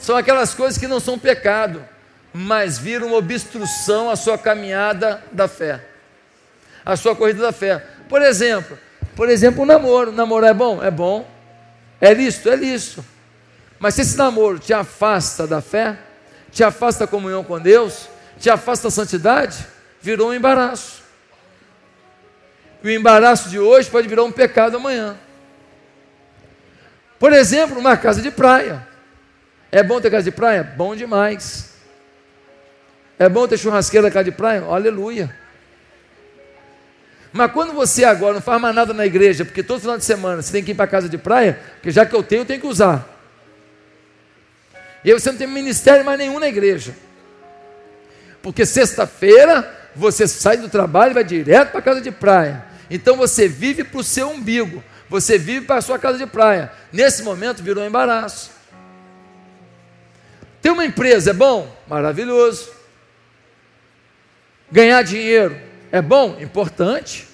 são 0.00 0.16
aquelas 0.16 0.54
coisas 0.54 0.78
que 0.78 0.88
não 0.88 0.98
são 0.98 1.18
pecado, 1.18 1.86
mas 2.32 2.78
viram 2.78 3.08
uma 3.08 3.16
obstrução 3.16 4.10
à 4.10 4.16
sua 4.16 4.38
caminhada 4.38 5.22
da 5.32 5.48
fé, 5.48 5.80
à 6.84 6.96
sua 6.96 7.14
corrida 7.16 7.42
da 7.42 7.52
fé. 7.52 7.84
Por 8.08 8.22
exemplo, 8.22 8.78
por 9.14 9.28
exemplo, 9.28 9.62
o 9.62 9.66
namoro. 9.66 10.12
Namoro 10.12 10.46
é 10.46 10.54
bom? 10.54 10.82
É 10.82 10.90
bom. 10.90 11.28
É 12.00 12.14
lícito? 12.14 12.48
É 12.48 12.56
lícito. 12.56 13.04
Mas 13.78 13.94
se 13.94 14.02
esse 14.02 14.16
namoro 14.16 14.58
te 14.58 14.72
afasta 14.72 15.46
da 15.46 15.60
fé, 15.60 15.98
te 16.50 16.64
afasta 16.64 17.04
da 17.04 17.10
comunhão 17.10 17.44
com 17.44 17.58
Deus, 17.58 18.08
te 18.38 18.48
afasta 18.48 18.88
da 18.88 18.90
santidade, 18.90 19.66
virou 20.00 20.30
um 20.30 20.34
embaraço. 20.34 21.02
E 22.82 22.88
o 22.88 22.90
embaraço 22.90 23.48
de 23.50 23.58
hoje 23.58 23.90
pode 23.90 24.08
virar 24.08 24.24
um 24.24 24.32
pecado 24.32 24.76
amanhã. 24.76 25.16
Por 27.18 27.32
exemplo, 27.32 27.78
uma 27.78 27.96
casa 27.96 28.22
de 28.22 28.30
praia. 28.30 28.86
É 29.70 29.82
bom 29.82 30.00
ter 30.00 30.10
casa 30.10 30.24
de 30.24 30.30
praia? 30.30 30.62
Bom 30.64 30.96
demais. 30.96 31.74
É 33.20 33.28
bom 33.28 33.46
ter 33.46 33.58
churrasqueira 33.58 34.06
na 34.06 34.10
casa 34.10 34.24
de 34.24 34.32
praia? 34.32 34.62
Aleluia. 34.62 35.30
Mas 37.30 37.52
quando 37.52 37.74
você 37.74 38.02
agora 38.02 38.32
não 38.32 38.40
faz 38.40 38.58
mais 38.58 38.74
nada 38.74 38.94
na 38.94 39.04
igreja, 39.04 39.44
porque 39.44 39.62
todo 39.62 39.78
final 39.78 39.98
de 39.98 40.04
semana 40.04 40.40
você 40.40 40.50
tem 40.50 40.64
que 40.64 40.70
ir 40.70 40.74
para 40.74 40.86
a 40.86 40.88
casa 40.88 41.06
de 41.06 41.18
praia, 41.18 41.60
porque 41.74 41.90
já 41.90 42.06
que 42.06 42.16
eu 42.16 42.22
tenho, 42.22 42.40
eu 42.40 42.46
tenho 42.46 42.62
que 42.62 42.66
usar. 42.66 43.06
E 45.04 45.12
aí 45.12 45.20
você 45.20 45.30
não 45.30 45.36
tem 45.36 45.46
ministério 45.46 46.02
mais 46.02 46.18
nenhum 46.18 46.38
na 46.38 46.48
igreja. 46.48 46.94
Porque 48.40 48.64
sexta-feira 48.64 49.70
você 49.94 50.26
sai 50.26 50.56
do 50.56 50.70
trabalho 50.70 51.10
e 51.10 51.14
vai 51.14 51.24
direto 51.24 51.72
para 51.72 51.80
a 51.80 51.82
casa 51.82 52.00
de 52.00 52.10
praia. 52.10 52.64
Então 52.90 53.18
você 53.18 53.46
vive 53.46 53.84
para 53.84 54.00
o 54.00 54.02
seu 54.02 54.30
umbigo, 54.30 54.82
você 55.10 55.36
vive 55.36 55.66
para 55.66 55.76
a 55.76 55.82
sua 55.82 55.98
casa 55.98 56.16
de 56.16 56.26
praia. 56.26 56.72
Nesse 56.90 57.22
momento 57.22 57.62
virou 57.62 57.84
um 57.84 57.86
embaraço. 57.86 58.50
Ter 60.62 60.70
uma 60.70 60.86
empresa 60.86 61.32
é 61.32 61.34
bom? 61.34 61.70
Maravilhoso. 61.86 62.79
Ganhar 64.70 65.02
dinheiro 65.02 65.56
é 65.90 66.00
bom? 66.00 66.36
Importante. 66.40 67.26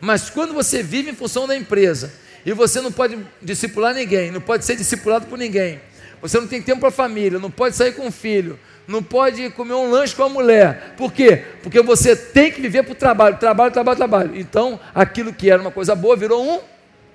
Mas 0.00 0.30
quando 0.30 0.52
você 0.52 0.82
vive 0.82 1.10
em 1.10 1.14
função 1.14 1.46
da 1.46 1.56
empresa 1.56 2.12
e 2.44 2.52
você 2.52 2.80
não 2.80 2.92
pode 2.92 3.18
discipular 3.40 3.94
ninguém, 3.94 4.30
não 4.30 4.40
pode 4.40 4.64
ser 4.64 4.76
discipulado 4.76 5.26
por 5.26 5.38
ninguém, 5.38 5.80
você 6.20 6.38
não 6.38 6.46
tem 6.46 6.62
tempo 6.62 6.80
para 6.80 6.90
a 6.90 6.92
família, 6.92 7.38
não 7.38 7.50
pode 7.50 7.74
sair 7.74 7.92
com 7.92 8.06
o 8.06 8.12
filho, 8.12 8.58
não 8.86 9.02
pode 9.02 9.50
comer 9.50 9.74
um 9.74 9.90
lanche 9.90 10.14
com 10.14 10.22
a 10.22 10.28
mulher. 10.28 10.94
Por 10.96 11.12
quê? 11.12 11.44
Porque 11.62 11.80
você 11.82 12.14
tem 12.14 12.52
que 12.52 12.60
viver 12.60 12.82
para 12.82 12.92
o 12.92 12.96
trabalho, 12.96 13.36
trabalho, 13.38 13.72
trabalho, 13.72 13.96
trabalho. 13.96 14.36
Então, 14.38 14.78
aquilo 14.94 15.32
que 15.32 15.50
era 15.50 15.60
uma 15.60 15.70
coisa 15.70 15.94
boa 15.94 16.16
virou 16.16 16.42
um 16.42 16.60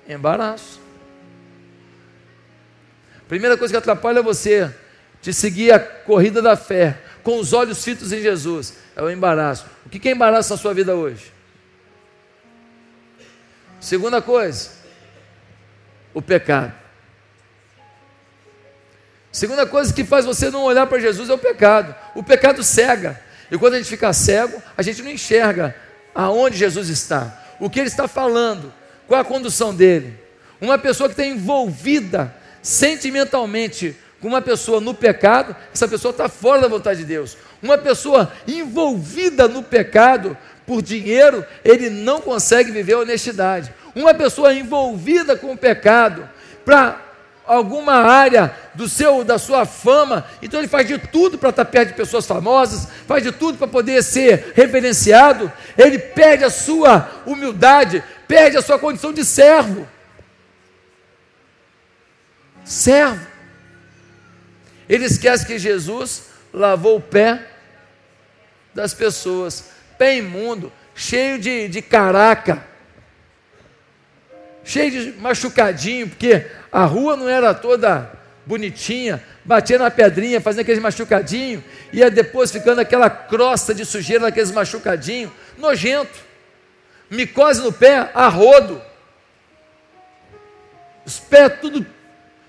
embaraço. 0.08 0.80
Primeira 3.28 3.56
coisa 3.56 3.72
que 3.72 3.78
atrapalha 3.78 4.18
é 4.18 4.22
você 4.22 4.68
de 5.22 5.32
seguir 5.32 5.72
a 5.72 5.78
corrida 5.78 6.42
da 6.42 6.56
fé 6.56 6.98
com 7.22 7.38
os 7.38 7.52
olhos 7.52 7.84
fitos 7.84 8.12
em 8.12 8.20
Jesus 8.20 8.74
é 8.96 9.02
o 9.02 9.10
embaraço. 9.10 9.66
O 9.84 9.88
que 9.88 10.08
é 10.08 10.12
embaraço 10.12 10.50
na 10.50 10.56
sua 10.56 10.74
vida 10.74 10.94
hoje? 10.94 11.32
Segunda 13.80 14.20
coisa, 14.20 14.70
o 16.12 16.20
pecado. 16.20 16.72
Segunda 19.32 19.64
coisa 19.64 19.92
que 19.92 20.04
faz 20.04 20.24
você 20.24 20.50
não 20.50 20.64
olhar 20.64 20.86
para 20.86 20.98
Jesus 20.98 21.30
é 21.30 21.32
o 21.32 21.38
pecado. 21.38 21.94
O 22.14 22.22
pecado 22.22 22.62
cega. 22.62 23.20
E 23.50 23.56
quando 23.56 23.74
a 23.74 23.78
gente 23.78 23.88
fica 23.88 24.12
cego, 24.12 24.62
a 24.76 24.82
gente 24.82 25.02
não 25.02 25.10
enxerga 25.10 25.74
aonde 26.14 26.56
Jesus 26.56 26.88
está, 26.88 27.40
o 27.58 27.70
que 27.70 27.78
ele 27.78 27.88
está 27.88 28.08
falando, 28.08 28.72
qual 29.06 29.20
a 29.20 29.24
condução 29.24 29.74
dele. 29.74 30.18
Uma 30.60 30.78
pessoa 30.78 31.08
que 31.08 31.14
está 31.14 31.24
envolvida 31.24 32.34
sentimentalmente 32.62 33.96
com 34.20 34.28
uma 34.28 34.42
pessoa 34.42 34.80
no 34.80 34.92
pecado, 34.92 35.56
essa 35.72 35.88
pessoa 35.88 36.10
está 36.10 36.28
fora 36.28 36.60
da 36.60 36.68
vontade 36.68 37.00
de 37.00 37.06
Deus. 37.06 37.36
Uma 37.62 37.78
pessoa 37.78 38.32
envolvida 38.46 39.48
no 39.48 39.62
pecado 39.62 40.36
por 40.66 40.82
dinheiro, 40.82 41.44
ele 41.64 41.88
não 41.90 42.20
consegue 42.20 42.70
viver 42.70 42.92
a 42.94 42.98
honestidade. 43.00 43.72
Uma 43.94 44.14
pessoa 44.14 44.54
envolvida 44.54 45.36
com 45.36 45.52
o 45.52 45.56
pecado 45.56 46.28
para 46.64 47.00
alguma 47.46 47.94
área 47.94 48.54
do 48.74 48.88
seu 48.88 49.24
da 49.24 49.36
sua 49.36 49.64
fama, 49.66 50.24
então 50.40 50.60
ele 50.60 50.68
faz 50.68 50.86
de 50.86 50.98
tudo 50.98 51.36
para 51.36 51.50
estar 51.50 51.64
perto 51.64 51.88
de 51.88 51.94
pessoas 51.94 52.24
famosas, 52.24 52.86
faz 53.08 53.24
de 53.24 53.32
tudo 53.32 53.58
para 53.58 53.66
poder 53.66 54.02
ser 54.04 54.52
reverenciado, 54.54 55.50
ele 55.76 55.98
perde 55.98 56.44
a 56.44 56.50
sua 56.50 57.10
humildade, 57.26 58.04
perde 58.28 58.56
a 58.56 58.62
sua 58.62 58.78
condição 58.78 59.12
de 59.12 59.24
servo. 59.24 59.88
Servo. 62.64 63.29
Ele 64.90 65.04
esquece 65.04 65.46
que 65.46 65.56
Jesus 65.56 66.24
lavou 66.52 66.96
o 66.96 67.00
pé 67.00 67.46
das 68.74 68.92
pessoas, 68.92 69.70
pé 69.96 70.16
imundo, 70.16 70.72
cheio 70.96 71.38
de, 71.38 71.68
de 71.68 71.80
caraca, 71.80 72.66
cheio 74.64 74.90
de 74.90 75.12
machucadinho, 75.20 76.08
porque 76.08 76.44
a 76.72 76.84
rua 76.86 77.16
não 77.16 77.28
era 77.28 77.54
toda 77.54 78.10
bonitinha, 78.44 79.22
batia 79.44 79.78
na 79.78 79.92
pedrinha, 79.92 80.40
fazia 80.40 80.62
aqueles 80.62 80.82
machucadinhos, 80.82 81.62
ia 81.92 82.10
depois 82.10 82.50
ficando 82.50 82.80
aquela 82.80 83.08
crosta 83.08 83.72
de 83.72 83.84
sujeira 83.84 84.24
naqueles 84.24 84.50
machucadinhos, 84.50 85.30
nojento, 85.56 86.18
micose 87.08 87.62
no 87.62 87.72
pé, 87.72 88.10
a 88.12 88.26
rodo, 88.26 88.82
os 91.06 91.20
pés 91.20 91.52
tudo 91.60 91.86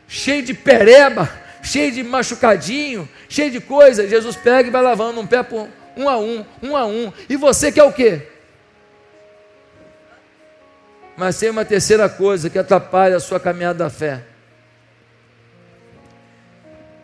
cheio 0.08 0.42
de 0.42 0.56
pereba, 0.56 1.41
cheio 1.62 1.92
de 1.92 2.04
machucadinho, 2.04 3.08
cheio 3.30 3.52
de 3.52 3.60
coisa. 3.60 4.08
Jesus 4.08 4.36
pega 4.36 4.68
e 4.68 4.72
vai 4.72 4.82
lavando 4.82 5.20
um 5.20 5.28
pé 5.28 5.44
por 5.44 5.68
um 5.96 6.10
a 6.10 6.18
um, 6.18 6.46
um 6.62 6.76
a 6.76 6.86
um. 6.86 7.12
E 7.30 7.36
você 7.36 7.72
quer 7.72 7.84
o 7.84 7.94
quê? 7.94 8.28
Mas 11.16 11.38
tem 11.38 11.50
uma 11.50 11.66
terceira 11.66 12.10
coisa 12.10 12.50
que 12.50 12.58
atrapalha 12.58 13.18
a 13.18 13.20
sua 13.20 13.40
caminhada 13.40 13.80
da 13.80 13.90
fé. 13.90 14.24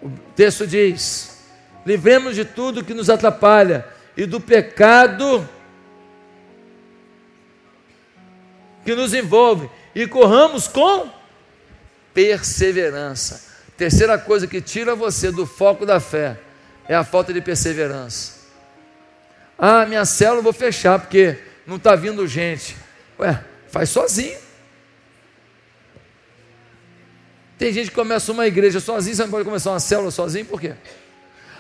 O 0.02 0.10
texto 0.36 0.66
diz: 0.66 1.44
livremos 1.86 2.36
de 2.36 2.46
tudo 2.46 2.84
que 2.84 2.94
nos 2.94 3.10
atrapalha 3.10 3.86
e 4.16 4.26
do 4.26 4.42
pecado 4.42 5.48
que 8.84 8.96
nos 8.96 9.14
envolve 9.14 9.70
e 9.94 10.08
corramos 10.08 10.68
com 10.68 11.10
perseverança. 12.14 13.47
Terceira 13.78 14.18
coisa 14.18 14.48
que 14.48 14.60
tira 14.60 14.96
você 14.96 15.32
do 15.32 15.46
foco 15.46 15.86
da 15.86 16.00
fé 16.00 16.38
é 16.88 16.96
a 16.96 17.04
falta 17.04 17.32
de 17.32 17.40
perseverança. 17.40 18.38
Ah, 19.58 19.86
minha 19.86 20.04
célula 20.04 20.40
eu 20.40 20.44
vou 20.44 20.54
fechar 20.54 21.00
porque 21.00 21.38
não 21.66 21.76
está 21.76 21.96
vindo 21.96 22.26
gente. 22.28 22.76
Ué, 23.20 23.40
faz 23.70 23.90
sozinho. 23.90 24.38
Tem 27.58 27.72
gente 27.72 27.90
que 27.90 27.96
começa 27.96 28.32
uma 28.32 28.48
igreja 28.48 28.80
sozinho, 28.80 29.16
você 29.16 29.24
não 29.24 29.32
pode 29.32 29.46
começar 29.46 29.72
uma 29.72 29.80
célula 29.80 30.12
sozinho, 30.12 30.46
por 30.46 30.60
quê? 30.60 30.74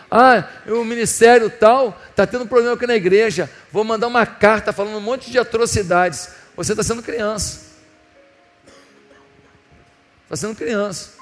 Ah, 0.09 0.47
o 0.67 0.83
ministério 0.83 1.49
tal 1.49 1.99
está 2.09 2.25
tendo 2.25 2.47
problema 2.47 2.75
aqui 2.75 2.87
na 2.87 2.95
igreja. 2.95 3.49
Vou 3.71 3.83
mandar 3.83 4.07
uma 4.07 4.25
carta 4.25 4.71
falando 4.71 4.97
um 4.97 5.01
monte 5.01 5.29
de 5.29 5.37
atrocidades. 5.37 6.29
Você 6.55 6.71
está 6.71 6.81
sendo 6.81 7.03
criança. 7.03 7.67
Está 10.23 10.35
sendo 10.35 10.55
criança. 10.55 11.16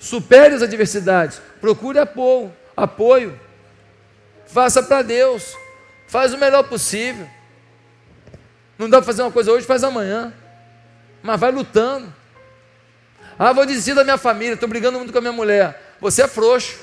Supere 0.00 0.54
as 0.54 0.62
adversidades. 0.62 1.42
Procure 1.60 1.98
apoio. 1.98 2.50
apoio. 2.74 3.38
Faça 4.46 4.82
para 4.82 5.02
Deus. 5.02 5.54
Faz 6.08 6.32
o 6.32 6.38
melhor 6.38 6.64
possível. 6.64 7.28
Não 8.78 8.88
dá 8.88 8.96
para 8.96 9.06
fazer 9.06 9.20
uma 9.20 9.30
coisa 9.30 9.52
hoje, 9.52 9.66
faz 9.66 9.84
amanhã. 9.84 10.32
Mas 11.22 11.38
vai 11.38 11.52
lutando. 11.52 12.12
Ah, 13.38 13.52
vou 13.52 13.66
desistir 13.66 13.94
da 13.94 14.02
minha 14.02 14.16
família, 14.16 14.54
estou 14.54 14.68
brigando 14.68 14.96
muito 14.96 15.12
com 15.12 15.18
a 15.18 15.20
minha 15.20 15.32
mulher. 15.32 15.96
Você 16.00 16.22
é 16.22 16.28
frouxo. 16.28 16.78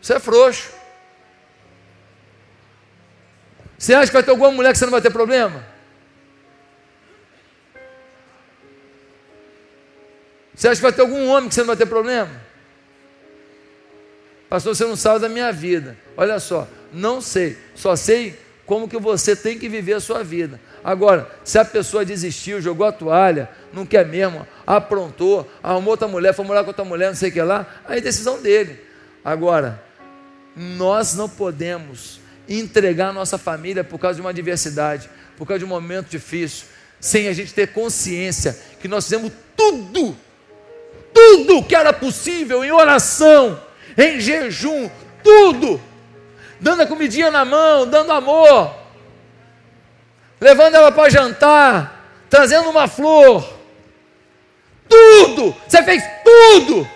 Você 0.00 0.14
é 0.14 0.18
frouxo. 0.18 0.68
Você 3.78 3.94
acha 3.94 4.08
que 4.08 4.14
vai 4.14 4.22
ter 4.24 4.32
alguma 4.32 4.50
mulher 4.50 4.72
que 4.72 4.78
você 4.78 4.84
não 4.84 4.90
vai 4.90 5.00
ter 5.00 5.10
problema? 5.10 5.64
Você 10.62 10.68
acha 10.68 10.76
que 10.76 10.82
vai 10.82 10.92
ter 10.92 11.00
algum 11.00 11.26
homem 11.26 11.48
que 11.48 11.56
você 11.56 11.62
não 11.62 11.66
vai 11.66 11.76
ter 11.76 11.86
problema? 11.86 12.30
Pastor, 14.48 14.76
você 14.76 14.84
não 14.84 14.94
sabe 14.94 15.18
da 15.18 15.28
minha 15.28 15.50
vida. 15.50 15.96
Olha 16.16 16.38
só, 16.38 16.68
não 16.92 17.20
sei. 17.20 17.58
Só 17.74 17.96
sei 17.96 18.38
como 18.64 18.86
que 18.86 18.96
você 18.96 19.34
tem 19.34 19.58
que 19.58 19.68
viver 19.68 19.94
a 19.94 20.00
sua 20.00 20.22
vida. 20.22 20.60
Agora, 20.84 21.28
se 21.42 21.58
a 21.58 21.64
pessoa 21.64 22.04
desistiu, 22.04 22.60
jogou 22.60 22.86
a 22.86 22.92
toalha, 22.92 23.50
não 23.72 23.84
quer 23.84 24.06
mesmo, 24.06 24.46
aprontou, 24.64 25.50
arrumou 25.60 25.90
outra 25.90 26.06
mulher, 26.06 26.32
foi 26.32 26.44
morar 26.44 26.62
com 26.62 26.70
outra 26.70 26.84
mulher, 26.84 27.08
não 27.08 27.16
sei 27.16 27.30
o 27.30 27.32
que 27.32 27.42
lá, 27.42 27.66
aí 27.84 27.98
é 27.98 28.00
decisão 28.00 28.40
dele. 28.40 28.78
Agora, 29.24 29.82
nós 30.54 31.12
não 31.12 31.28
podemos 31.28 32.20
entregar 32.48 33.12
nossa 33.12 33.36
família 33.36 33.82
por 33.82 33.98
causa 33.98 34.14
de 34.14 34.20
uma 34.20 34.30
adversidade, 34.30 35.10
por 35.36 35.44
causa 35.44 35.58
de 35.58 35.64
um 35.64 35.68
momento 35.68 36.08
difícil, 36.08 36.68
sem 37.00 37.26
a 37.26 37.32
gente 37.32 37.52
ter 37.52 37.72
consciência 37.72 38.56
que 38.80 38.86
nós 38.86 39.02
fizemos 39.02 39.32
tudo 39.56 40.16
tudo 41.12 41.62
que 41.62 41.74
era 41.74 41.92
possível 41.92 42.64
em 42.64 42.70
oração, 42.70 43.60
em 43.96 44.20
jejum, 44.20 44.90
tudo, 45.22 45.80
dando 46.60 46.82
a 46.82 46.86
comidinha 46.86 47.30
na 47.30 47.44
mão, 47.44 47.86
dando 47.86 48.12
amor, 48.12 48.74
levando 50.40 50.74
ela 50.74 50.90
para 50.90 51.10
jantar, 51.10 52.06
trazendo 52.28 52.70
uma 52.70 52.88
flor, 52.88 53.48
tudo, 54.88 55.54
você 55.66 55.82
fez 55.82 56.02
tudo. 56.24 56.88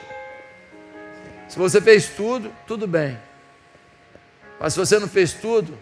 Se 1.49 1.59
você 1.59 1.81
fez 1.81 2.09
tudo, 2.09 2.53
tudo 2.67 2.87
bem. 2.87 3.19
Mas 4.61 4.75
se 4.75 4.79
você 4.79 4.99
não 4.99 5.09
fez 5.09 5.33
tudo, 5.33 5.79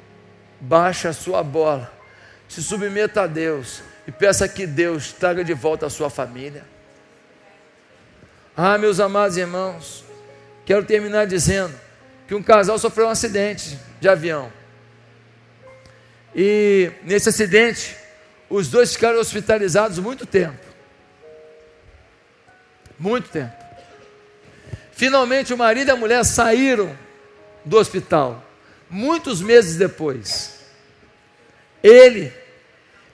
baixa 0.60 1.08
a 1.08 1.12
sua 1.12 1.42
bola, 1.42 1.92
se 2.48 2.62
submeta 2.62 3.22
a 3.22 3.26
Deus 3.26 3.82
e 4.06 4.12
peça 4.12 4.48
que 4.48 4.66
Deus 4.66 5.12
traga 5.12 5.44
de 5.44 5.54
volta 5.54 5.86
a 5.86 5.90
sua 5.90 6.10
família. 6.10 6.64
Ah, 8.56 8.78
meus 8.78 9.00
amados 9.00 9.36
irmãos, 9.36 10.04
quero 10.64 10.84
terminar 10.84 11.26
dizendo 11.26 11.74
que 12.28 12.36
um 12.36 12.42
casal 12.42 12.78
sofreu 12.78 13.08
um 13.08 13.10
acidente 13.10 13.76
de 14.00 14.08
avião. 14.08 14.52
E 16.32 16.92
nesse 17.02 17.28
acidente, 17.28 17.96
os 18.48 18.68
dois 18.68 18.92
ficaram 18.92 19.18
hospitalizados 19.18 19.98
muito 19.98 20.24
tempo. 20.24 20.64
Muito 22.96 23.28
tempo. 23.28 23.52
Finalmente 24.92 25.52
o 25.52 25.58
marido 25.58 25.88
e 25.88 25.90
a 25.90 25.96
mulher 25.96 26.24
saíram 26.24 26.96
do 27.64 27.76
hospital. 27.76 28.40
Muitos 28.88 29.42
meses 29.42 29.76
depois, 29.76 30.60
ele 31.82 32.32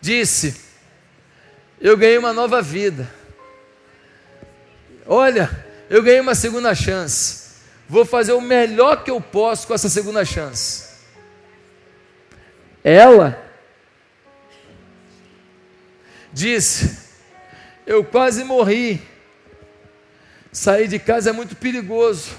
disse: 0.02 0.60
Eu 1.80 1.96
ganhei 1.96 2.18
uma 2.18 2.34
nova 2.34 2.60
vida. 2.60 3.19
Olha, 5.12 5.50
eu 5.90 6.04
ganhei 6.04 6.20
uma 6.20 6.36
segunda 6.36 6.72
chance. 6.72 7.50
Vou 7.88 8.04
fazer 8.04 8.32
o 8.32 8.40
melhor 8.40 9.02
que 9.02 9.10
eu 9.10 9.20
posso 9.20 9.66
com 9.66 9.74
essa 9.74 9.88
segunda 9.88 10.24
chance. 10.24 10.88
Ela 12.84 13.36
disse: 16.32 16.96
Eu 17.84 18.04
quase 18.04 18.44
morri. 18.44 19.02
Sair 20.52 20.86
de 20.86 21.00
casa 21.00 21.30
é 21.30 21.32
muito 21.32 21.56
perigoso. 21.56 22.30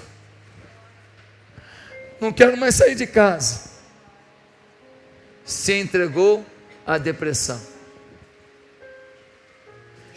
Não 2.18 2.32
quero 2.32 2.56
mais 2.56 2.74
sair 2.74 2.94
de 2.94 3.06
casa. 3.06 3.70
Se 5.44 5.74
entregou 5.74 6.42
à 6.86 6.96
depressão. 6.96 7.60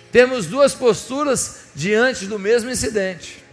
Temos 0.10 0.46
duas 0.46 0.74
posturas 0.74 1.65
diante 1.76 2.26
do 2.26 2.40
mesmo 2.40 2.70
incidente. 2.70 3.44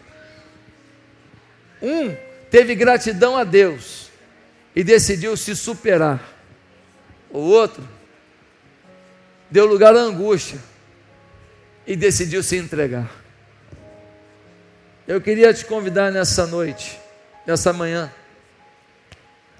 Um 1.82 2.16
teve 2.50 2.74
gratidão 2.74 3.36
a 3.36 3.42
Deus 3.42 4.10
e 4.74 4.84
decidiu 4.84 5.36
se 5.36 5.56
superar. 5.56 6.22
O 7.28 7.40
outro 7.40 7.86
deu 9.50 9.66
lugar 9.66 9.94
à 9.96 9.98
angústia 10.00 10.58
e 11.86 11.96
decidiu 11.96 12.42
se 12.42 12.56
entregar. 12.56 13.10
Eu 15.06 15.20
queria 15.20 15.52
te 15.52 15.64
convidar 15.64 16.12
nessa 16.12 16.46
noite, 16.46 16.98
nessa 17.44 17.72
manhã, 17.72 18.12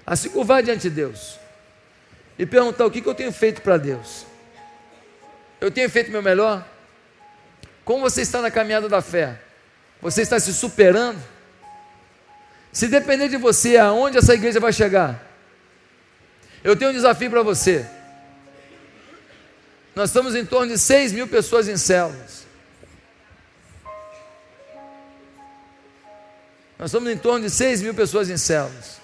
a 0.05 0.15
se 0.15 0.29
curvar 0.29 0.63
diante 0.63 0.83
de 0.83 0.89
Deus 0.89 1.37
e 2.39 2.45
perguntar 2.45 2.85
o 2.85 2.91
que, 2.91 3.05
eu 3.05 3.13
tenho 3.13 3.31
feito 3.31 3.61
para 3.61 3.77
Deus. 3.77 4.25
Eu 5.59 5.69
tenho 5.69 5.89
feito 5.89 6.11
meu 6.11 6.21
melhor? 6.21 6.65
Como 7.85 8.01
você 8.01 8.21
está 8.21 8.41
na 8.41 8.49
caminhada 8.49 8.87
da 8.87 9.01
fé? 9.01 9.39
Você 10.01 10.21
está 10.21 10.39
se 10.39 10.53
superando? 10.53 11.21
Se 12.71 12.87
depender 12.87 13.29
de 13.29 13.37
você, 13.37 13.77
aonde 13.77 14.17
essa 14.17 14.33
igreja 14.33 14.59
vai 14.59 14.73
chegar? 14.73 15.23
Eu 16.63 16.75
tenho 16.75 16.91
um 16.91 16.93
desafio 16.93 17.29
para 17.29 17.43
você. 17.43 17.85
Nós 19.95 20.09
estamos 20.09 20.33
em 20.33 20.45
torno 20.45 20.73
de 20.73 20.79
6 20.79 21.11
mil 21.11 21.27
pessoas 21.27 21.67
em 21.67 21.77
células. 21.77 22.43
Nós 26.79 26.89
estamos 26.89 27.11
em 27.11 27.17
torno 27.17 27.45
de 27.45 27.49
6 27.49 27.81
mil 27.81 27.93
pessoas 27.93 28.29
em 28.29 28.37
células. 28.37 28.97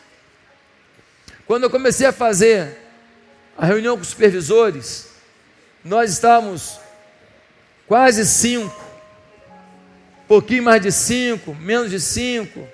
Quando 1.46 1.64
eu 1.64 1.70
comecei 1.70 2.08
a 2.08 2.12
fazer 2.12 2.78
a 3.58 3.66
reunião 3.66 3.96
com 3.96 4.02
os 4.02 4.10
supervisores, 4.10 5.08
nós 5.84 6.12
estávamos 6.12 6.80
quase 7.90 8.24
5, 8.24 8.72
pouquinho 10.28 10.62
mais 10.62 10.80
de 10.80 10.92
5, 10.92 11.56
menos 11.56 11.90
de 11.90 12.00
5. 12.00 12.66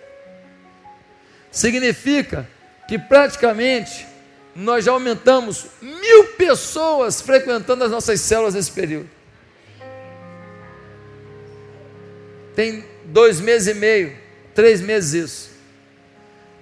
Significa 1.49 2.45
que 2.85 2.99
praticamente 2.99 4.05
nós 4.53 4.83
já 4.83 4.91
aumentamos 4.91 5.67
mil 5.81 6.25
pessoas 6.33 7.21
frequentando 7.21 7.85
as 7.85 7.91
nossas 7.91 8.19
células 8.19 8.55
nesse 8.55 8.71
período. 8.71 9.09
Tem 12.53 12.83
dois 13.05 13.39
meses 13.39 13.73
e 13.73 13.79
meio, 13.79 14.17
três 14.53 14.81
meses 14.81 15.13
isso. 15.13 15.49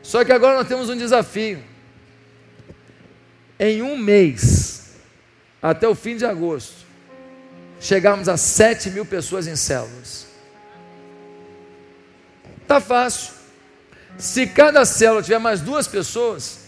Só 0.04 0.24
que 0.24 0.32
agora 0.32 0.58
nós 0.58 0.68
temos 0.68 0.89
um 0.89 0.97
desafio. 0.97 1.64
Em 3.60 3.82
um 3.82 3.97
mês, 3.97 4.93
até 5.60 5.88
o 5.88 5.95
fim 5.95 6.18
de 6.18 6.26
agosto, 6.26 6.83
chegarmos 7.84 8.30
a 8.30 8.38
sete 8.38 8.90
mil 8.90 9.06
pessoas 9.06 9.46
em 9.46 9.56
células. 9.58 10.26
Tá 12.66 12.80
fácil. 12.80 13.34
Se 14.18 14.48
cada 14.48 14.86
célula 14.86 15.22
tiver 15.22 15.38
mais 15.38 15.60
duas 15.60 15.86
pessoas, 15.86 16.60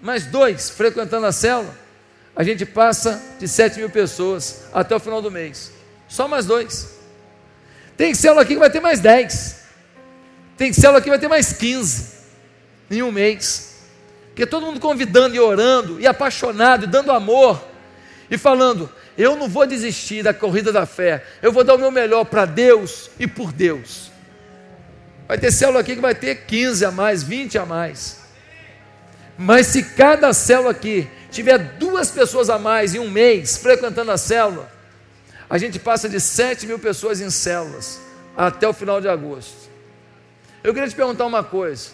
mais 0.00 0.26
dois 0.26 0.68
frequentando 0.68 1.26
a 1.26 1.32
célula, 1.32 1.72
a 2.34 2.42
gente 2.42 2.66
passa 2.66 3.22
de 3.38 3.48
7 3.48 3.78
mil 3.80 3.90
pessoas 3.90 4.64
até 4.72 4.94
o 4.94 5.00
final 5.00 5.20
do 5.20 5.30
mês. 5.30 5.72
Só 6.08 6.28
mais 6.28 6.46
dois. 6.46 6.98
Tem 7.96 8.14
célula 8.14 8.42
aqui 8.42 8.54
que 8.54 8.60
vai 8.60 8.70
ter 8.70 8.80
mais 8.80 9.00
10. 9.00 9.56
Tem 10.56 10.72
célula 10.72 10.98
aqui 10.98 11.04
que 11.04 11.10
vai 11.10 11.18
ter 11.18 11.28
mais 11.28 11.52
15 11.52 12.14
em 12.90 13.02
um 13.02 13.10
mês. 13.10 13.78
Porque 14.28 14.46
todo 14.46 14.66
mundo 14.66 14.78
convidando 14.78 15.34
e 15.34 15.40
orando, 15.40 16.00
e 16.00 16.06
apaixonado, 16.06 16.84
e 16.84 16.86
dando 16.86 17.10
amor, 17.10 17.60
e 18.30 18.38
falando: 18.38 18.88
eu 19.18 19.34
não 19.34 19.48
vou 19.48 19.66
desistir 19.66 20.22
da 20.22 20.32
corrida 20.32 20.72
da 20.72 20.86
fé, 20.86 21.24
eu 21.42 21.50
vou 21.50 21.64
dar 21.64 21.74
o 21.74 21.78
meu 21.78 21.90
melhor 21.90 22.24
para 22.24 22.44
Deus 22.44 23.10
e 23.18 23.26
por 23.26 23.52
Deus. 23.52 24.12
Vai 25.26 25.36
ter 25.36 25.50
célula 25.50 25.80
aqui 25.80 25.96
que 25.96 26.00
vai 26.00 26.14
ter 26.14 26.46
15 26.46 26.84
a 26.84 26.92
mais, 26.92 27.24
20 27.24 27.58
a 27.58 27.66
mais. 27.66 28.20
Mas 29.36 29.66
se 29.66 29.82
cada 29.82 30.32
célula 30.32 30.70
aqui 30.70 31.08
tiver 31.32 31.58
duas 31.58 32.12
pessoas 32.12 32.48
a 32.48 32.60
mais 32.60 32.94
em 32.94 33.00
um 33.00 33.10
mês 33.10 33.58
frequentando 33.58 34.12
a 34.12 34.16
célula, 34.16 34.70
a 35.50 35.58
gente 35.58 35.80
passa 35.80 36.08
de 36.08 36.20
7 36.20 36.66
mil 36.66 36.78
pessoas 36.78 37.20
em 37.20 37.28
células 37.28 38.00
até 38.36 38.68
o 38.68 38.72
final 38.72 39.00
de 39.00 39.08
agosto. 39.08 39.68
Eu 40.62 40.72
queria 40.72 40.88
te 40.88 40.94
perguntar 40.94 41.26
uma 41.26 41.42
coisa. 41.42 41.90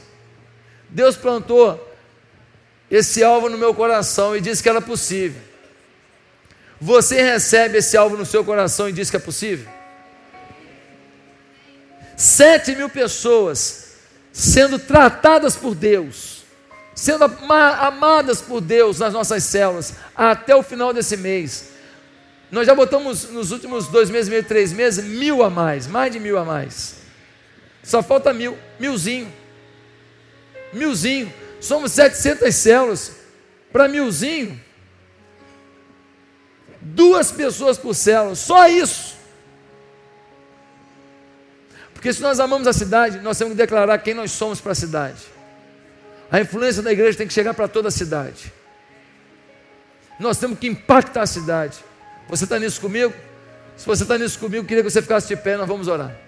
Deus 0.91 1.17
plantou 1.17 1.93
esse 2.91 3.25
alvo 3.25 3.49
no 3.49 3.57
meu 3.57 3.75
coração 3.75 4.37
e 4.37 4.43
disse 4.43 4.63
que 4.63 4.69
era 4.69 4.81
possível. 4.83 5.54
Você 6.85 7.23
recebe 7.23 7.79
esse 7.79 7.97
alvo 7.97 8.17
no 8.17 8.27
seu 8.27 8.45
coração 8.45 8.89
e 8.89 8.93
diz 8.93 9.11
que 9.11 9.17
é 9.17 9.21
possível? 9.21 9.67
Sete 12.17 12.77
mil 12.77 12.89
pessoas 12.89 13.95
sendo 14.33 14.79
tratadas 14.79 15.57
por 15.57 15.75
Deus 15.75 16.35
sendo 16.95 17.25
amadas 17.25 18.41
por 18.41 18.61
Deus 18.61 18.99
nas 18.99 19.13
nossas 19.13 19.43
células 19.45 19.95
até 20.15 20.55
o 20.55 20.63
final 20.63 20.93
desse 20.93 21.17
mês. 21.17 21.71
Nós 22.51 22.67
já 22.67 22.75
botamos 22.75 23.31
nos 23.31 23.51
últimos 23.51 23.89
dois 23.89 24.09
meses, 24.09 24.29
meio, 24.29 24.45
três 24.45 24.73
meses, 24.73 25.05
mil 25.05 25.43
a 25.43 25.51
mais, 25.51 25.87
mais 25.89 26.13
de 26.13 26.21
mil 26.21 26.39
a 26.39 26.45
mais. 26.45 26.97
Só 27.83 28.03
falta 28.03 28.33
mil, 28.33 28.57
milzinho. 28.79 29.33
Milzinho. 30.73 31.33
Somos 31.61 31.93
700 31.93 32.55
células. 32.55 33.13
Para 33.73 33.89
milzinho, 33.89 34.61
duas 36.95 37.33
pessoas 37.33 37.77
por 37.77 37.95
célula, 37.95 38.35
só 38.35 38.69
isso. 38.69 39.17
Porque 41.93 42.13
se 42.13 42.23
nós 42.23 42.39
amamos 42.39 42.67
a 42.67 42.73
cidade, 42.73 43.21
nós 43.21 43.37
temos 43.39 43.53
que 43.53 43.59
declarar 43.59 43.99
quem 43.99 44.15
nós 44.15 44.31
somos 44.31 44.61
para 44.61 44.73
a 44.73 44.75
cidade. 44.75 45.23
A 46.31 46.41
influência 46.41 46.83
da 46.83 46.93
igreja 46.93 47.19
tem 47.19 47.27
que 47.27 47.33
chegar 47.33 47.55
para 47.55 47.69
toda 47.69 47.89
a 47.89 47.91
cidade. 47.91 48.53
Nós 50.19 50.39
temos 50.39 50.59
que 50.59 50.67
impactar 50.67 51.23
a 51.23 51.27
cidade. 51.27 51.79
Você 52.29 52.45
está 52.45 52.59
nisso 52.59 52.81
comigo? 52.81 53.13
Se 53.77 53.87
você 53.87 54.05
está 54.05 54.17
nisso 54.17 54.39
comigo, 54.39 54.67
queria 54.67 54.83
que 54.83 54.91
você 54.91 55.03
ficasse 55.03 55.29
de 55.29 55.37
pé, 55.37 55.57
nós 55.57 55.67
vamos 55.67 55.89
orar. 55.89 56.24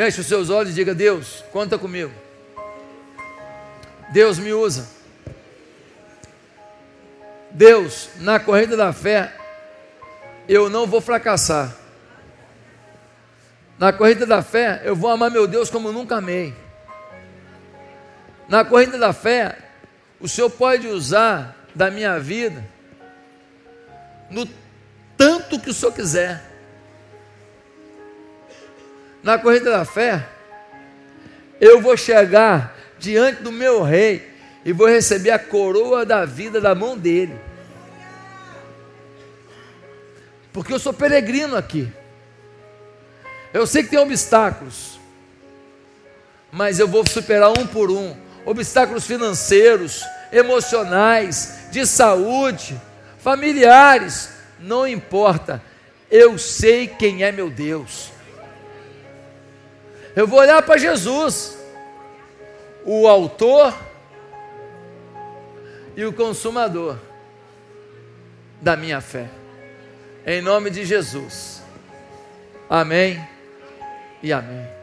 Feche 0.00 0.22
os 0.22 0.26
seus 0.28 0.48
olhos 0.48 0.72
e 0.72 0.74
diga: 0.74 0.94
Deus, 0.94 1.44
conta 1.52 1.76
comigo. 1.76 2.10
Deus 4.14 4.38
me 4.38 4.50
usa. 4.50 4.88
Deus, 7.50 8.08
na 8.16 8.40
corrida 8.40 8.78
da 8.78 8.94
fé, 8.94 9.30
eu 10.48 10.70
não 10.70 10.86
vou 10.86 11.02
fracassar. 11.02 11.76
Na 13.78 13.92
corrida 13.92 14.24
da 14.24 14.40
fé, 14.40 14.80
eu 14.86 14.96
vou 14.96 15.10
amar 15.10 15.30
meu 15.30 15.46
Deus 15.46 15.68
como 15.68 15.92
nunca 15.92 16.16
amei. 16.16 16.54
Na 18.48 18.64
corrida 18.64 18.96
da 18.96 19.12
fé, 19.12 19.58
o 20.18 20.26
Senhor 20.26 20.48
pode 20.48 20.88
usar 20.88 21.54
da 21.74 21.90
minha 21.90 22.18
vida 22.18 22.64
no 24.30 24.48
tanto 25.14 25.60
que 25.60 25.68
o 25.68 25.74
Senhor 25.74 25.92
quiser. 25.92 26.49
Na 29.22 29.38
corrida 29.38 29.70
da 29.70 29.84
fé, 29.84 30.26
eu 31.60 31.80
vou 31.80 31.96
chegar 31.96 32.76
diante 32.98 33.42
do 33.42 33.52
meu 33.52 33.82
rei 33.82 34.30
e 34.64 34.72
vou 34.72 34.88
receber 34.88 35.30
a 35.30 35.38
coroa 35.38 36.06
da 36.06 36.24
vida 36.24 36.60
da 36.60 36.74
mão 36.74 36.96
dele. 36.96 37.38
Porque 40.52 40.72
eu 40.72 40.78
sou 40.78 40.92
peregrino 40.92 41.56
aqui. 41.56 41.90
Eu 43.52 43.66
sei 43.66 43.82
que 43.82 43.90
tem 43.90 43.98
obstáculos, 43.98 44.98
mas 46.50 46.78
eu 46.78 46.88
vou 46.88 47.06
superar 47.06 47.50
um 47.50 47.66
por 47.66 47.90
um, 47.90 48.16
obstáculos 48.44 49.06
financeiros, 49.06 50.04
emocionais, 50.32 51.66
de 51.70 51.86
saúde, 51.86 52.80
familiares, 53.18 54.30
não 54.58 54.86
importa. 54.86 55.62
Eu 56.10 56.38
sei 56.38 56.86
quem 56.86 57.22
é 57.22 57.30
meu 57.32 57.50
Deus. 57.50 58.12
Eu 60.14 60.26
vou 60.26 60.40
olhar 60.40 60.62
para 60.62 60.76
Jesus, 60.76 61.58
o 62.84 63.06
autor 63.06 63.74
e 65.96 66.04
o 66.04 66.12
consumador 66.12 66.98
da 68.60 68.76
minha 68.76 69.00
fé. 69.00 69.28
Em 70.26 70.42
nome 70.42 70.70
de 70.70 70.84
Jesus. 70.84 71.62
Amém 72.68 73.20
e 74.22 74.32
amém. 74.32 74.79